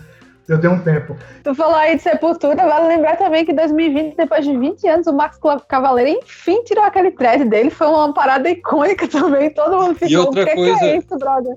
eu 0.47 0.57
dei 0.57 0.67
um 0.67 0.79
tempo. 0.79 1.15
Tu 1.43 1.53
falou 1.53 1.75
aí 1.75 1.95
de 1.95 2.01
Sepultura, 2.01 2.55
vale 2.55 2.87
lembrar 2.87 3.17
também 3.17 3.45
que 3.45 3.51
em 3.51 3.55
2020, 3.55 4.15
depois 4.15 4.43
de 4.43 4.57
20 4.57 4.87
anos, 4.87 5.05
o 5.05 5.13
Max 5.13 5.39
Cavaleiro 5.67 6.19
enfim 6.23 6.63
tirou 6.63 6.83
aquele 6.83 7.11
thread 7.11 7.45
dele, 7.45 7.69
foi 7.69 7.85
uma 7.85 8.11
parada 8.11 8.49
icônica 8.49 9.07
também, 9.07 9.51
todo 9.51 9.79
mundo 9.79 9.93
ficou, 9.93 10.09
e 10.09 10.17
outra 10.17 10.43
que 10.43 10.55
coisa, 10.55 10.79
que 10.79 10.85
é 10.85 10.97
isso, 10.97 11.17
brother? 11.19 11.55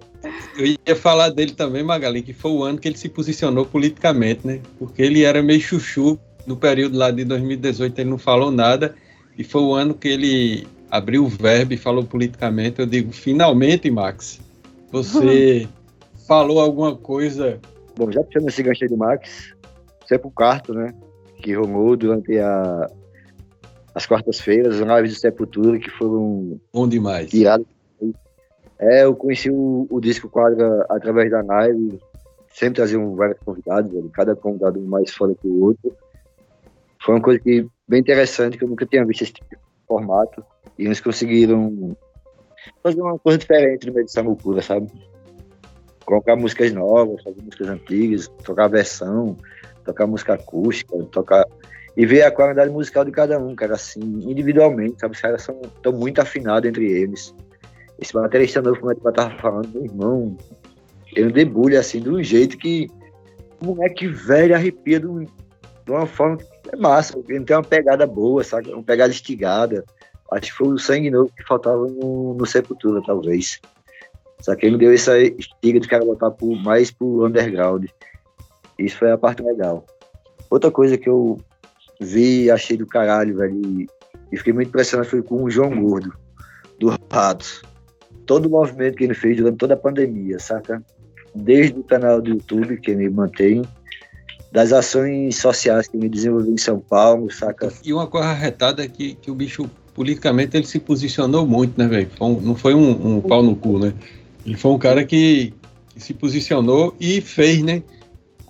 Eu 0.59 0.67
ia 0.67 0.95
falar 0.95 1.31
dele 1.31 1.53
também, 1.53 1.83
Magali, 1.83 2.21
que 2.21 2.35
foi 2.35 2.53
o 2.53 2.63
ano 2.63 2.79
que 2.79 2.87
ele 2.87 2.99
se 2.99 3.09
posicionou 3.09 3.65
politicamente, 3.65 4.47
né? 4.47 4.61
Porque 4.79 5.01
ele 5.03 5.25
era 5.25 5.43
meio 5.43 5.61
chuchu 5.61 6.19
no 6.47 6.55
período 6.55 6.99
lá 6.99 7.11
de 7.11 7.25
2018, 7.25 7.99
ele 7.99 8.11
não 8.11 8.19
falou 8.19 8.51
nada, 8.51 8.95
e 9.39 9.43
foi 9.43 9.63
o 9.63 9.73
ano 9.73 9.95
que 9.95 10.07
ele 10.07 10.69
abriu 10.91 11.25
o 11.25 11.29
verbo 11.29 11.73
e 11.73 11.79
falou 11.79 12.05
politicamente. 12.05 12.79
Eu 12.79 12.87
digo, 12.87 13.11
finalmente, 13.11 13.91
Max, 13.91 14.44
você 15.03 15.69
falou 16.27 16.61
alguma 16.61 16.97
coisa 16.97 17.61
Bom, 17.97 18.11
já 18.11 18.23
puxando 18.25 18.49
esse 18.49 18.63
gancho 18.63 18.89
de 18.89 18.97
Max, 18.97 19.55
Sepulcarto, 20.07 20.75
né? 20.75 20.93
Que 21.37 21.55
rolou 21.55 21.97
durante 21.97 22.37
a, 22.39 22.91
as 23.95 24.05
quartas-feiras, 24.07 24.81
as 24.81 24.97
lives 24.97 25.15
de 25.15 25.21
Sepultura, 25.21 25.79
que 25.79 25.91
foram. 25.91 26.61
Bom 26.73 26.89
demais. 26.89 27.31
Tiradas. 27.31 27.67
É, 28.79 29.05
eu 29.05 29.15
conheci 29.15 29.49
o, 29.51 29.87
o 29.89 30.01
disco 30.01 30.29
quadra 30.29 30.85
através 30.91 31.31
da 31.31 31.43
live, 31.43 32.01
sempre 32.51 32.75
traziam 32.75 33.15
vários 33.15 33.39
convidados, 33.39 33.93
velho, 33.93 34.11
cada 34.11 34.35
convidado 34.35 34.81
mais 34.81 35.15
fora 35.15 35.35
que 35.35 35.47
o 35.47 35.65
outro. 35.65 35.97
Foi 37.01 37.15
uma 37.15 37.23
coisa 37.23 37.39
que, 37.39 37.67
bem 37.87 38.01
interessante, 38.01 38.59
que 38.59 38.65
eu 38.65 38.69
nunca 38.69 38.85
tinha 38.85 39.05
visto 39.07 39.23
esse 39.23 39.33
tipo 39.33 39.49
de 39.49 39.57
formato. 39.87 40.45
E 40.77 40.87
eles 40.87 41.01
conseguiram 41.01 41.97
fazer 42.83 43.01
uma 43.01 43.19
coisa 43.19 43.39
diferente 43.39 43.87
no 43.87 43.95
meio 43.95 44.07
de 44.07 44.13
Samupura, 44.13 44.63
sabe? 44.63 44.89
colocar 46.05 46.37
músicas 46.37 46.73
novas, 46.73 47.23
fazer 47.23 47.43
músicas 47.43 47.69
antigas, 47.69 48.29
tocar 48.45 48.69
versão, 48.69 49.37
tocar 49.85 50.07
música 50.07 50.35
acústica, 50.35 50.97
tocar 51.11 51.45
e 51.97 52.05
ver 52.05 52.23
a 52.23 52.31
qualidade 52.31 52.71
musical 52.71 53.05
de 53.05 53.13
cada 53.13 53.39
um, 53.39 53.55
cara, 53.55 53.75
assim, 53.75 54.01
individualmente, 54.01 55.01
sabe? 55.01 55.15
Os 55.15 55.21
caras 55.21 55.43
são 55.43 55.61
tão 55.83 55.93
muito 55.93 56.21
afinados 56.21 56.69
entre 56.69 56.91
eles. 56.91 57.35
Esse 58.01 58.13
baterista 58.13 58.61
novo, 58.61 58.81
como 58.81 58.93
eu 58.93 59.13
tava 59.13 59.31
falando, 59.39 59.69
meu 59.73 59.85
irmão, 59.85 60.37
ele 61.15 61.31
debulha 61.31 61.79
assim 61.79 62.01
de 62.01 62.11
um 62.11 62.23
jeito 62.23 62.59
que 62.59 62.89
o 63.63 63.67
moleque 63.67 64.09
velho 64.09 64.55
arrepia 64.55 64.99
de, 64.99 65.07
um, 65.07 65.21
de 65.21 65.91
uma 65.91 66.05
forma 66.05 66.37
que 66.37 66.45
é 66.73 66.77
massa, 66.77 67.17
ele 67.29 67.45
tem 67.45 67.57
uma 67.57 67.63
pegada 67.63 68.07
boa, 68.07 68.43
sabe? 68.43 68.73
Uma 68.73 68.83
pegada 68.83 69.13
estigada. 69.13 69.85
Acho 70.31 70.51
que 70.51 70.53
foi 70.53 70.69
o 70.69 70.79
sangue 70.79 71.11
novo 71.11 71.31
que 71.37 71.45
faltava 71.45 71.87
no, 71.87 72.35
no 72.35 72.47
Sepultura, 72.47 73.03
talvez. 73.05 73.61
Só 74.41 74.55
que 74.55 74.67
ele 74.67 74.77
deu 74.77 74.93
essa 74.93 75.19
estiga 75.19 75.81
de 75.81 75.89
cara 75.89 76.05
botar 76.05 76.31
por, 76.31 76.55
mais 76.63 76.91
pro 76.91 77.25
underground. 77.25 77.87
Isso 78.79 78.99
foi 78.99 79.11
a 79.11 79.19
parte 79.19 79.43
legal. 79.43 79.87
Outra 80.51 80.71
coisa 80.71 80.99
que 80.99 81.09
eu 81.09 81.39
vi 82.01 82.45
e 82.45 82.51
achei 82.51 82.77
do 82.77 82.87
caralho, 82.87 83.37
velho, 83.37 83.87
e 84.33 84.37
fiquei 84.37 84.53
muito 84.53 84.69
impressionado 84.69 85.09
foi 85.09 85.23
com 85.23 85.45
o 85.45 85.51
João 85.51 85.71
Gordo, 85.81 86.13
do 86.79 86.89
Ratos. 87.11 87.63
Todo 88.27 88.47
o 88.47 88.51
movimento 88.51 88.97
que 88.97 89.05
ele 89.05 89.15
fez 89.15 89.37
durante 89.37 89.59
toda 89.59 89.75
a 89.75 89.77
pandemia, 89.77 90.39
saca? 90.39 90.83
Desde 91.35 91.79
o 91.79 91.85
canal 91.85 92.21
do 92.21 92.31
YouTube, 92.31 92.79
que 92.79 92.91
ele 92.91 93.09
mantém, 93.09 93.63
das 94.51 94.73
ações 94.73 95.37
sociais 95.37 95.89
que 95.89 95.97
ele 95.97 96.09
desenvolveu 96.09 96.53
em 96.53 96.59
São 96.59 96.81
Paulo, 96.81 97.31
saca? 97.31 97.73
E 97.85 97.93
uma 97.93 98.07
coisa 98.07 98.29
arretada 98.29 98.85
é 98.85 98.89
que, 98.89 99.15
que 99.15 99.31
o 99.31 99.35
bicho, 99.35 99.69
politicamente, 99.95 100.57
ele 100.57 100.67
se 100.67 100.81
posicionou 100.81 101.47
muito, 101.47 101.79
né, 101.79 101.87
velho? 101.87 102.11
Não 102.21 102.55
foi 102.55 102.75
um, 102.75 103.17
um 103.17 103.21
pau 103.21 103.43
no 103.43 103.55
cu, 103.55 103.79
né? 103.79 103.95
Ele 104.45 104.57
foi 104.57 104.73
um 104.73 104.79
cara 104.79 105.05
que, 105.05 105.55
que, 105.95 106.01
se 106.01 106.13
posicionou 106.13 106.95
e 107.01 107.21
fez, 107.21 107.63
né? 107.63 107.83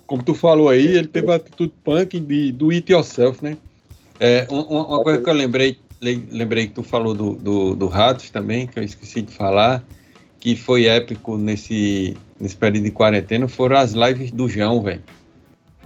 Como 0.07 0.23
tu 0.23 0.33
falou 0.33 0.69
aí, 0.69 0.85
ele 0.85 1.07
teve 1.07 1.27
uma 1.27 1.35
atitude 1.35 1.73
punk 1.83 2.19
de 2.19 2.51
do 2.51 2.71
it 2.71 2.91
yourself, 2.91 3.43
né? 3.43 3.57
É, 4.19 4.47
uma, 4.49 4.87
uma 4.87 5.03
coisa 5.03 5.21
que 5.21 5.29
eu 5.29 5.33
lembrei, 5.33 5.77
lembrei 6.01 6.67
que 6.67 6.73
tu 6.73 6.83
falou 6.83 7.13
do, 7.13 7.33
do, 7.35 7.75
do 7.75 7.87
Ratos 7.87 8.29
também, 8.29 8.67
que 8.67 8.79
eu 8.79 8.83
esqueci 8.83 9.21
de 9.21 9.31
falar, 9.31 9.83
que 10.39 10.55
foi 10.55 10.85
épico 10.85 11.37
nesse, 11.37 12.17
nesse 12.39 12.55
período 12.55 12.85
de 12.85 12.91
quarentena, 12.91 13.47
foram 13.47 13.77
as 13.77 13.93
lives 13.93 14.31
do 14.31 14.47
João, 14.47 14.81
velho. 14.81 15.03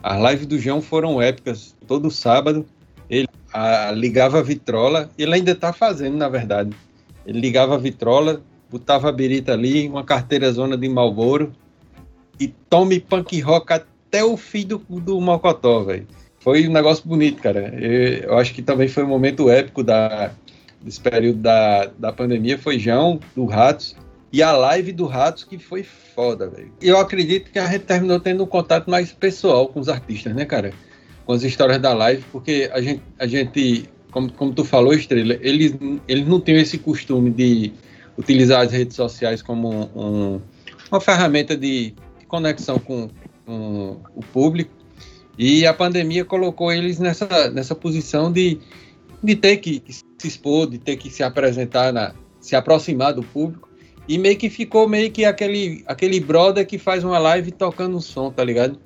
As 0.01 0.31
lives 0.31 0.45
do 0.45 0.57
João 0.57 0.81
foram 0.81 1.21
épicas. 1.21 1.75
Todo 1.85 2.09
sábado, 2.09 2.65
ele 3.09 3.27
a, 3.53 3.91
ligava 3.91 4.39
a 4.39 4.43
vitrola, 4.43 5.09
ele 5.17 5.35
ainda 5.35 5.51
está 5.51 5.73
fazendo, 5.73 6.17
na 6.17 6.29
verdade. 6.29 6.71
Ele 7.25 7.39
ligava 7.39 7.75
a 7.75 7.77
vitrola, 7.77 8.41
botava 8.69 9.09
a 9.09 9.11
birita 9.11 9.53
ali, 9.53 9.87
uma 9.87 10.03
carteira 10.03 10.51
zona 10.51 10.77
de 10.77 10.87
Malboro 10.87 11.51
e 12.39 12.47
tome 12.47 12.99
punk 12.99 13.39
rock 13.41 13.73
até 13.73 14.23
o 14.23 14.37
fim 14.37 14.65
do, 14.65 14.77
do 14.77 15.19
Mocotó, 15.19 15.83
velho. 15.83 16.07
Foi 16.39 16.67
um 16.67 16.71
negócio 16.71 17.07
bonito, 17.07 17.41
cara. 17.41 17.73
Eu, 17.75 18.29
eu, 18.29 18.37
acho 18.37 18.53
que 18.53 18.61
também 18.61 18.87
foi 18.87 19.03
um 19.03 19.07
momento 19.07 19.49
épico 19.49 19.83
da, 19.83 20.31
desse 20.81 20.99
período 20.99 21.39
da, 21.39 21.91
da 21.97 22.13
pandemia. 22.13 22.57
Foi 22.57 22.79
João, 22.79 23.19
do 23.35 23.45
Ratos, 23.45 23.95
e 24.31 24.41
a 24.41 24.51
live 24.53 24.93
do 24.93 25.05
Ratos, 25.05 25.43
que 25.43 25.57
foi 25.57 25.83
foda, 25.83 26.47
velho. 26.47 26.71
Eu 26.81 26.97
acredito 26.97 27.51
que 27.51 27.59
a 27.59 27.65
gente 27.65 27.83
terminou 27.83 28.19
tendo 28.19 28.43
um 28.43 28.47
contato 28.47 28.89
mais 28.89 29.11
pessoal 29.11 29.67
com 29.67 29.79
os 29.79 29.89
artistas, 29.89 30.33
né, 30.33 30.45
cara? 30.45 30.71
Com 31.29 31.33
as 31.33 31.43
histórias 31.43 31.79
da 31.79 31.93
live, 31.93 32.23
porque 32.31 32.71
a 32.73 32.81
gente, 32.81 33.03
a 33.19 33.27
gente 33.27 33.87
como, 34.09 34.33
como 34.33 34.51
tu 34.51 34.65
falou, 34.65 34.95
Estrela, 34.95 35.37
eles, 35.41 35.75
eles 36.07 36.27
não 36.27 36.39
têm 36.39 36.55
esse 36.55 36.79
costume 36.79 37.29
de 37.29 37.71
utilizar 38.17 38.61
as 38.61 38.71
redes 38.71 38.95
sociais 38.95 39.43
como 39.43 39.91
um, 39.95 40.41
uma 40.89 40.99
ferramenta 40.99 41.55
de, 41.55 41.93
conexão 42.27 42.79
com, 42.79 43.11
com, 43.45 43.97
o 44.15 44.21
público. 44.33 44.71
E 45.37 45.67
a 45.67 45.73
pandemia 45.73 46.25
colocou 46.25 46.73
eles 46.73 46.97
nessa, 46.97 47.51
nessa 47.51 47.75
posição 47.75 48.31
de, 48.31 48.57
de 49.23 49.35
ter 49.35 49.57
que 49.57 49.83
se 49.87 50.27
expor, 50.27 50.67
de 50.67 50.79
ter 50.79 50.95
que 50.95 51.11
se 51.11 51.21
apresentar, 51.21 51.93
na, 51.93 52.15
se 52.39 52.55
aproximar 52.55 53.13
do 53.13 53.21
público. 53.21 53.69
E 54.07 54.17
meio 54.17 54.35
que 54.35 54.49
ficou 54.49 54.89
meio 54.89 55.11
que 55.11 55.25
aquele, 55.25 55.83
aquele 55.85 56.19
brother 56.19 56.65
que 56.65 56.79
faz 56.79 57.03
uma 57.03 57.19
live 57.19 57.51
tocando 57.51 57.95
um 57.95 58.01
som, 58.01 58.31
tá 58.31 58.43
ligado? 58.43 58.79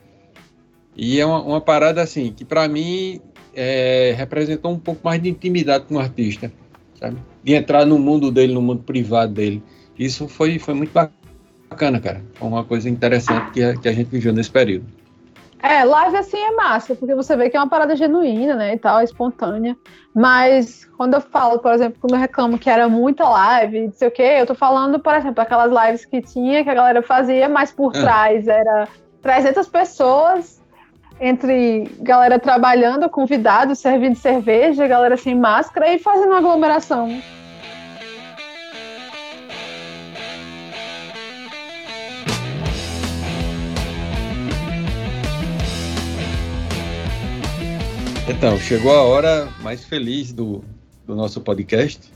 E 0.96 1.20
é 1.20 1.26
uma, 1.26 1.42
uma 1.42 1.62
parada 1.62 2.02
assim, 2.02 2.32
que 2.32 2.46
para 2.46 2.68
mim 2.68 3.20
é, 3.56 4.14
representou 4.18 4.72
um 4.72 4.80
pouco 4.80 5.02
mais 5.04 5.22
de 5.22 5.30
intimidade 5.30 5.86
com 5.86 5.96
o 5.96 6.00
artista, 6.00 6.52
sabe? 7.00 7.18
De 7.44 7.54
entrar 7.54 7.86
no 7.86 7.98
mundo 8.00 8.32
dele, 8.32 8.54
no 8.54 8.62
mundo 8.62 8.84
privado 8.84 9.34
dele. 9.34 9.64
Isso 9.98 10.28
foi, 10.28 10.60
foi 10.60 10.74
muito 10.74 10.92
bacana, 10.92 12.00
cara. 12.00 12.22
Foi 12.34 12.48
uma 12.48 12.64
coisa 12.64 12.90
interessante 12.90 13.52
que 13.52 13.64
a, 13.64 13.76
que 13.76 13.88
a 13.88 13.94
gente 13.94 14.08
viveu 14.08 14.34
nesse 14.34 14.52
período. 14.52 14.86
É, 15.62 15.86
live 15.86 16.18
assim 16.18 16.38
é 16.38 16.52
massa, 16.52 16.94
porque 16.94 17.16
você 17.16 17.38
vê 17.38 17.50
que 17.50 17.56
é 17.56 17.60
uma 17.60 17.70
parada 17.70 17.96
genuína, 17.96 18.54
né, 18.54 18.74
e 18.74 18.78
tal, 18.78 19.02
espontânea. 19.02 19.78
Mas 20.14 20.84
quando 20.98 21.14
eu 21.14 21.22
falo, 21.22 21.58
por 21.60 21.72
exemplo, 21.72 21.98
quando 22.02 22.16
eu 22.16 22.20
reclamo 22.20 22.60
que 22.60 22.70
era 22.70 22.90
muita 22.90 23.28
live, 23.30 23.86
não 23.86 23.94
sei 23.94 24.10
o 24.10 24.12
quê, 24.12 24.36
eu 24.40 24.46
tô 24.46 24.54
falando, 24.54 25.00
por 25.00 25.16
exemplo, 25.16 25.42
aquelas 25.42 25.72
lives 25.72 26.04
que 26.04 26.22
tinha, 26.22 26.66
que 26.66 26.70
a 26.70 26.74
galera 26.74 27.02
fazia, 27.02 27.48
mas 27.48 27.72
por 27.72 27.96
é. 27.96 28.02
trás 28.02 28.46
era 28.46 28.90
300 29.22 29.66
pessoas 29.70 30.62
entre 31.20 31.90
galera 32.00 32.40
trabalhando, 32.40 33.10
convidados, 33.10 33.80
servindo 33.80 34.16
cerveja, 34.16 34.88
galera 34.88 35.18
sem 35.18 35.36
máscara 35.36 35.94
e 35.94 36.00
fazendo 36.00 36.30
uma 36.30 36.40
aglomeração. 36.40 37.22
Então, 48.28 48.58
chegou 48.58 48.94
a 48.94 49.02
hora 49.02 49.50
mais 49.62 49.84
feliz 49.86 50.34
do, 50.34 50.64
do 51.06 51.16
nosso 51.16 51.42
podcast. 51.42 52.12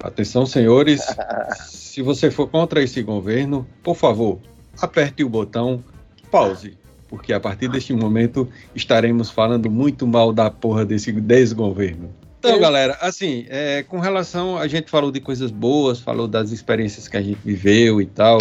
Atenção, 0.00 0.44
senhores, 0.44 1.02
se 1.66 2.02
você 2.02 2.30
for 2.30 2.48
contra 2.48 2.82
esse 2.82 3.02
governo, 3.02 3.66
por 3.82 3.96
favor, 3.96 4.38
aperte 4.80 5.24
o 5.24 5.28
botão 5.28 5.82
pause 6.30 6.76
porque 7.14 7.32
a 7.32 7.38
partir 7.38 7.68
deste 7.68 7.92
momento 7.92 8.48
estaremos 8.74 9.30
falando 9.30 9.70
muito 9.70 10.04
mal 10.04 10.32
da 10.32 10.50
porra 10.50 10.84
desse 10.84 11.12
desgoverno. 11.12 12.12
Então, 12.40 12.58
galera, 12.58 12.98
assim, 13.00 13.46
é, 13.48 13.84
com 13.84 14.00
relação, 14.00 14.58
a 14.58 14.66
gente 14.66 14.90
falou 14.90 15.12
de 15.12 15.20
coisas 15.20 15.52
boas, 15.52 16.00
falou 16.00 16.26
das 16.26 16.50
experiências 16.50 17.06
que 17.06 17.16
a 17.16 17.22
gente 17.22 17.38
viveu 17.44 18.00
e 18.00 18.06
tal, 18.06 18.38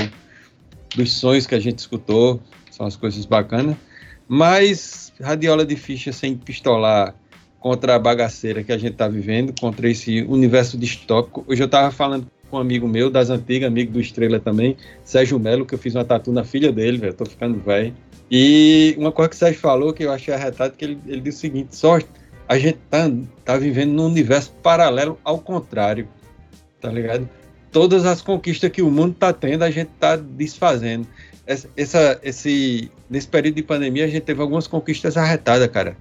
dos 0.95 1.13
sonhos 1.13 1.45
que 1.45 1.53
a 1.53 1.59
gente 1.59 1.77
escutou, 1.77 2.41
são 2.71 2.87
as 2.87 2.95
coisas 2.95 3.23
bacanas, 3.25 3.75
mas 4.27 5.13
radiola 5.21 5.63
de 5.63 5.75
ficha 5.75 6.11
sem 6.11 6.35
pistolar 6.35 7.13
contra 7.59 7.93
a 7.93 7.99
bagaceira 7.99 8.63
que 8.63 8.71
a 8.71 8.77
gente 8.77 8.93
está 8.93 9.07
vivendo, 9.07 9.53
contra 9.61 9.87
esse 9.87 10.23
universo 10.23 10.79
distópico. 10.79 11.45
Hoje 11.47 11.61
eu 11.61 11.67
estava 11.67 11.91
falando 11.91 12.25
com 12.49 12.57
um 12.57 12.59
amigo 12.59 12.87
meu, 12.87 13.11
das 13.11 13.29
antigas, 13.29 13.67
amigo 13.67 13.91
do 13.93 14.01
Estrela 14.01 14.39
também, 14.39 14.75
Sérgio 15.03 15.39
Melo, 15.39 15.63
que 15.63 15.75
eu 15.75 15.79
fiz 15.79 15.93
uma 15.93 16.03
tatu 16.03 16.31
na 16.31 16.43
filha 16.43 16.71
dele, 16.71 16.97
velho, 16.97 17.13
tô 17.13 17.25
ficando 17.25 17.59
velho. 17.59 17.93
E 18.35 18.95
uma 18.97 19.11
coisa 19.11 19.29
que 19.29 19.35
o 19.35 19.37
Sérgio 19.37 19.59
falou 19.59 19.93
que 19.93 20.03
eu 20.03 20.11
achei 20.11 20.33
arretado, 20.33 20.73
que 20.75 20.83
ele, 20.83 20.99
ele 21.05 21.21
disse 21.21 21.37
o 21.37 21.41
seguinte, 21.41 21.75
só 21.75 21.99
a 22.49 22.57
gente 22.57 22.79
tá, 22.89 23.07
tá 23.45 23.57
vivendo 23.57 23.91
num 23.91 24.07
universo 24.07 24.51
paralelo 24.53 25.19
ao 25.23 25.37
contrário, 25.37 26.07
tá 26.81 26.89
ligado? 26.89 27.29
Todas 27.71 28.07
as 28.07 28.23
conquistas 28.23 28.71
que 28.71 28.81
o 28.81 28.89
mundo 28.89 29.13
tá 29.13 29.31
tendo, 29.31 29.61
a 29.61 29.69
gente 29.69 29.91
tá 29.99 30.15
desfazendo. 30.15 31.05
Essa, 31.45 31.69
essa, 31.77 32.19
esse, 32.23 32.91
nesse 33.07 33.27
período 33.27 33.53
de 33.57 33.61
pandemia, 33.61 34.05
a 34.05 34.07
gente 34.07 34.23
teve 34.23 34.41
algumas 34.41 34.65
conquistas 34.65 35.15
arretadas, 35.15 35.67
cara. 35.67 35.95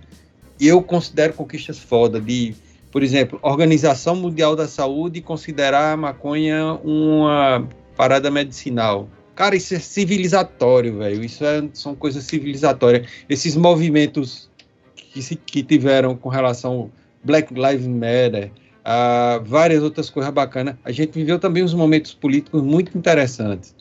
E 0.58 0.66
eu 0.66 0.82
considero 0.82 1.34
conquistas 1.34 1.78
foda 1.80 2.18
de, 2.18 2.54
por 2.90 3.02
exemplo, 3.02 3.38
Organização 3.42 4.16
Mundial 4.16 4.56
da 4.56 4.66
Saúde 4.66 5.20
considerar 5.20 5.92
a 5.92 5.96
maconha 5.98 6.80
uma 6.82 7.68
parada 7.94 8.30
medicinal 8.30 9.06
Cara, 9.34 9.56
isso 9.56 9.74
é 9.74 9.78
civilizatório, 9.78 10.98
velho. 10.98 11.24
Isso 11.24 11.44
é, 11.44 11.68
são 11.72 11.94
coisas 11.94 12.24
civilizatórias. 12.24 13.08
Esses 13.28 13.56
movimentos 13.56 14.50
que, 14.94 15.22
se, 15.22 15.36
que 15.36 15.62
tiveram 15.62 16.16
com 16.16 16.28
relação 16.28 16.90
Black 17.24 17.52
Lives 17.52 17.86
Matter, 17.86 18.50
a 18.84 19.40
várias 19.44 19.82
outras 19.82 20.10
coisas 20.10 20.32
bacanas. 20.32 20.76
A 20.84 20.90
gente 20.90 21.12
viveu 21.12 21.38
também 21.38 21.62
uns 21.62 21.74
momentos 21.74 22.12
políticos 22.12 22.62
muito 22.62 22.96
interessantes. 22.96 23.74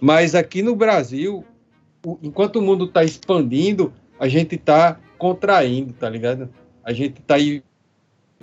Mas 0.00 0.34
aqui 0.34 0.62
no 0.62 0.74
Brasil, 0.74 1.44
o, 2.04 2.18
enquanto 2.22 2.56
o 2.56 2.62
mundo 2.62 2.86
está 2.86 3.04
expandindo, 3.04 3.92
a 4.18 4.28
gente 4.28 4.56
está 4.56 4.98
contraindo, 5.18 5.92
tá 5.92 6.08
ligado? 6.08 6.48
A 6.82 6.92
gente 6.92 7.20
está 7.20 7.36
aí 7.36 7.62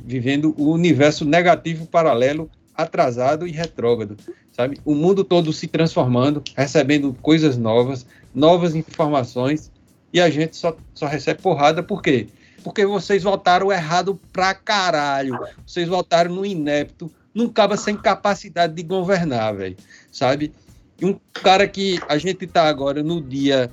vivendo 0.02 0.54
o 0.58 0.72
universo 0.72 1.26
negativo 1.26 1.86
paralelo, 1.86 2.50
atrasado 2.74 3.46
e 3.46 3.52
retrógrado 3.52 4.16
sabe? 4.60 4.78
O 4.84 4.93
mundo 4.93 5.24
todo 5.24 5.53
se 5.53 5.68
transformando, 5.68 6.43
recebendo 6.53 7.16
coisas 7.22 7.57
novas, 7.57 8.05
novas 8.36 8.76
informações, 8.76 9.72
e 10.12 10.20
a 10.20 10.30
gente 10.30 10.57
só, 10.57 10.76
só 10.93 11.05
recebe 11.05 11.41
porrada 11.41 11.82
por 11.82 12.01
quê? 12.01 12.28
Porque 12.62 12.86
vocês 12.86 13.24
votaram 13.24 13.72
errado 13.72 14.20
pra 14.34 14.53
caralho. 14.53 15.39
Vocês 15.66 15.88
votaram 15.88 16.36
no 16.36 16.45
inepto, 16.45 17.10
num 17.34 17.47
caba 17.47 17.78
sem 17.78 17.95
capacidade 17.95 18.74
de 18.74 18.84
governar, 18.84 19.55
velho. 19.55 19.78
Sabe? 20.12 20.51
E 20.99 21.05
um 21.05 21.18
cara 21.32 21.66
que 21.66 21.97
a 22.10 22.18
gente 22.18 22.45
tá 22.45 22.68
agora 22.68 23.01
no 23.01 23.22
dia 23.22 23.72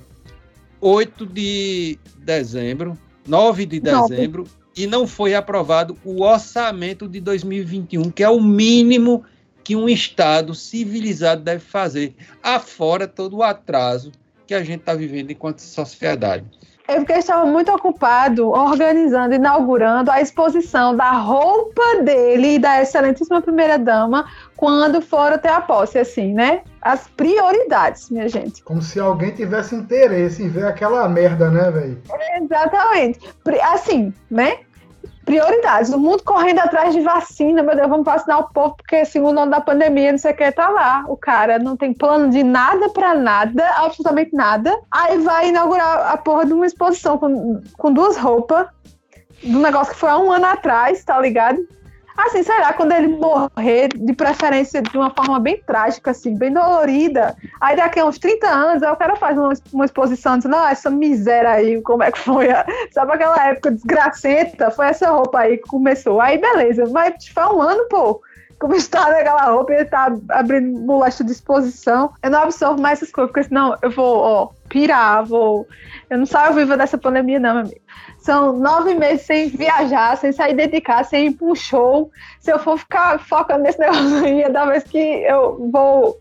8 0.80 1.26
de 1.26 1.98
dezembro, 2.18 2.96
9 3.26 3.66
de 3.66 3.80
dezembro, 3.80 4.46
e 4.76 4.86
não 4.86 5.04
foi 5.04 5.34
aprovado 5.34 5.96
o 6.04 6.22
orçamento 6.22 7.08
de 7.08 7.20
2021, 7.20 8.08
que 8.12 8.22
é 8.22 8.28
o 8.28 8.40
mínimo 8.40 9.24
que 9.66 9.74
um 9.74 9.88
Estado 9.88 10.54
civilizado 10.54 11.42
deve 11.42 11.58
fazer, 11.58 12.14
afora 12.40 13.08
todo 13.08 13.38
o 13.38 13.42
atraso 13.42 14.12
que 14.46 14.54
a 14.54 14.62
gente 14.62 14.78
está 14.78 14.94
vivendo 14.94 15.32
enquanto 15.32 15.58
sociedade. 15.58 16.44
É 16.86 16.94
porque 16.98 17.14
estava 17.14 17.44
muito 17.44 17.72
ocupado 17.72 18.48
organizando, 18.50 19.34
inaugurando 19.34 20.08
a 20.08 20.20
exposição 20.20 20.94
da 20.94 21.10
roupa 21.10 21.82
dele 22.04 22.54
e 22.54 22.58
da 22.60 22.80
excelentíssima 22.80 23.42
primeira-dama 23.42 24.30
quando 24.56 25.02
foram 25.02 25.36
ter 25.36 25.48
a 25.48 25.60
posse, 25.60 25.98
assim, 25.98 26.32
né? 26.32 26.62
As 26.80 27.08
prioridades, 27.08 28.08
minha 28.08 28.28
gente. 28.28 28.62
Como 28.62 28.80
se 28.80 29.00
alguém 29.00 29.32
tivesse 29.32 29.74
interesse 29.74 30.44
em 30.44 30.48
ver 30.48 30.66
aquela 30.66 31.08
merda, 31.08 31.50
né, 31.50 31.72
velho? 31.72 32.00
Exatamente. 32.40 33.18
Assim, 33.72 34.14
né? 34.30 34.58
Prioridades. 35.26 35.92
O 35.92 35.98
mundo 35.98 36.22
correndo 36.22 36.60
atrás 36.60 36.94
de 36.94 37.00
vacina, 37.00 37.62
meu 37.62 37.74
Deus, 37.74 37.88
vamos 37.88 38.06
vacinar 38.06 38.38
o 38.38 38.48
povo, 38.52 38.76
porque 38.76 39.04
segundo 39.04 39.36
o 39.36 39.40
ano 39.40 39.50
da 39.50 39.60
pandemia, 39.60 40.12
não 40.12 40.18
sei 40.18 40.32
o 40.32 40.36
que, 40.36 40.50
tá 40.52 40.68
lá. 40.70 41.04
O 41.08 41.16
cara 41.16 41.58
não 41.58 41.76
tem 41.76 41.92
plano 41.92 42.30
de 42.30 42.42
nada 42.42 42.88
para 42.88 43.12
nada, 43.12 43.68
absolutamente 43.76 44.34
nada. 44.34 44.74
Aí 44.90 45.18
vai 45.18 45.48
inaugurar 45.48 46.12
a 46.12 46.16
porra 46.16 46.46
de 46.46 46.54
uma 46.54 46.64
exposição 46.64 47.18
com, 47.18 47.60
com 47.76 47.92
duas 47.92 48.16
roupas, 48.16 48.68
de 49.42 49.54
um 49.54 49.60
negócio 49.60 49.92
que 49.92 49.98
foi 49.98 50.08
há 50.08 50.16
um 50.16 50.32
ano 50.32 50.46
atrás, 50.46 51.04
tá 51.04 51.20
ligado? 51.20 51.58
Assim, 52.16 52.42
sei 52.42 52.58
lá, 52.60 52.72
quando 52.72 52.92
ele 52.92 53.08
morrer, 53.08 53.88
de 53.88 54.12
preferência 54.14 54.80
de 54.80 54.96
uma 54.96 55.10
forma 55.10 55.38
bem 55.38 55.60
trágica, 55.66 56.12
assim, 56.12 56.34
bem 56.34 56.52
dolorida, 56.52 57.36
aí 57.60 57.76
daqui 57.76 58.00
a 58.00 58.06
uns 58.06 58.18
30 58.18 58.46
anos, 58.48 58.82
aí 58.82 58.90
o 58.90 58.96
cara 58.96 59.16
faz 59.16 59.36
uma, 59.36 59.52
uma 59.72 59.84
exposição 59.84 60.36
dizendo, 60.38 60.52
não, 60.52 60.66
essa 60.66 60.88
miséria 60.90 61.50
aí, 61.50 61.80
como 61.82 62.02
é 62.02 62.10
que 62.10 62.18
foi? 62.18 62.48
Sabe 62.90 63.12
aquela 63.12 63.48
época 63.48 63.70
desgracenta? 63.70 64.70
Foi 64.70 64.86
essa 64.86 65.10
roupa 65.10 65.40
aí 65.40 65.58
que 65.58 65.68
começou. 65.68 66.20
Aí, 66.20 66.38
beleza, 66.38 66.86
mas 66.90 67.26
foi 67.28 67.44
um 67.44 67.60
ano, 67.60 67.86
pô. 67.88 68.20
como 68.58 68.74
está 68.74 69.10
naquela 69.10 69.50
roupa 69.50 69.72
e 69.72 69.76
ele 69.76 69.84
tá 69.84 70.10
abrindo 70.30 70.78
molesta 70.80 71.22
de 71.22 71.32
exposição. 71.32 72.12
Eu 72.22 72.30
não 72.30 72.40
absorvo 72.40 72.80
mais 72.80 72.98
essas 72.98 73.12
coisas, 73.12 73.30
porque 73.30 73.48
senão 73.48 73.76
eu 73.82 73.90
vou, 73.90 74.18
ó, 74.18 74.50
pirar, 74.68 75.24
vou. 75.24 75.66
Eu 76.08 76.18
não 76.18 76.26
saio 76.26 76.54
viva 76.54 76.76
dessa 76.76 76.96
pandemia, 76.96 77.38
não, 77.38 77.54
meu 77.54 77.62
amigo. 77.62 77.80
São 78.26 78.58
nove 78.58 78.92
meses 78.92 79.24
sem 79.24 79.48
viajar, 79.48 80.16
sem 80.16 80.32
sair 80.32 80.56
de 80.56 80.80
casa, 80.80 81.10
sem 81.10 81.28
ir 81.28 81.34
para 81.34 81.46
um 81.46 81.54
show. 81.54 82.10
Se 82.40 82.50
eu 82.50 82.58
for 82.58 82.76
ficar 82.76 83.20
focando 83.20 83.62
nesse 83.62 83.78
negócio 83.78 84.24
aí, 84.24 84.42
é 84.42 84.50
da 84.50 84.66
vez 84.66 84.82
que 84.82 84.98
eu 84.98 85.70
vou 85.70 86.20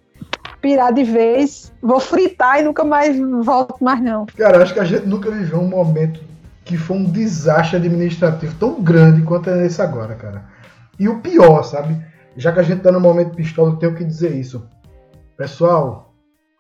pirar 0.62 0.94
de 0.94 1.04
vez, 1.04 1.74
vou 1.82 2.00
fritar 2.00 2.60
e 2.60 2.64
nunca 2.64 2.84
mais 2.84 3.18
volto 3.44 3.84
mais, 3.84 4.00
não. 4.04 4.28
Cara, 4.28 4.62
acho 4.62 4.76
que 4.76 4.80
a 4.80 4.84
gente 4.84 5.08
nunca 5.08 5.32
viveu 5.32 5.60
um 5.60 5.68
momento 5.68 6.22
que 6.64 6.78
foi 6.78 6.96
um 6.96 7.06
desastre 7.06 7.78
administrativo 7.78 8.54
tão 8.60 8.84
grande 8.84 9.24
quanto 9.24 9.50
é 9.50 9.66
esse 9.66 9.82
agora, 9.82 10.14
cara. 10.14 10.46
E 11.00 11.10
o 11.10 11.22
pior, 11.22 11.64
sabe? 11.64 12.00
Já 12.38 12.52
que 12.52 12.60
a 12.60 12.64
gente 12.64 12.84
tá 12.84 12.92
no 12.92 13.00
momento 13.00 13.34
pistola, 13.34 13.72
eu 13.72 13.78
tenho 13.78 13.96
que 13.96 14.04
dizer 14.04 14.32
isso. 14.32 14.70
Pessoal, 15.36 16.14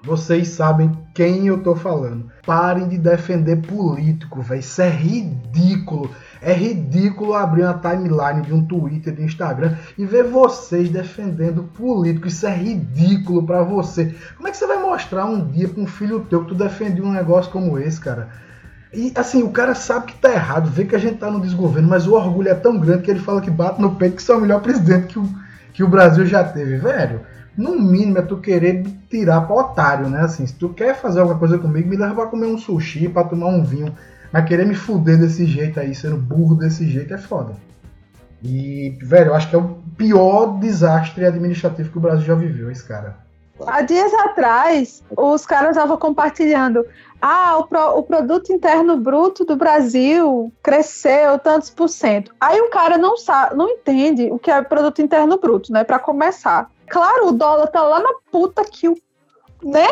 vocês 0.03 0.47
sabem 0.47 0.91
quem 1.15 1.47
eu 1.47 1.63
tô 1.63 1.73
falando. 1.75 2.29
Parem 2.45 2.89
de 2.89 2.97
defender 2.97 3.55
político, 3.55 4.41
velho. 4.41 4.59
Isso 4.59 4.81
é 4.81 4.89
ridículo. 4.89 6.11
É 6.41 6.51
ridículo 6.51 7.33
abrir 7.33 7.63
uma 7.63 7.73
timeline 7.73 8.41
de 8.41 8.53
um 8.53 8.63
Twitter, 8.63 9.15
de 9.15 9.23
Instagram 9.23 9.75
e 9.97 10.05
ver 10.05 10.25
vocês 10.25 10.89
defendendo 10.89 11.63
político. 11.63 12.27
Isso 12.27 12.45
é 12.45 12.53
ridículo 12.53 13.43
para 13.43 13.63
você. 13.63 14.13
Como 14.35 14.49
é 14.49 14.51
que 14.51 14.57
você 14.57 14.67
vai 14.67 14.77
mostrar 14.77 15.25
um 15.25 15.47
dia 15.47 15.69
pra 15.69 15.81
um 15.81 15.87
filho 15.87 16.19
teu 16.29 16.43
que 16.43 16.49
tu 16.49 16.55
defendeu 16.55 17.05
um 17.05 17.13
negócio 17.13 17.49
como 17.49 17.79
esse, 17.79 17.99
cara? 17.99 18.27
E 18.93 19.13
assim, 19.15 19.41
o 19.41 19.49
cara 19.49 19.73
sabe 19.73 20.07
que 20.07 20.15
tá 20.15 20.31
errado, 20.33 20.69
vê 20.69 20.83
que 20.83 20.95
a 20.95 20.99
gente 20.99 21.17
tá 21.17 21.31
no 21.31 21.41
desgoverno, 21.41 21.87
mas 21.87 22.07
o 22.07 22.13
orgulho 22.13 22.49
é 22.49 22.53
tão 22.53 22.77
grande 22.77 23.03
que 23.03 23.11
ele 23.11 23.19
fala 23.19 23.41
que 23.41 23.49
bate 23.49 23.81
no 23.81 23.95
peito 23.95 24.17
que 24.17 24.23
você 24.23 24.33
é 24.33 24.35
o 24.35 24.41
melhor 24.41 24.61
presidente 24.61 25.07
que 25.07 25.19
o, 25.19 25.29
que 25.73 25.83
o 25.83 25.87
Brasil 25.87 26.25
já 26.25 26.43
teve, 26.43 26.77
velho. 26.77 27.21
No 27.57 27.79
mínimo 27.79 28.17
é 28.17 28.21
tu 28.21 28.37
querer 28.37 28.85
tirar 29.09 29.41
pra 29.41 29.55
otário, 29.55 30.09
né? 30.09 30.21
Assim, 30.21 30.45
se 30.45 30.53
tu 30.53 30.69
quer 30.69 30.95
fazer 30.95 31.21
alguma 31.21 31.39
coisa 31.39 31.57
comigo, 31.57 31.87
me 31.87 31.95
leva 31.95 32.13
pra 32.13 32.25
comer 32.25 32.47
um 32.47 32.57
sushi, 32.57 33.07
pra 33.07 33.23
tomar 33.23 33.47
um 33.47 33.63
vinho. 33.63 33.95
Mas 34.31 34.45
querer 34.45 34.65
me 34.65 34.75
fuder 34.75 35.17
desse 35.17 35.45
jeito 35.45 35.79
aí, 35.79 35.95
sendo 35.95 36.17
burro 36.17 36.55
desse 36.55 36.85
jeito, 36.87 37.13
é 37.13 37.17
foda. 37.17 37.53
E, 38.43 38.97
velho, 39.01 39.29
eu 39.29 39.35
acho 39.35 39.49
que 39.49 39.55
é 39.55 39.59
o 39.59 39.77
pior 39.97 40.59
desastre 40.59 41.25
administrativo 41.25 41.89
que 41.89 41.97
o 41.97 42.01
Brasil 42.01 42.25
já 42.25 42.35
viveu, 42.35 42.69
esse 42.69 42.83
cara. 42.83 43.17
Há 43.65 43.81
dias 43.81 44.13
atrás, 44.13 45.01
os 45.15 45.45
caras 45.45 45.71
estavam 45.71 45.97
compartilhando. 45.97 46.85
Ah, 47.21 47.57
o, 47.57 47.65
pro, 47.65 47.97
o, 47.97 48.03
produto 48.03 48.51
interno 48.51 48.97
bruto 48.97 49.45
do 49.45 49.55
Brasil 49.55 50.51
cresceu 50.61 51.39
tantos 51.39 51.69
por 51.69 51.87
cento. 51.87 52.35
Aí 52.39 52.59
o 52.59 52.69
cara 52.69 52.97
não 52.97 53.15
sabe, 53.17 53.55
não 53.55 53.69
entende 53.69 54.29
o 54.29 54.37
que 54.37 54.51
é 54.51 54.61
produto 54.61 55.01
interno 55.01 55.39
bruto, 55.39 55.71
né? 55.71 55.83
Para 55.83 55.97
começar. 55.97 56.69
Claro, 56.87 57.27
o 57.27 57.31
dólar 57.31 57.67
tá 57.67 57.81
lá 57.83 57.99
na 57.99 58.13
puta 58.31 58.63
que 58.63 58.87
o. 58.87 58.95
né? 59.63 59.87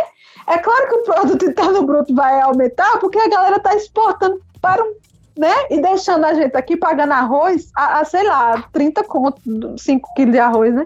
É 0.48 0.58
claro 0.58 0.88
que 0.88 0.96
o 0.96 1.04
produto 1.04 1.46
interno 1.46 1.84
bruto 1.84 2.14
vai 2.14 2.42
aumentar 2.42 3.00
porque 3.00 3.18
a 3.18 3.30
galera 3.30 3.60
tá 3.60 3.76
exportando 3.76 4.42
para 4.62 4.84
um. 4.84 4.96
Né? 5.36 5.54
E 5.72 5.82
deixando 5.82 6.26
a 6.26 6.34
gente 6.36 6.56
aqui 6.56 6.78
pagando 6.78 7.14
arroz 7.14 7.72
a, 7.76 8.02
a 8.02 8.06
sei 8.06 8.22
lá, 8.22 8.70
30 8.72 9.04
conto, 9.04 9.42
5 9.80 10.14
quilos 10.14 10.32
de 10.32 10.38
arroz, 10.38 10.72
né? 10.72 10.86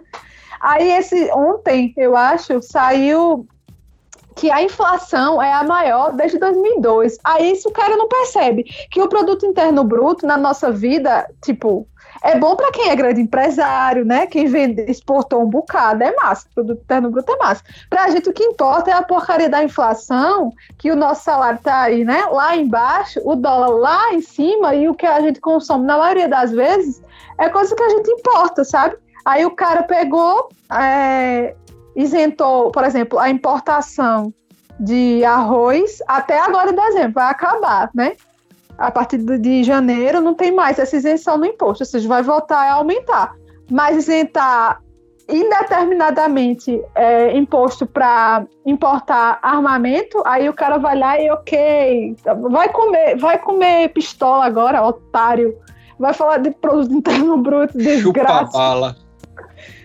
Aí 0.62 0.90
esse 0.90 1.30
ontem, 1.34 1.94
eu 1.98 2.16
acho, 2.16 2.62
saiu 2.62 3.46
que 4.38 4.52
a 4.52 4.62
inflação 4.62 5.42
é 5.42 5.52
a 5.52 5.64
maior 5.64 6.14
desde 6.14 6.38
2002. 6.38 7.18
Aí 7.24 7.52
isso 7.52 7.68
o 7.70 7.72
cara 7.72 7.98
não 7.98 8.08
percebe 8.08 8.64
que 8.90 9.02
o 9.02 9.10
produto 9.10 9.46
interno 9.46 9.84
bruto 9.84 10.26
na 10.26 10.38
nossa 10.38 10.72
vida, 10.72 11.28
tipo, 11.44 11.88
é 12.24 12.38
bom 12.38 12.56
para 12.56 12.72
quem 12.72 12.90
é 12.90 12.96
grande 12.96 13.22
empresário, 13.22 14.06
né? 14.06 14.28
Quem 14.28 14.48
vende, 14.48 14.82
exportou 14.84 15.42
um 15.44 15.50
bocado, 15.50 16.04
é 16.04 16.16
massa. 16.16 16.48
O 16.52 16.54
produto 16.54 16.82
interno 16.84 17.10
bruto 17.10 17.32
é 17.32 17.38
massa. 17.38 17.64
Pra 17.90 18.10
gente, 18.10 18.30
o 18.30 18.34
que 18.34 18.44
importa 18.44 18.92
é 18.92 18.94
a 18.94 19.02
porcaria 19.02 19.50
da 19.50 19.64
inflação, 19.64 20.52
que 20.78 20.92
o 20.92 20.96
nosso 20.96 21.24
salário 21.24 21.60
tá 21.62 21.82
aí, 21.82 22.04
né? 22.04 22.26
Lá 22.32 22.56
embaixo, 22.56 23.20
o 23.24 23.36
dólar 23.36 23.70
lá 23.70 24.14
em 24.14 24.22
cima, 24.22 24.76
e 24.76 24.88
o 24.88 24.96
que 24.96 25.06
a 25.06 25.20
gente 25.20 25.40
consome, 25.40 25.86
na 25.86 25.98
maioria 25.98 26.28
das 26.28 26.52
vezes, 26.52 27.02
é 27.40 27.50
coisa 27.50 27.76
que 27.76 27.84
a 27.84 27.90
gente 27.90 28.10
importa, 28.12 28.64
sabe? 28.64 28.98
Aí 29.26 29.46
o 29.46 29.52
cara 29.52 29.84
pegou, 29.84 30.50
é, 30.72 31.56
isentou, 31.98 32.72
por 32.72 32.86
exemplo, 32.86 33.20
a 33.20 33.30
importação 33.30 34.34
de 34.80 35.26
arroz 35.26 36.00
até 36.08 36.40
agora 36.40 36.72
em 36.72 36.76
dezembro, 36.76 37.14
vai 37.14 37.32
acabar, 37.32 37.90
né? 37.94 38.16
a 38.78 38.92
partir 38.92 39.18
de 39.18 39.64
janeiro 39.64 40.22
não 40.22 40.34
tem 40.34 40.52
mais 40.52 40.78
essa 40.78 40.96
isenção 40.96 41.38
no 41.38 41.46
imposto, 41.46 41.84
ou 41.84 41.88
seja, 41.88 42.08
vai 42.08 42.22
voltar 42.22 42.60
a 42.60 42.74
aumentar. 42.74 43.34
Mas 43.70 43.98
isentar 43.98 44.82
indeterminadamente 45.28 46.82
é, 46.96 47.36
imposto 47.36 47.86
para 47.86 48.46
importar 48.66 49.40
armamento, 49.42 50.22
aí 50.26 50.48
o 50.48 50.54
cara 50.54 50.78
vai 50.78 50.98
lá 50.98 51.20
e 51.20 51.30
ok, 51.32 52.16
vai 52.50 52.70
comer, 52.70 53.18
vai 53.18 53.38
comer 53.38 53.90
pistola 53.90 54.46
agora, 54.46 54.82
otário, 54.82 55.58
vai 56.00 56.14
falar 56.14 56.38
de 56.38 56.52
produto 56.52 56.94
interno 56.96 57.38
bruto, 57.38 57.78
desgraça. 57.78 58.46
Chupa 58.46 58.58
bala. 58.58 59.07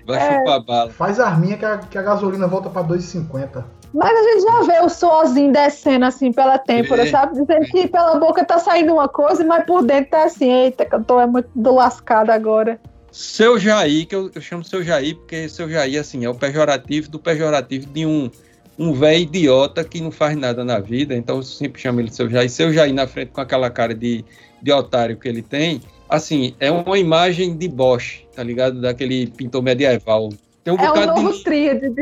Vai 0.06 0.18
é, 0.18 0.38
chupar 0.38 0.60
bala. 0.64 0.90
Faz 0.90 1.20
arminha 1.20 1.56
que 1.56 1.64
a, 1.64 1.78
que 1.78 1.98
a 1.98 2.02
gasolina 2.02 2.46
volta 2.46 2.68
para 2.68 2.86
2,50. 2.86 3.64
Mas 3.94 4.10
a 4.10 4.22
gente 4.22 4.42
já 4.42 4.60
vê 4.62 4.84
o 4.84 4.88
suorzinho 4.88 5.52
descendo 5.52 6.06
assim 6.06 6.32
pela 6.32 6.58
têmpora, 6.58 7.02
é, 7.02 7.10
sabe? 7.10 7.32
Dizendo 7.32 7.52
é. 7.52 7.64
que 7.64 7.88
pela 7.88 8.18
boca 8.18 8.44
tá 8.44 8.58
saindo 8.58 8.94
uma 8.94 9.08
coisa, 9.08 9.44
mas 9.44 9.64
por 9.66 9.82
dentro 9.84 10.12
tá 10.12 10.24
assim, 10.24 10.50
eita, 10.50 10.86
que 10.86 10.94
eu 10.94 11.04
tô 11.04 11.20
é 11.20 11.26
muito 11.26 11.50
do 11.54 11.74
lascado 11.74 12.30
agora. 12.30 12.80
Seu 13.10 13.58
Jair, 13.58 14.06
que 14.06 14.14
eu, 14.14 14.30
eu 14.34 14.40
chamo 14.40 14.64
seu 14.64 14.82
Jair, 14.82 15.14
porque 15.16 15.46
seu 15.48 15.68
Jair, 15.68 16.00
assim, 16.00 16.24
é 16.24 16.30
o 16.30 16.34
pejorativo 16.34 17.10
do 17.10 17.18
pejorativo 17.18 17.86
de 17.86 18.06
um 18.06 18.30
um 18.78 18.92
velho 18.92 19.22
idiota 19.22 19.84
que 19.84 20.00
não 20.00 20.10
faz 20.10 20.36
nada 20.36 20.64
na 20.64 20.78
vida, 20.78 21.14
então 21.14 21.36
eu 21.36 21.42
sempre 21.42 21.80
chamo 21.80 22.00
ele 22.00 22.08
de 22.08 22.16
seu 22.16 22.28
Jair. 22.28 22.50
Seu 22.50 22.72
Jair 22.72 22.94
na 22.94 23.06
frente 23.06 23.30
com 23.30 23.40
aquela 23.40 23.70
cara 23.70 23.94
de, 23.94 24.24
de 24.62 24.72
otário 24.72 25.16
que 25.16 25.28
ele 25.28 25.42
tem, 25.42 25.80
assim, 26.12 26.54
é 26.60 26.70
uma 26.70 26.98
imagem 26.98 27.56
de 27.56 27.66
Bosch, 27.68 28.26
tá 28.34 28.42
ligado? 28.42 28.80
Daquele 28.80 29.28
pintor 29.28 29.62
medieval 29.62 30.28
tem 30.62 30.72
um 30.72 30.76
é 30.76 30.86
bocado 30.86 31.12
um 31.12 31.22
novo 31.22 31.36
de, 31.38 31.42
tríade 31.42 31.88
de, 31.88 31.94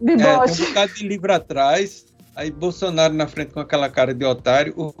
de 0.00 0.12
é, 0.12 0.46
Tem 0.46 0.64
um 0.64 0.68
bocado 0.68 0.94
de 0.94 1.06
livro 1.06 1.32
atrás, 1.32 2.06
aí 2.34 2.50
Bolsonaro 2.50 3.12
na 3.12 3.26
frente 3.26 3.52
com 3.52 3.60
aquela 3.60 3.88
cara 3.88 4.14
de 4.14 4.24
otário, 4.24 4.72
o 4.76 4.94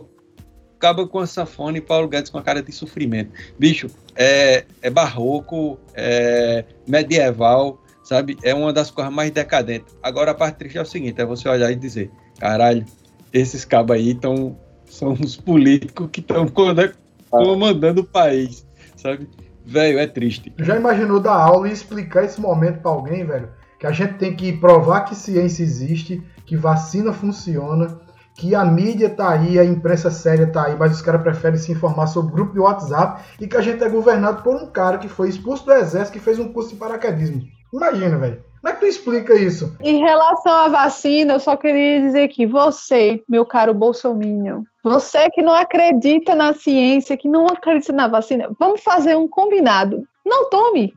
Cabo 0.78 1.06
com 1.06 1.20
a 1.20 1.26
sanfona 1.26 1.78
e 1.78 1.80
Paulo 1.80 2.08
Guedes 2.08 2.30
com 2.30 2.38
a 2.38 2.42
cara 2.42 2.60
de 2.60 2.70
sofrimento. 2.70 3.30
Bicho, 3.58 3.86
é, 4.14 4.64
é 4.82 4.90
barroco, 4.90 5.78
é 5.94 6.64
medieval, 6.86 7.80
sabe? 8.04 8.36
É 8.42 8.52
uma 8.52 8.72
das 8.72 8.90
coisas 8.90 9.12
mais 9.12 9.30
decadentes. 9.30 9.96
Agora 10.02 10.32
a 10.32 10.34
parte 10.34 10.56
triste 10.56 10.76
é 10.76 10.82
o 10.82 10.84
seguinte, 10.84 11.18
é 11.18 11.24
você 11.24 11.48
olhar 11.48 11.70
e 11.70 11.76
dizer, 11.76 12.10
caralho, 12.38 12.84
esses 13.32 13.64
cabos 13.64 13.96
aí 13.96 14.14
tão, 14.14 14.58
são 14.84 15.12
os 15.12 15.36
políticos 15.36 16.10
que 16.12 16.20
estão 16.20 16.46
comandando 17.30 18.00
o 18.00 18.04
país, 18.04 18.66
sabe? 18.96 19.28
Velho, 19.64 19.98
é 19.98 20.06
triste. 20.06 20.52
Já 20.58 20.76
imaginou 20.76 21.18
dar 21.18 21.34
aula 21.34 21.68
e 21.68 21.72
explicar 21.72 22.24
esse 22.24 22.40
momento 22.40 22.80
para 22.80 22.90
alguém, 22.90 23.24
velho? 23.24 23.48
Que 23.78 23.86
a 23.86 23.92
gente 23.92 24.14
tem 24.14 24.34
que 24.34 24.52
provar 24.52 25.02
que 25.02 25.14
ciência 25.14 25.62
existe, 25.62 26.22
que 26.44 26.56
vacina 26.56 27.12
funciona, 27.12 27.98
que 28.36 28.54
a 28.54 28.64
mídia 28.64 29.08
tá 29.10 29.30
aí, 29.30 29.58
a 29.58 29.64
imprensa 29.64 30.10
séria 30.10 30.46
tá 30.46 30.66
aí, 30.66 30.76
mas 30.78 30.92
os 30.92 31.02
caras 31.02 31.22
preferem 31.22 31.58
se 31.58 31.72
informar 31.72 32.06
sobre 32.06 32.32
grupo 32.32 32.52
de 32.52 32.60
WhatsApp 32.60 33.22
e 33.40 33.46
que 33.46 33.56
a 33.56 33.62
gente 33.62 33.82
é 33.82 33.88
governado 33.88 34.42
por 34.42 34.54
um 34.54 34.66
cara 34.66 34.98
que 34.98 35.08
foi 35.08 35.28
expulso 35.28 35.64
do 35.64 35.72
exército 35.72 36.12
que 36.12 36.24
fez 36.24 36.38
um 36.38 36.52
curso 36.52 36.70
de 36.70 36.76
paraquedismo. 36.76 37.42
Imagina, 37.72 38.18
velho. 38.18 38.44
Como 38.66 38.74
é 38.74 38.80
que 38.80 38.84
tu 38.84 38.86
explica 38.88 39.32
isso? 39.32 39.76
Em 39.80 40.00
relação 40.00 40.52
à 40.52 40.66
vacina, 40.66 41.34
eu 41.34 41.38
só 41.38 41.56
queria 41.56 42.00
dizer 42.00 42.26
que 42.26 42.44
você, 42.44 43.22
meu 43.28 43.46
caro 43.46 43.72
Bolsonaro, 43.72 44.64
você 44.82 45.30
que 45.30 45.40
não 45.40 45.54
acredita 45.54 46.34
na 46.34 46.52
ciência, 46.52 47.16
que 47.16 47.28
não 47.28 47.46
acredita 47.46 47.92
na 47.92 48.08
vacina, 48.08 48.50
vamos 48.58 48.80
fazer 48.82 49.14
um 49.14 49.28
combinado. 49.28 50.02
Não 50.24 50.50
tome. 50.50 50.92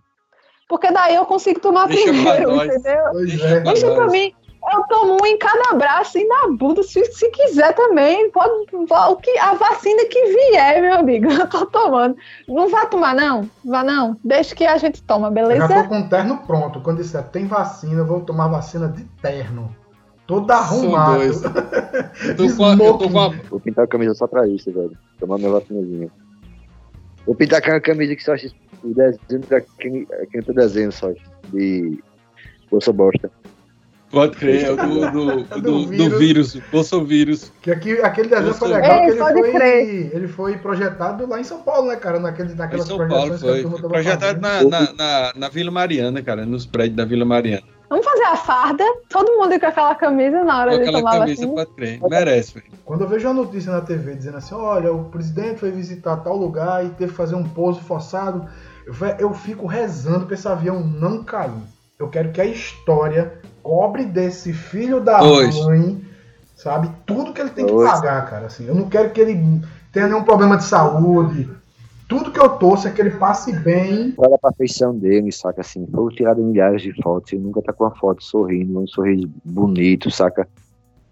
Porque 0.67 0.91
daí 0.91 1.13
eu 1.13 1.27
consigo 1.27 1.59
tomar 1.59 1.87
Deixa 1.87 2.05
primeiro, 2.05 2.55
entendeu? 2.55 3.03
Pois 3.11 3.39
é. 3.39 3.59
Deixa 3.59 3.93
pra 3.93 4.07
mim. 4.07 4.33
Eu 4.71 4.83
tomo 4.83 5.17
um 5.21 5.25
em 5.25 5.37
cada 5.37 5.73
braço 5.75 6.17
e 6.17 6.27
na 6.27 6.49
bunda, 6.49 6.83
se, 6.83 7.03
se 7.05 7.29
quiser 7.31 7.73
também. 7.73 8.29
Pode, 8.31 8.65
o 8.73 9.15
que, 9.15 9.37
a 9.39 9.53
vacina 9.53 10.05
que 10.05 10.25
vier, 10.25 10.81
meu 10.81 10.93
amigo, 10.95 11.31
eu 11.31 11.47
tô 11.47 11.65
tomando. 11.65 12.15
Não 12.47 12.69
vá 12.69 12.85
tomar, 12.85 13.15
não. 13.15 13.49
Vá 13.63 13.83
não. 13.83 14.17
Deixa 14.23 14.53
que 14.53 14.65
a 14.65 14.77
gente 14.77 15.01
toma, 15.03 15.31
beleza? 15.31 15.63
Eu 15.63 15.67
já 15.69 15.83
tô 15.83 15.89
com 15.89 15.99
o 16.01 16.09
terno 16.09 16.37
pronto. 16.45 16.81
Quando 16.81 16.97
disser 16.97 17.23
tem 17.29 17.47
vacina, 17.47 18.01
eu 18.01 18.05
vou 18.05 18.21
tomar 18.21 18.47
vacina 18.47 18.87
de 18.89 19.03
terno. 19.21 19.73
Todo 20.27 20.51
arrumado. 20.51 21.23
eu 21.23 22.35
tô 22.35 22.55
com 22.55 22.65
a, 22.65 22.73
eu 22.73 22.97
tô 22.97 23.09
com 23.09 23.19
a... 23.19 23.29
Vou 23.49 23.59
pintar 23.59 23.85
a 23.85 23.87
camisa 23.87 24.13
só 24.13 24.27
pra 24.27 24.47
isso, 24.47 24.71
velho. 24.71 24.95
Tomar 25.19 25.37
minha 25.37 25.51
vacinazinha. 25.51 26.11
Vou 27.25 27.33
pintar 27.33 27.61
com 27.61 27.71
a 27.71 27.81
camisa 27.81 28.15
que 28.15 28.23
só 28.23 28.33
o 28.33 28.93
desenho 28.93 29.41
daquele, 29.49 30.07
aquele 30.21 30.53
desenho 30.53 30.91
só. 30.91 31.11
De 31.51 31.97
Bolsa 32.69 32.93
Bosta. 32.93 33.31
Pode 34.11 34.37
crer, 34.37 34.65
é 34.65 34.71
o 34.71 34.75
do, 34.75 35.11
do, 35.11 35.43
Do 35.43 35.61
do, 35.61 35.61
do 35.61 35.87
vírus. 35.87 36.19
vírus, 36.19 36.57
Bolsovírus. 36.71 37.51
Que 37.61 37.71
aqui, 37.71 37.91
aquele 38.01 38.27
desenho 38.29 38.53
foi 38.53 38.69
Ei, 38.69 38.75
legal, 38.75 38.99
porque 39.01 39.17
pode 39.19 39.39
ele 39.39 39.51
crer. 39.51 39.85
foi, 40.09 40.17
ele 40.17 40.27
foi 40.27 40.57
projetado 40.57 41.27
lá 41.27 41.39
em 41.39 41.43
São 41.43 41.61
Paulo, 41.61 41.87
né, 41.89 41.95
cara? 41.95 42.19
Naquele, 42.19 42.53
Em 42.53 42.55
naquelas 42.55 42.87
São 42.87 42.97
Paulo 43.07 43.29
que 43.29 43.35
a 43.35 43.37
foi. 43.39 43.63
tava 43.63 43.87
Projetado 43.89 44.41
na, 44.41 44.63
na, 44.63 44.93
na, 44.93 45.33
na 45.35 45.49
Vila 45.49 45.69
Mariana, 45.71 46.21
cara, 46.23 46.45
nos 46.45 46.65
prédios 46.65 46.95
da 46.97 47.05
Vila 47.05 47.23
Mariana. 47.25 47.63
Vamos 47.89 48.05
fazer 48.05 48.23
a 48.23 48.35
farda, 48.35 48.83
todo 49.09 49.31
mundo 49.35 49.59
com 49.59 49.65
aquela 49.65 49.95
camisa 49.95 50.43
na 50.43 50.59
hora 50.61 50.71
Com 50.71 50.77
de 50.77 50.83
aquela 50.83 50.99
tomar 50.99 51.11
camisa, 51.19 51.41
vacina. 51.47 51.53
pode 51.55 51.75
crer. 51.75 51.99
Merece, 52.07 52.53
velho. 52.53 52.65
Quando 52.85 53.01
eu 53.01 53.07
vejo 53.07 53.27
uma 53.27 53.33
notícia 53.33 53.71
na 53.71 53.81
TV 53.81 54.13
dizendo 54.15 54.37
assim, 54.37 54.53
olha, 54.53 54.93
o 54.93 55.05
presidente 55.05 55.59
foi 55.59 55.71
visitar 55.71 56.17
tal 56.17 56.37
lugar 56.37 56.85
e 56.85 56.89
teve 56.89 57.11
que 57.11 57.17
fazer 57.17 57.33
um 57.35 57.43
pouso 57.43 57.79
forçado, 57.81 58.47
eu, 58.85 58.93
eu 59.19 59.33
fico 59.33 59.65
rezando 59.65 60.27
pra 60.27 60.35
esse 60.35 60.47
avião 60.47 60.81
não 60.81 61.23
cair. 61.23 61.51
Eu 61.97 62.07
quero 62.09 62.31
que 62.31 62.39
a 62.39 62.45
história 62.45 63.33
cobre 63.69 64.03
desse 64.05 64.51
filho 64.51 64.99
da 64.99 65.19
Pois. 65.19 65.55
mãe, 65.63 66.01
sabe, 66.55 66.89
tudo 67.05 67.31
que 67.33 67.39
ele 67.39 67.51
tem 67.51 67.67
que 67.67 67.71
Pois. 67.71 67.87
pagar, 67.91 68.27
cara. 68.27 68.47
Assim, 68.47 68.65
eu 68.65 68.73
não 68.73 68.89
quero 68.89 69.11
que 69.11 69.21
ele 69.21 69.61
tenha 69.93 70.07
nenhum 70.07 70.23
problema 70.23 70.57
de 70.57 70.63
saúde. 70.63 71.47
Tudo 72.07 72.31
que 72.31 72.39
eu 72.39 72.49
torço 72.49 72.87
é 72.87 72.91
que 72.91 72.99
ele 72.99 73.11
passe 73.11 73.53
bem. 73.59 74.15
Olha 74.17 74.33
a 74.33 74.47
perfeição 74.49 74.97
dele, 74.97 75.31
saca 75.31 75.61
assim. 75.61 75.85
Foram 75.85 76.09
tiradas 76.09 76.43
milhares 76.43 76.81
de 76.81 76.91
fotos. 77.03 77.31
Ele 77.31 77.43
nunca 77.43 77.61
tá 77.61 77.71
com 77.71 77.83
uma 77.83 77.95
foto 77.95 78.23
sorrindo, 78.23 78.79
um 78.79 78.87
sorriso 78.87 79.29
bonito, 79.45 80.09
saca? 80.09 80.47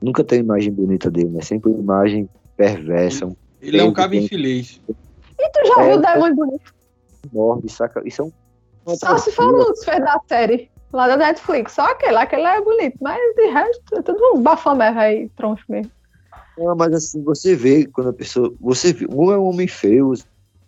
Nunca 0.02 0.24
tem 0.24 0.40
imagem 0.40 0.74
bonita 0.74 1.12
dele, 1.12 1.30
né? 1.30 1.42
Sempre 1.44 1.70
uma 1.70 1.80
imagem 1.80 2.28
perversa, 2.56 3.28
um 3.28 3.36
Ele 3.62 3.80
é 3.80 3.84
um 3.84 3.94
cabo 3.94 4.14
tem- 4.14 4.24
infeliz. 4.26 4.82
E 5.40 5.50
tu 5.52 5.68
já 5.68 5.84
É, 5.84 5.90
viu 5.90 5.98
o 6.00 6.02
Demônio 6.02 6.36
Bonito? 6.36 6.72
morde, 7.32 7.70
saca? 7.72 8.02
Isso 8.04 8.24
é 8.24 8.26
um. 8.26 8.32
Só 8.96 9.18
se 9.20 9.32
for. 9.32 9.46
Lucifer 9.52 10.00
da 10.00 10.20
série, 10.28 10.72
lá 10.92 11.08
da 11.08 11.18
Netflix. 11.18 11.74
Só 11.74 11.86
aquele, 11.86 12.18
aquele 12.18 12.44
é 12.44 12.62
bonito. 12.62 12.98
Mas 13.02 13.20
de 13.36 13.48
resto, 13.48 13.96
é 13.96 14.02
tudo 14.02 14.36
um 14.36 14.42
bafamé, 14.42 14.92
velho, 14.92 15.32
troncho 15.36 15.66
mesmo. 15.70 15.92
Não, 16.58 16.76
mas 16.76 16.94
assim, 16.94 17.22
você 17.24 17.56
vê 17.56 17.86
quando 17.86 18.10
a 18.10 18.14
pessoa. 18.14 18.54
Você 18.60 18.94
vê, 18.94 19.06
um 19.10 19.32
é 19.32 19.38
um 19.38 19.46
homem 19.46 19.68
feio, 19.68 20.14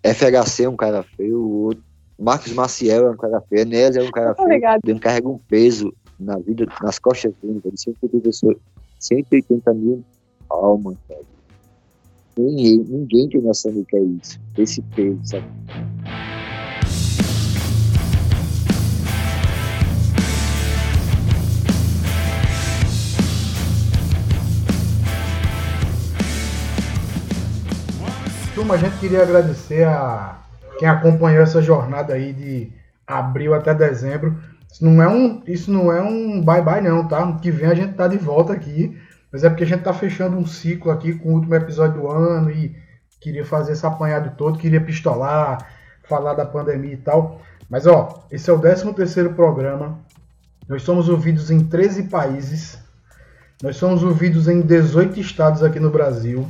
FHC 0.04 0.64
é 0.64 0.70
um 0.70 0.76
cara 0.76 1.04
feio, 1.04 1.40
o 1.40 1.64
outro. 1.66 1.84
Marcos 2.18 2.52
Maciel 2.52 3.08
é 3.08 3.12
um 3.12 3.18
cara 3.18 3.42
feio, 3.42 3.62
Enéas 3.62 3.96
é 3.96 4.04
um 4.04 4.12
cara 4.12 4.36
feio. 4.36 4.50
ligado. 4.50 4.82
Ele 4.86 5.00
carrega 5.00 5.28
um 5.28 5.38
peso 5.38 5.94
na 6.20 6.38
vida, 6.38 6.68
nas 6.82 7.00
costas 7.00 7.34
dele, 7.42 7.62
velho. 7.64 7.78
180 7.78 8.60
180 9.00 9.74
mil 9.74 10.04
almas, 10.50 10.98
velho. 11.08 11.26
Ninguém, 12.38 12.78
ninguém 12.88 13.30
tem 13.30 13.42
noção 13.42 13.72
do 13.72 13.84
que 13.86 13.98
é 13.98 14.02
isso. 14.02 14.40
Esse 14.58 14.82
peso, 14.82 15.20
sabe? 15.24 15.46
Turma, 28.60 28.74
a 28.74 28.78
gente 28.78 28.98
queria 28.98 29.24
agradecer 29.24 29.88
a 29.88 30.38
quem 30.78 30.86
acompanhou 30.86 31.42
essa 31.42 31.62
jornada 31.62 32.14
aí 32.14 32.34
de 32.34 32.70
abril 33.08 33.54
até 33.54 33.74
dezembro. 33.74 34.38
Isso 34.70 34.84
não 34.84 35.02
é 35.02 35.08
um, 35.08 35.42
isso 35.48 35.72
não 35.72 35.90
é 35.90 36.02
um 36.02 36.44
bye 36.44 36.62
bye 36.62 36.82
não, 36.82 37.08
tá? 37.08 37.26
No 37.26 37.40
que 37.40 37.52
vem 37.52 37.70
a 37.70 37.74
gente 37.74 37.94
tá 37.94 38.06
de 38.06 38.18
volta 38.18 38.52
aqui, 38.52 39.00
mas 39.32 39.46
é 39.46 39.50
porque 39.50 39.64
a 39.64 39.66
gente 39.66 39.84
tá 39.84 39.94
fechando 39.94 40.36
um 40.36 40.46
ciclo 40.46 40.92
aqui 40.92 41.14
com 41.14 41.30
o 41.30 41.36
último 41.36 41.56
episódio 41.56 42.02
do 42.02 42.12
ano 42.12 42.52
e 42.52 42.76
queria 43.22 43.46
fazer 43.46 43.72
esse 43.72 43.86
apanhado 43.86 44.36
todo, 44.36 44.60
queria 44.60 44.82
pistolar, 44.82 45.66
falar 46.04 46.34
da 46.34 46.46
pandemia 46.46 46.96
e 46.96 46.98
tal. 46.98 47.40
Mas 47.70 47.88
ó, 47.88 48.26
esse 48.30 48.50
é 48.50 48.54
o 48.54 48.60
13 48.60 48.94
terceiro 48.94 49.36
programa. 49.36 49.98
Nós 50.68 50.84
somos 50.84 51.08
ouvidos 51.08 51.50
em 51.50 51.64
13 51.64 52.10
países. 52.10 52.78
Nós 53.64 53.78
somos 53.78 54.04
ouvidos 54.04 54.50
em 54.50 54.60
18 54.60 55.18
estados 55.18 55.64
aqui 55.64 55.80
no 55.80 55.90
Brasil. 55.90 56.46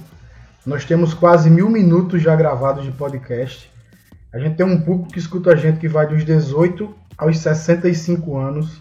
Nós 0.69 0.85
temos 0.85 1.15
quase 1.15 1.49
mil 1.49 1.67
minutos 1.67 2.21
já 2.21 2.35
gravados 2.35 2.85
de 2.85 2.91
podcast. 2.91 3.67
A 4.31 4.37
gente 4.37 4.55
tem 4.55 4.63
um 4.63 4.79
público 4.79 5.11
que 5.11 5.17
escuta 5.17 5.51
a 5.51 5.55
gente 5.55 5.79
que 5.79 5.87
vai 5.87 6.05
dos 6.05 6.23
18 6.23 6.95
aos 7.17 7.39
65 7.39 8.37
anos. 8.37 8.79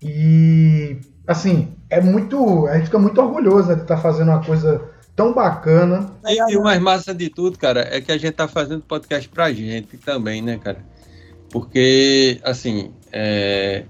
E, 0.00 0.98
assim, 1.26 1.74
é 1.90 2.00
muito. 2.00 2.68
A 2.68 2.76
gente 2.76 2.84
fica 2.84 2.98
muito 3.00 3.20
orgulhoso 3.20 3.70
né, 3.70 3.74
de 3.74 3.82
estar 3.82 3.96
fazendo 3.96 4.28
uma 4.28 4.40
coisa 4.40 4.80
tão 5.16 5.34
bacana. 5.34 6.14
E, 6.28 6.52
e 6.52 6.56
o 6.56 6.62
mais 6.62 6.80
massa 6.80 7.12
de 7.12 7.28
tudo, 7.28 7.58
cara, 7.58 7.88
é 7.90 8.00
que 8.00 8.12
a 8.12 8.16
gente 8.16 8.34
tá 8.34 8.46
fazendo 8.46 8.82
podcast 8.82 9.28
pra 9.28 9.52
gente 9.52 9.96
também, 9.98 10.40
né, 10.40 10.60
cara? 10.62 10.78
Porque, 11.50 12.38
assim, 12.44 12.92
é, 13.10 13.82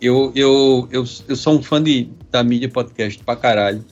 eu, 0.00 0.30
eu, 0.32 0.86
eu, 0.92 1.04
eu 1.26 1.34
sou 1.34 1.58
um 1.58 1.62
fã 1.62 1.82
de, 1.82 2.08
da 2.30 2.44
mídia 2.44 2.68
podcast 2.68 3.20
pra 3.24 3.34
caralho. 3.34 3.84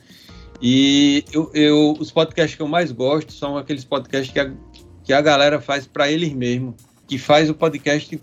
E 0.61 1.25
eu, 1.33 1.51
eu, 1.55 1.97
os 1.99 2.11
podcasts 2.11 2.57
que 2.57 2.63
eu 2.63 2.69
mais 2.69 2.91
gosto 2.93 3.33
são 3.33 3.57
aqueles 3.57 3.85
podcasts 3.85 4.33
que 4.33 4.41
a, 4.41 4.53
que 5.05 5.13
a 5.13 5.21
galera 5.21 5.61
faz 5.61 5.87
pra 5.87 6.11
eles 6.11 6.33
mesmos, 6.33 6.75
que 7.07 7.19
faz 7.19 7.51
o 7.51 7.55
podcast 7.55 8.21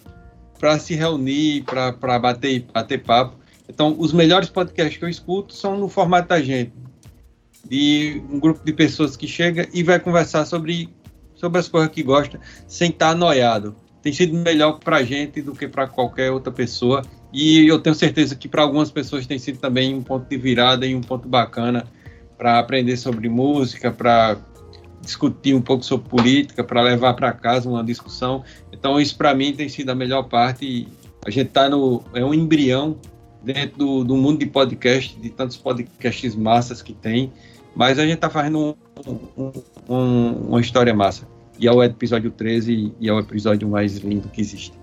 pra 0.60 0.80
se 0.80 0.96
reunir, 0.96 1.64
pra 1.64 2.20
bater, 2.20 2.66
bater 2.74 3.04
papo. 3.04 3.38
Então, 3.68 3.96
os 3.98 4.14
melhores 4.14 4.50
podcasts 4.50 4.98
que 4.98 5.06
eu 5.06 5.10
escuto 5.10 5.54
são 5.54 5.78
no 5.78 5.88
formato 5.88 6.30
da 6.30 6.42
gente 6.42 6.74
de 7.68 8.22
um 8.30 8.40
grupo 8.40 8.64
de 8.64 8.74
pessoas 8.74 9.16
que 9.16 9.28
chega 9.28 9.68
e 9.74 9.84
vai 9.84 10.00
conversar 10.00 10.46
sobre, 10.46 10.90
sobre 11.36 11.60
as 11.60 11.68
coisas 11.68 11.92
que 11.92 12.04
gosta, 12.04 12.40
sem 12.68 12.90
estar 12.90 13.12
anoiado. 13.12 13.76
Tem 14.02 14.12
sido 14.12 14.38
melhor 14.38 14.80
para 14.80 14.98
a 14.98 15.04
gente 15.04 15.42
do 15.42 15.54
que 15.54 15.68
para 15.68 15.88
qualquer 15.88 16.30
outra 16.30 16.52
pessoa. 16.52 17.04
E 17.32 17.66
eu 17.66 17.80
tenho 17.80 17.96
certeza 17.96 18.36
que 18.36 18.50
para 18.50 18.62
algumas 18.62 18.92
pessoas 18.92 19.26
tem 19.26 19.40
sido 19.40 19.60
também 19.60 19.96
um 19.96 20.04
ponto 20.04 20.28
de 20.28 20.36
virada 20.36 20.86
e 20.86 20.94
um 20.94 21.02
ponto 21.02 21.28
bacana 21.28 21.88
para 22.38 22.60
aprender 22.60 22.98
sobre 22.98 23.30
música, 23.30 23.92
para 23.92 24.38
discutir 25.02 25.54
um 25.54 25.62
pouco 25.62 25.84
sobre 25.84 26.10
política, 26.10 26.64
para 26.64 26.82
levar 26.82 27.14
para 27.14 27.32
casa 27.34 27.70
uma 27.70 27.84
discussão. 27.84 28.44
Então 28.72 29.00
isso 29.00 29.18
para 29.18 29.34
mim 29.36 29.54
tem 29.54 29.68
sido 29.70 29.90
a 29.90 29.96
melhor 29.96 30.24
parte. 30.24 30.88
A 31.26 31.30
gente 31.30 31.48
está 31.48 31.70
no 31.70 32.04
é 32.14 32.24
um 32.24 32.34
embrião 32.34 32.98
dentro 33.44 33.78
do, 33.78 34.04
do 34.04 34.16
mundo 34.16 34.40
de 34.40 34.46
podcast, 34.46 35.20
de 35.20 35.30
tantos 35.30 35.58
podcasts 35.58 36.36
massas 36.36 36.82
que 36.82 36.94
tem, 36.94 37.32
mas 37.76 38.00
a 38.00 38.04
gente 38.04 38.16
está 38.16 38.30
fazendo 38.30 38.78
um, 39.06 39.20
um, 39.38 39.52
um, 39.90 40.32
uma 40.50 40.62
história 40.62 40.94
massa. 40.94 41.28
E 41.60 41.68
é 41.68 41.72
o 41.72 41.84
episódio 41.84 42.32
13 42.32 42.94
e 43.00 43.10
é 43.10 43.14
o 43.14 43.20
episódio 43.20 43.68
mais 43.68 43.98
lindo 43.98 44.30
que 44.30 44.42
existe. 44.42 44.83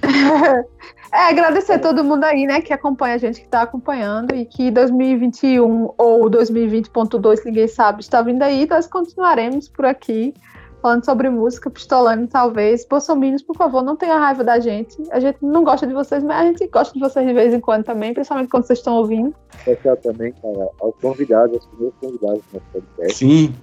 É, 1.14 1.28
agradecer 1.28 1.74
a 1.74 1.78
todo 1.78 2.02
mundo 2.02 2.24
aí, 2.24 2.46
né, 2.46 2.62
que 2.62 2.72
acompanha 2.72 3.16
a 3.16 3.18
gente, 3.18 3.42
que 3.42 3.46
tá 3.46 3.60
acompanhando 3.60 4.34
e 4.34 4.46
que 4.46 4.70
2021 4.70 5.92
ou 5.98 6.30
2020.2, 6.30 7.44
ninguém 7.44 7.68
sabe, 7.68 8.00
está 8.00 8.22
vindo 8.22 8.40
aí. 8.40 8.66
Nós 8.66 8.86
continuaremos 8.86 9.68
por 9.68 9.84
aqui 9.84 10.32
falando 10.80 11.04
sobre 11.04 11.28
música, 11.28 11.68
pistolando 11.68 12.26
talvez. 12.26 12.86
Bolsominions, 12.86 13.42
por 13.42 13.54
favor, 13.54 13.82
não 13.82 13.94
tenha 13.94 14.16
raiva 14.16 14.42
da 14.42 14.58
gente. 14.58 14.96
A 15.10 15.20
gente 15.20 15.36
não 15.42 15.62
gosta 15.62 15.86
de 15.86 15.92
vocês, 15.92 16.24
mas 16.24 16.36
a 16.38 16.44
gente 16.44 16.66
gosta 16.68 16.94
de 16.94 17.00
vocês 17.00 17.26
de 17.26 17.34
vez 17.34 17.52
em 17.52 17.60
quando 17.60 17.84
também, 17.84 18.14
principalmente 18.14 18.48
quando 18.48 18.64
vocês 18.64 18.78
estão 18.78 18.96
ouvindo. 18.96 19.34
Especial 19.54 19.98
também, 19.98 20.32
cara, 20.32 20.68
aos 20.80 20.94
convidados, 20.96 21.56
aos 21.56 21.66
primeiros 21.66 21.98
convidados 22.00 22.42
do 22.50 22.54
nosso 22.54 22.66
podcast. 22.72 23.18
Sim, 23.18 23.54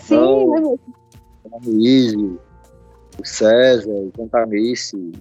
Sim, 0.00 0.46
né, 0.46 0.60
mesmo? 0.60 0.80
a 1.52 1.56
Luísio, 1.64 2.40
o 3.20 3.26
César, 3.26 3.90
o 3.90 4.10
Contamice, 4.16 5.12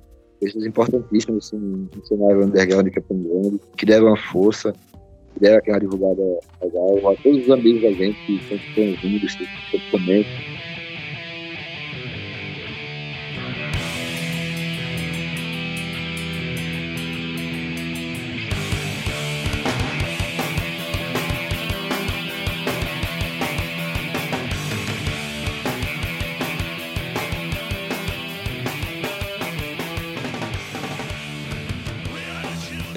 pessoas 0.42 0.66
importantíssimas 0.66 1.46
assim, 1.46 1.88
no 1.96 2.06
cenário 2.06 2.44
underground 2.44 2.86
de 2.86 2.92
Campo 2.92 3.14
Grande, 3.14 3.60
que 3.78 3.86
deram 3.86 4.08
uma 4.08 4.18
força, 4.18 4.74
que 5.34 5.39
deram 5.39 5.60
aquela 5.60 5.80
divulgada 5.80 6.22
legal, 6.62 7.12
a 7.12 7.16
todos 7.18 7.44
os 7.44 7.50
amigos 7.50 7.84
da 7.84 7.92
gente 7.92 8.18
que 8.26 8.34
estão 8.34 8.84
ouvindo, 8.84 9.30
sempre 9.30 9.92
comentam. 9.92 10.51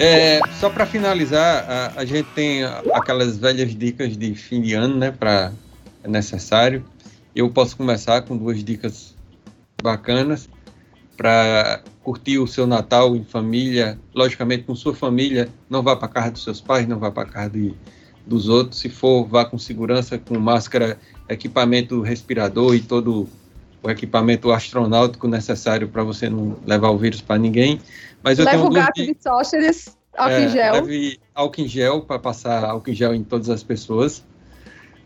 É, 0.05 0.39
só 0.59 0.69
para 0.69 0.85
finalizar, 0.85 1.65
a, 1.67 2.01
a 2.01 2.05
gente 2.05 2.27
tem 2.35 2.63
aquelas 2.93 3.37
velhas 3.37 3.75
dicas 3.75 4.15
de 4.15 4.35
fim 4.35 4.61
de 4.61 4.75
ano, 4.75 4.95
né? 4.95 5.09
Para 5.09 5.51
é 6.03 6.07
necessário. 6.07 6.85
Eu 7.35 7.49
posso 7.49 7.75
começar 7.75 8.21
com 8.21 8.37
duas 8.37 8.63
dicas 8.63 9.15
bacanas 9.81 10.47
para 11.17 11.81
curtir 12.03 12.37
o 12.37 12.45
seu 12.45 12.67
Natal 12.67 13.15
em 13.15 13.23
família, 13.23 13.97
logicamente 14.13 14.63
com 14.65 14.75
sua 14.75 14.93
família. 14.93 15.49
Não 15.67 15.81
vá 15.81 15.95
para 15.95 16.07
casa 16.07 16.31
dos 16.31 16.43
seus 16.43 16.61
pais, 16.61 16.87
não 16.87 16.99
vá 16.99 17.09
para 17.09 17.27
casa 17.27 17.49
de, 17.49 17.73
dos 18.27 18.47
outros. 18.47 18.79
Se 18.79 18.89
for, 18.89 19.25
vá 19.25 19.43
com 19.43 19.57
segurança, 19.57 20.19
com 20.19 20.37
máscara, 20.37 20.99
equipamento 21.27 21.99
respirador 22.01 22.75
e 22.75 22.79
todo 22.79 23.27
o 23.81 23.89
equipamento 23.89 24.51
astronáutico 24.51 25.27
necessário 25.27 25.87
para 25.87 26.03
você 26.03 26.29
não 26.29 26.57
levar 26.65 26.89
o 26.89 26.97
vírus 26.97 27.21
para 27.21 27.37
ninguém. 27.39 27.79
Mas 28.25 28.39
eu 28.39 28.45
Leva 28.45 28.57
tenho 28.57 28.69
o 28.71 28.73
gato 28.73 29.05
de 29.05 29.15
Sóceres. 29.21 29.95
álcool 30.17 30.35
em 30.39 30.45
É, 30.45 30.49
gel. 30.49 30.73
leve 30.73 31.19
álcool 31.35 31.61
em 31.61 31.67
gel 31.67 32.01
para 32.01 32.17
passar 32.17 32.65
álcool 32.65 32.89
em 32.89 32.95
gel 32.95 33.13
em 33.13 33.23
todas 33.23 33.51
as 33.51 33.61
pessoas. 33.61 34.23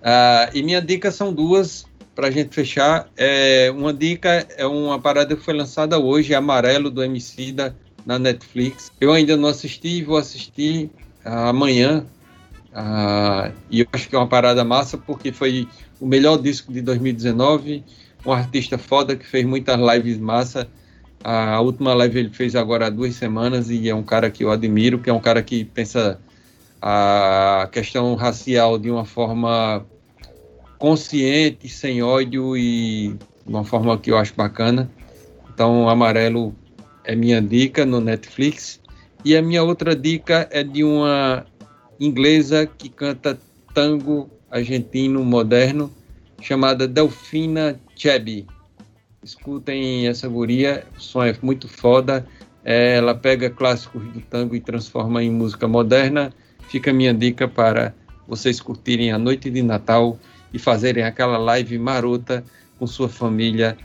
Ah, 0.02 0.50
e 0.54 0.64
minha 0.64 0.82
dica 0.82 1.12
são 1.12 1.34
duas 1.34 1.84
para 2.16 2.28
a 2.28 2.32
gente 2.32 2.56
fechar. 2.56 3.10
É, 3.18 3.70
uma 3.76 3.94
dica 3.94 4.48
é 4.56 4.66
uma 4.66 4.98
parada 5.00 5.36
que 5.36 5.44
foi 5.44 5.54
lançada 5.54 6.00
hoje, 6.00 6.34
Amarelo 6.34 6.90
do 6.90 7.04
Emicida 7.04 7.76
na 8.06 8.18
Netflix. 8.18 8.90
Eu 9.02 9.12
ainda 9.12 9.36
não 9.36 9.50
assisti, 9.50 10.02
vou 10.02 10.16
assistir 10.16 10.90
ah, 11.26 11.50
amanhã. 11.50 12.06
Ah, 12.74 13.52
e 13.70 13.82
eu 13.82 13.88
acho 13.92 14.08
que 14.08 14.16
é 14.16 14.18
uma 14.18 14.30
parada 14.30 14.64
massa 14.64 14.98
porque 14.98 15.34
foi 15.34 15.68
o 16.00 16.08
melhor 16.08 16.38
disco 16.42 16.72
de 16.72 16.80
2019. 16.80 17.84
Um 18.26 18.32
artista 18.32 18.78
foda 18.78 19.14
que 19.14 19.26
fez 19.26 19.46
muitas 19.46 19.78
lives 19.78 20.18
massa. 20.18 20.70
A 21.24 21.60
última 21.60 21.94
live 21.94 22.20
ele 22.20 22.30
fez 22.30 22.56
agora 22.56 22.88
há 22.88 22.90
duas 22.90 23.16
semanas 23.16 23.70
e 23.70 23.90
é 23.90 23.96
um 23.96 24.04
cara 24.04 24.30
que 24.32 24.44
eu 24.44 24.52
admiro, 24.52 25.00
que 25.00 25.10
é 25.10 25.14
um 25.14 25.20
cara 25.20 25.44
que 25.44 25.66
pensa 25.66 26.20
a 26.82 27.68
questão 27.72 28.16
racial 28.16 28.78
de 28.78 28.90
uma 28.90 29.04
forma 29.04 29.86
consciente, 30.78 31.68
sem 31.68 32.02
ódio 32.02 32.56
e 32.56 33.10
de 33.46 33.54
uma 33.54 33.66
forma 33.66 33.98
que 33.98 34.12
eu 34.12 34.18
acho 34.18 34.34
bacana. 34.34 34.90
Então, 35.54 35.90
Amarelo 35.90 36.56
é 37.04 37.16
minha 37.16 37.42
dica 37.42 37.86
no 37.86 38.00
Netflix. 38.00 38.80
E 39.26 39.36
a 39.36 39.42
minha 39.42 39.62
outra 39.62 39.94
dica 39.94 40.48
é 40.50 40.64
de 40.64 40.86
uma 40.86 41.46
inglesa 42.00 42.66
que 42.66 42.88
canta 42.88 43.38
tango 43.74 44.30
argentino 44.50 45.24
moderno, 45.24 45.94
chamada 46.42 46.88
Delfina 46.88 47.78
Chebi. 47.94 48.48
Escutem 49.22 50.08
essa 50.08 50.28
guria, 50.28 50.86
o 50.98 51.02
som 51.02 51.24
é 51.24 51.36
muito 51.42 51.68
foda. 51.68 52.26
É, 52.64 52.98
ela 52.98 53.14
pega 53.14 53.50
clássicos 53.50 54.02
do 54.04 54.22
tango 54.22 54.56
e 54.56 54.60
transforma 54.60 55.24
em 55.24 55.30
música 55.30 55.68
moderna. 55.68 56.32
Fica 56.70 56.92
a 56.92 56.94
minha 56.94 57.14
dica 57.14 57.48
para 57.48 57.94
vocês 58.28 58.62
curtirem 58.62 59.12
a 59.12 59.18
noite 59.18 59.50
de 59.50 59.62
Natal 59.62 60.18
e 60.54 60.60
fazerem 60.60 61.04
aquela 61.04 61.38
live 61.38 61.78
marota 61.78 62.44
com 62.78 62.88
sua 62.88 63.10
família 63.10 63.78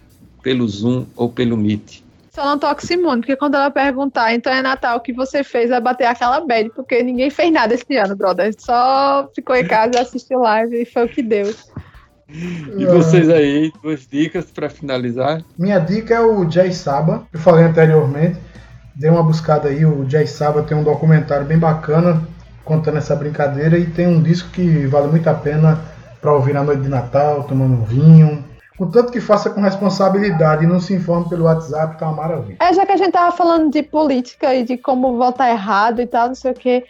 pelo 0.43 0.69
Zoom 0.69 1.07
ou 1.17 1.29
pelo 1.29 1.57
Meet. 1.57 2.05
Só 2.31 2.45
não 2.45 2.59
toque 2.59 2.85
Simone, 2.85 3.21
porque 3.21 3.37
quando 3.37 3.55
ela 3.55 3.71
perguntar, 3.71 4.35
então 4.35 4.53
é 4.53 4.61
Natal, 4.61 4.99
o 4.99 5.01
que 5.01 5.13
você 5.13 5.45
fez? 5.45 5.71
Vai 5.71 5.81
bater 5.81 6.05
aquela 6.05 6.41
bad, 6.41 6.69
porque 6.71 7.01
ninguém 7.01 7.31
fez 7.31 7.53
nada 7.53 7.75
esse 7.75 7.97
ano, 7.97 8.17
brother. 8.17 8.53
Só 8.59 9.31
ficou 9.35 9.55
em 9.55 9.67
casa, 9.67 10.01
assistiu 10.01 10.41
live 10.41 10.83
e 10.83 10.85
foi 10.85 11.05
o 11.05 11.09
que 11.09 11.23
deu. 11.23 11.55
E 12.29 12.87
vocês 12.87 13.29
aí, 13.29 13.73
duas 13.83 14.07
dicas 14.07 14.47
para 14.47 14.71
finalizar? 14.71 15.43
Minha 15.59 15.79
dica 15.79 16.15
é 16.15 16.21
o 16.21 16.51
Jay 16.51 16.73
Saba. 16.73 17.27
Eu 17.33 17.39
falei 17.39 17.65
anteriormente. 17.65 18.39
Dei 18.95 19.11
uma 19.11 19.23
buscada 19.23 19.69
aí. 19.69 19.85
O 19.85 20.09
Jay 20.09 20.27
Saba 20.27 20.63
tem 20.63 20.77
um 20.77 20.85
documentário 20.85 21.47
bem 21.47 21.59
bacana 21.59 22.23
contando 22.65 22.99
essa 22.99 23.15
brincadeira. 23.15 23.79
E 23.79 23.87
tem 23.87 24.07
um 24.07 24.23
disco 24.23 24.51
que 24.51 24.87
vale 24.87 25.09
muito 25.09 25.29
a 25.29 25.35
pena 25.35 25.81
para 26.21 26.33
ouvir 26.33 26.55
na 26.55 26.63
noite 26.63 26.83
de 26.83 26.89
Natal, 26.89 27.45
tomando 27.45 27.75
um 27.75 27.85
vinho. 27.85 28.45
Contanto 28.77 29.13
que 29.13 29.21
faça 29.21 29.51
com 29.51 29.61
responsabilidade 29.61 30.65
e 30.65 30.67
não 30.67 30.81
se 30.81 30.95
informe 30.95 31.29
pelo 31.29 31.45
WhatsApp, 31.45 31.97
tá 31.97 32.07
uma 32.07 32.17
maravilha. 32.17 32.57
É, 32.59 32.73
já 32.73 32.85
que 32.85 32.93
a 32.93 32.97
gente 32.97 33.13
tava 33.13 33.37
falando 33.37 33.71
de 33.71 33.83
política 33.85 34.53
e 34.53 34.65
de 34.65 34.77
como 34.77 35.17
votar 35.17 35.51
errado 35.51 36.01
e 36.01 36.07
tal, 36.07 36.29
não 36.29 36.35
sei 36.35 36.51
o 36.51 36.55
quê. 36.55 36.85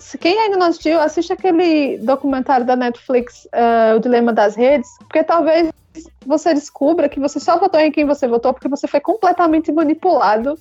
Se 0.00 0.16
quem 0.16 0.38
ainda 0.38 0.56
não 0.56 0.66
assistiu, 0.66 0.98
assiste 0.98 1.32
aquele 1.32 1.98
documentário 1.98 2.64
da 2.64 2.74
Netflix, 2.74 3.46
eh, 3.52 3.94
O 3.94 4.00
Dilema 4.00 4.32
das 4.32 4.56
Redes, 4.56 4.88
porque 5.00 5.22
talvez 5.22 5.70
você 6.24 6.54
descubra 6.54 7.08
que 7.08 7.20
você 7.20 7.38
só 7.38 7.58
votou 7.58 7.78
em 7.80 7.92
quem 7.92 8.06
você 8.06 8.26
votou 8.26 8.52
porque 8.52 8.68
você 8.68 8.88
foi 8.88 9.00
completamente 9.00 9.70
manipulado 9.70 10.58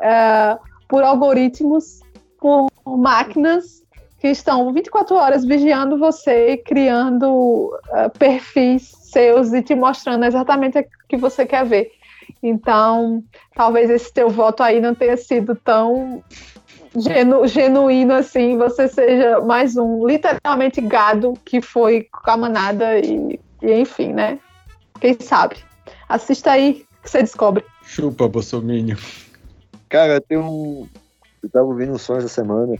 eh, 0.00 0.58
por 0.88 1.04
algoritmos, 1.04 2.00
por 2.38 2.68
máquinas 2.84 3.84
que 4.18 4.28
estão 4.28 4.72
24 4.72 5.14
horas 5.14 5.44
vigiando 5.44 5.98
você, 5.98 6.56
criando 6.56 7.70
eh, 7.92 8.08
perfis 8.08 8.90
seus 9.02 9.52
e 9.52 9.62
te 9.62 9.74
mostrando 9.76 10.24
exatamente 10.24 10.80
o 10.80 10.84
que 11.08 11.16
você 11.16 11.46
quer 11.46 11.64
ver. 11.64 11.92
Então, 12.42 13.22
talvez 13.54 13.88
esse 13.88 14.12
teu 14.12 14.28
voto 14.28 14.62
aí 14.62 14.80
não 14.80 14.94
tenha 14.94 15.16
sido 15.16 15.54
tão 15.54 16.24
genu- 16.96 17.46
genuíno 17.46 18.14
assim, 18.14 18.56
você 18.56 18.88
seja 18.88 19.40
mais 19.40 19.76
um 19.76 20.06
literalmente 20.06 20.80
gado 20.80 21.34
que 21.44 21.60
foi 21.60 22.08
com 22.10 22.30
a 22.30 22.36
manada 22.36 22.98
e, 22.98 23.38
e 23.62 23.72
enfim, 23.74 24.12
né? 24.12 24.38
Quem 25.00 25.18
sabe? 25.20 25.56
Assista 26.08 26.52
aí 26.52 26.84
que 27.02 27.10
você 27.10 27.22
descobre. 27.22 27.64
Chupa, 27.82 28.28
Bolsominion. 28.28 28.96
Cara, 29.88 30.20
tem 30.20 30.38
um. 30.38 30.88
Eu 31.42 31.50
tava 31.50 31.66
ouvindo 31.66 31.92
um 31.92 31.98
som 31.98 32.16
essa 32.16 32.28
semana, 32.28 32.74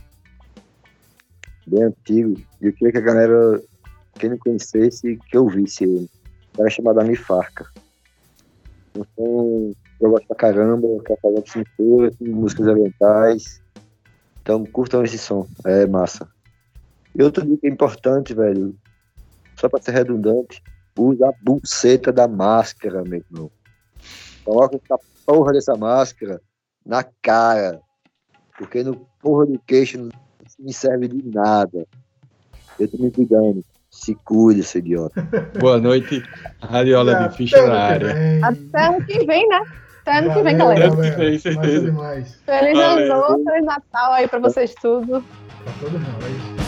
bem 1.67 1.83
antigo, 1.83 2.41
e 2.61 2.67
eu 2.67 2.73
queria 2.73 2.91
que 2.93 2.97
a 2.97 3.01
galera, 3.01 3.61
quem 4.17 4.31
não 4.31 4.37
conhecesse, 4.39 5.19
que 5.29 5.37
ouvisse 5.37 5.83
ele. 5.83 5.99
Um 6.53 6.57
cara 6.57 6.69
chamado 6.69 6.99
Ami 6.99 7.15
Farca. 7.15 7.67
Um 8.95 9.03
som 9.15 9.71
que 9.99 10.05
eu 10.05 10.09
gosto 10.09 10.27
pra 10.27 10.35
caramba, 10.35 10.87
que 11.05 11.13
é 11.13 11.17
fazer 11.17 11.43
cintura, 11.47 12.11
tem 12.11 12.27
músicas 12.27 12.67
orientais. 12.67 13.64
Então 14.45 14.63
curtam 14.63 15.03
esse 15.03 15.17
som, 15.17 15.47
é 15.65 15.87
massa. 15.87 16.29
E 17.15 17.23
outra 17.23 17.43
dica 17.43 17.67
importante, 17.67 18.31
velho, 18.31 18.75
só 19.55 19.67
pra 19.67 19.81
ser 19.81 19.93
redundante, 19.93 20.61
usa 20.95 21.29
a 21.29 21.33
buceta 21.41 22.13
da 22.13 22.27
máscara, 22.27 23.01
meu 23.03 23.23
irmão. 23.27 23.49
Coloca 24.43 24.75
essa 24.75 24.99
porra 25.25 25.51
dessa 25.51 25.75
máscara 25.75 26.39
na 26.85 27.03
cara. 27.23 27.81
Porque 28.55 28.83
no 28.83 29.07
porra 29.19 29.47
do 29.47 29.57
queixo 29.65 29.97
não 29.97 30.11
me 30.59 30.71
serve 30.71 31.07
de 31.07 31.27
nada. 31.27 31.83
Eu 32.79 32.87
tô 32.87 32.97
me 32.99 33.09
cuidando. 33.09 33.65
Se 33.89 34.13
cuide, 34.13 34.61
seu 34.61 34.77
idiota. 34.77 35.27
Boa 35.59 35.79
noite, 35.79 36.21
Radiola 36.61 37.15
de 37.15 37.35
Ficha 37.35 37.65
na 37.65 37.79
área. 37.79 38.13
Até 38.43 38.85
ano 38.89 39.03
que 39.07 39.25
vem, 39.25 39.47
né? 39.47 39.61
Até 40.05 40.19
ano 40.19 40.33
que 40.35 40.43
vem, 40.43 40.55
galera. 40.55 40.85
Ano 40.85 41.01
que 41.01 41.09
vem, 41.09 41.39
certeza. 41.39 41.91
Feliz 42.45 42.77
ano 42.77 43.07
novo, 43.07 43.43
Feliz 43.43 43.65
Natal 43.65 44.13
aí 44.13 44.27
pra 44.27 44.37
vocês 44.37 44.75
tudo. 44.75 45.25
Pra 45.63 45.73
todo 45.79 45.93
mundo. 45.93 46.25
é 46.25 46.29
isso. 46.29 46.64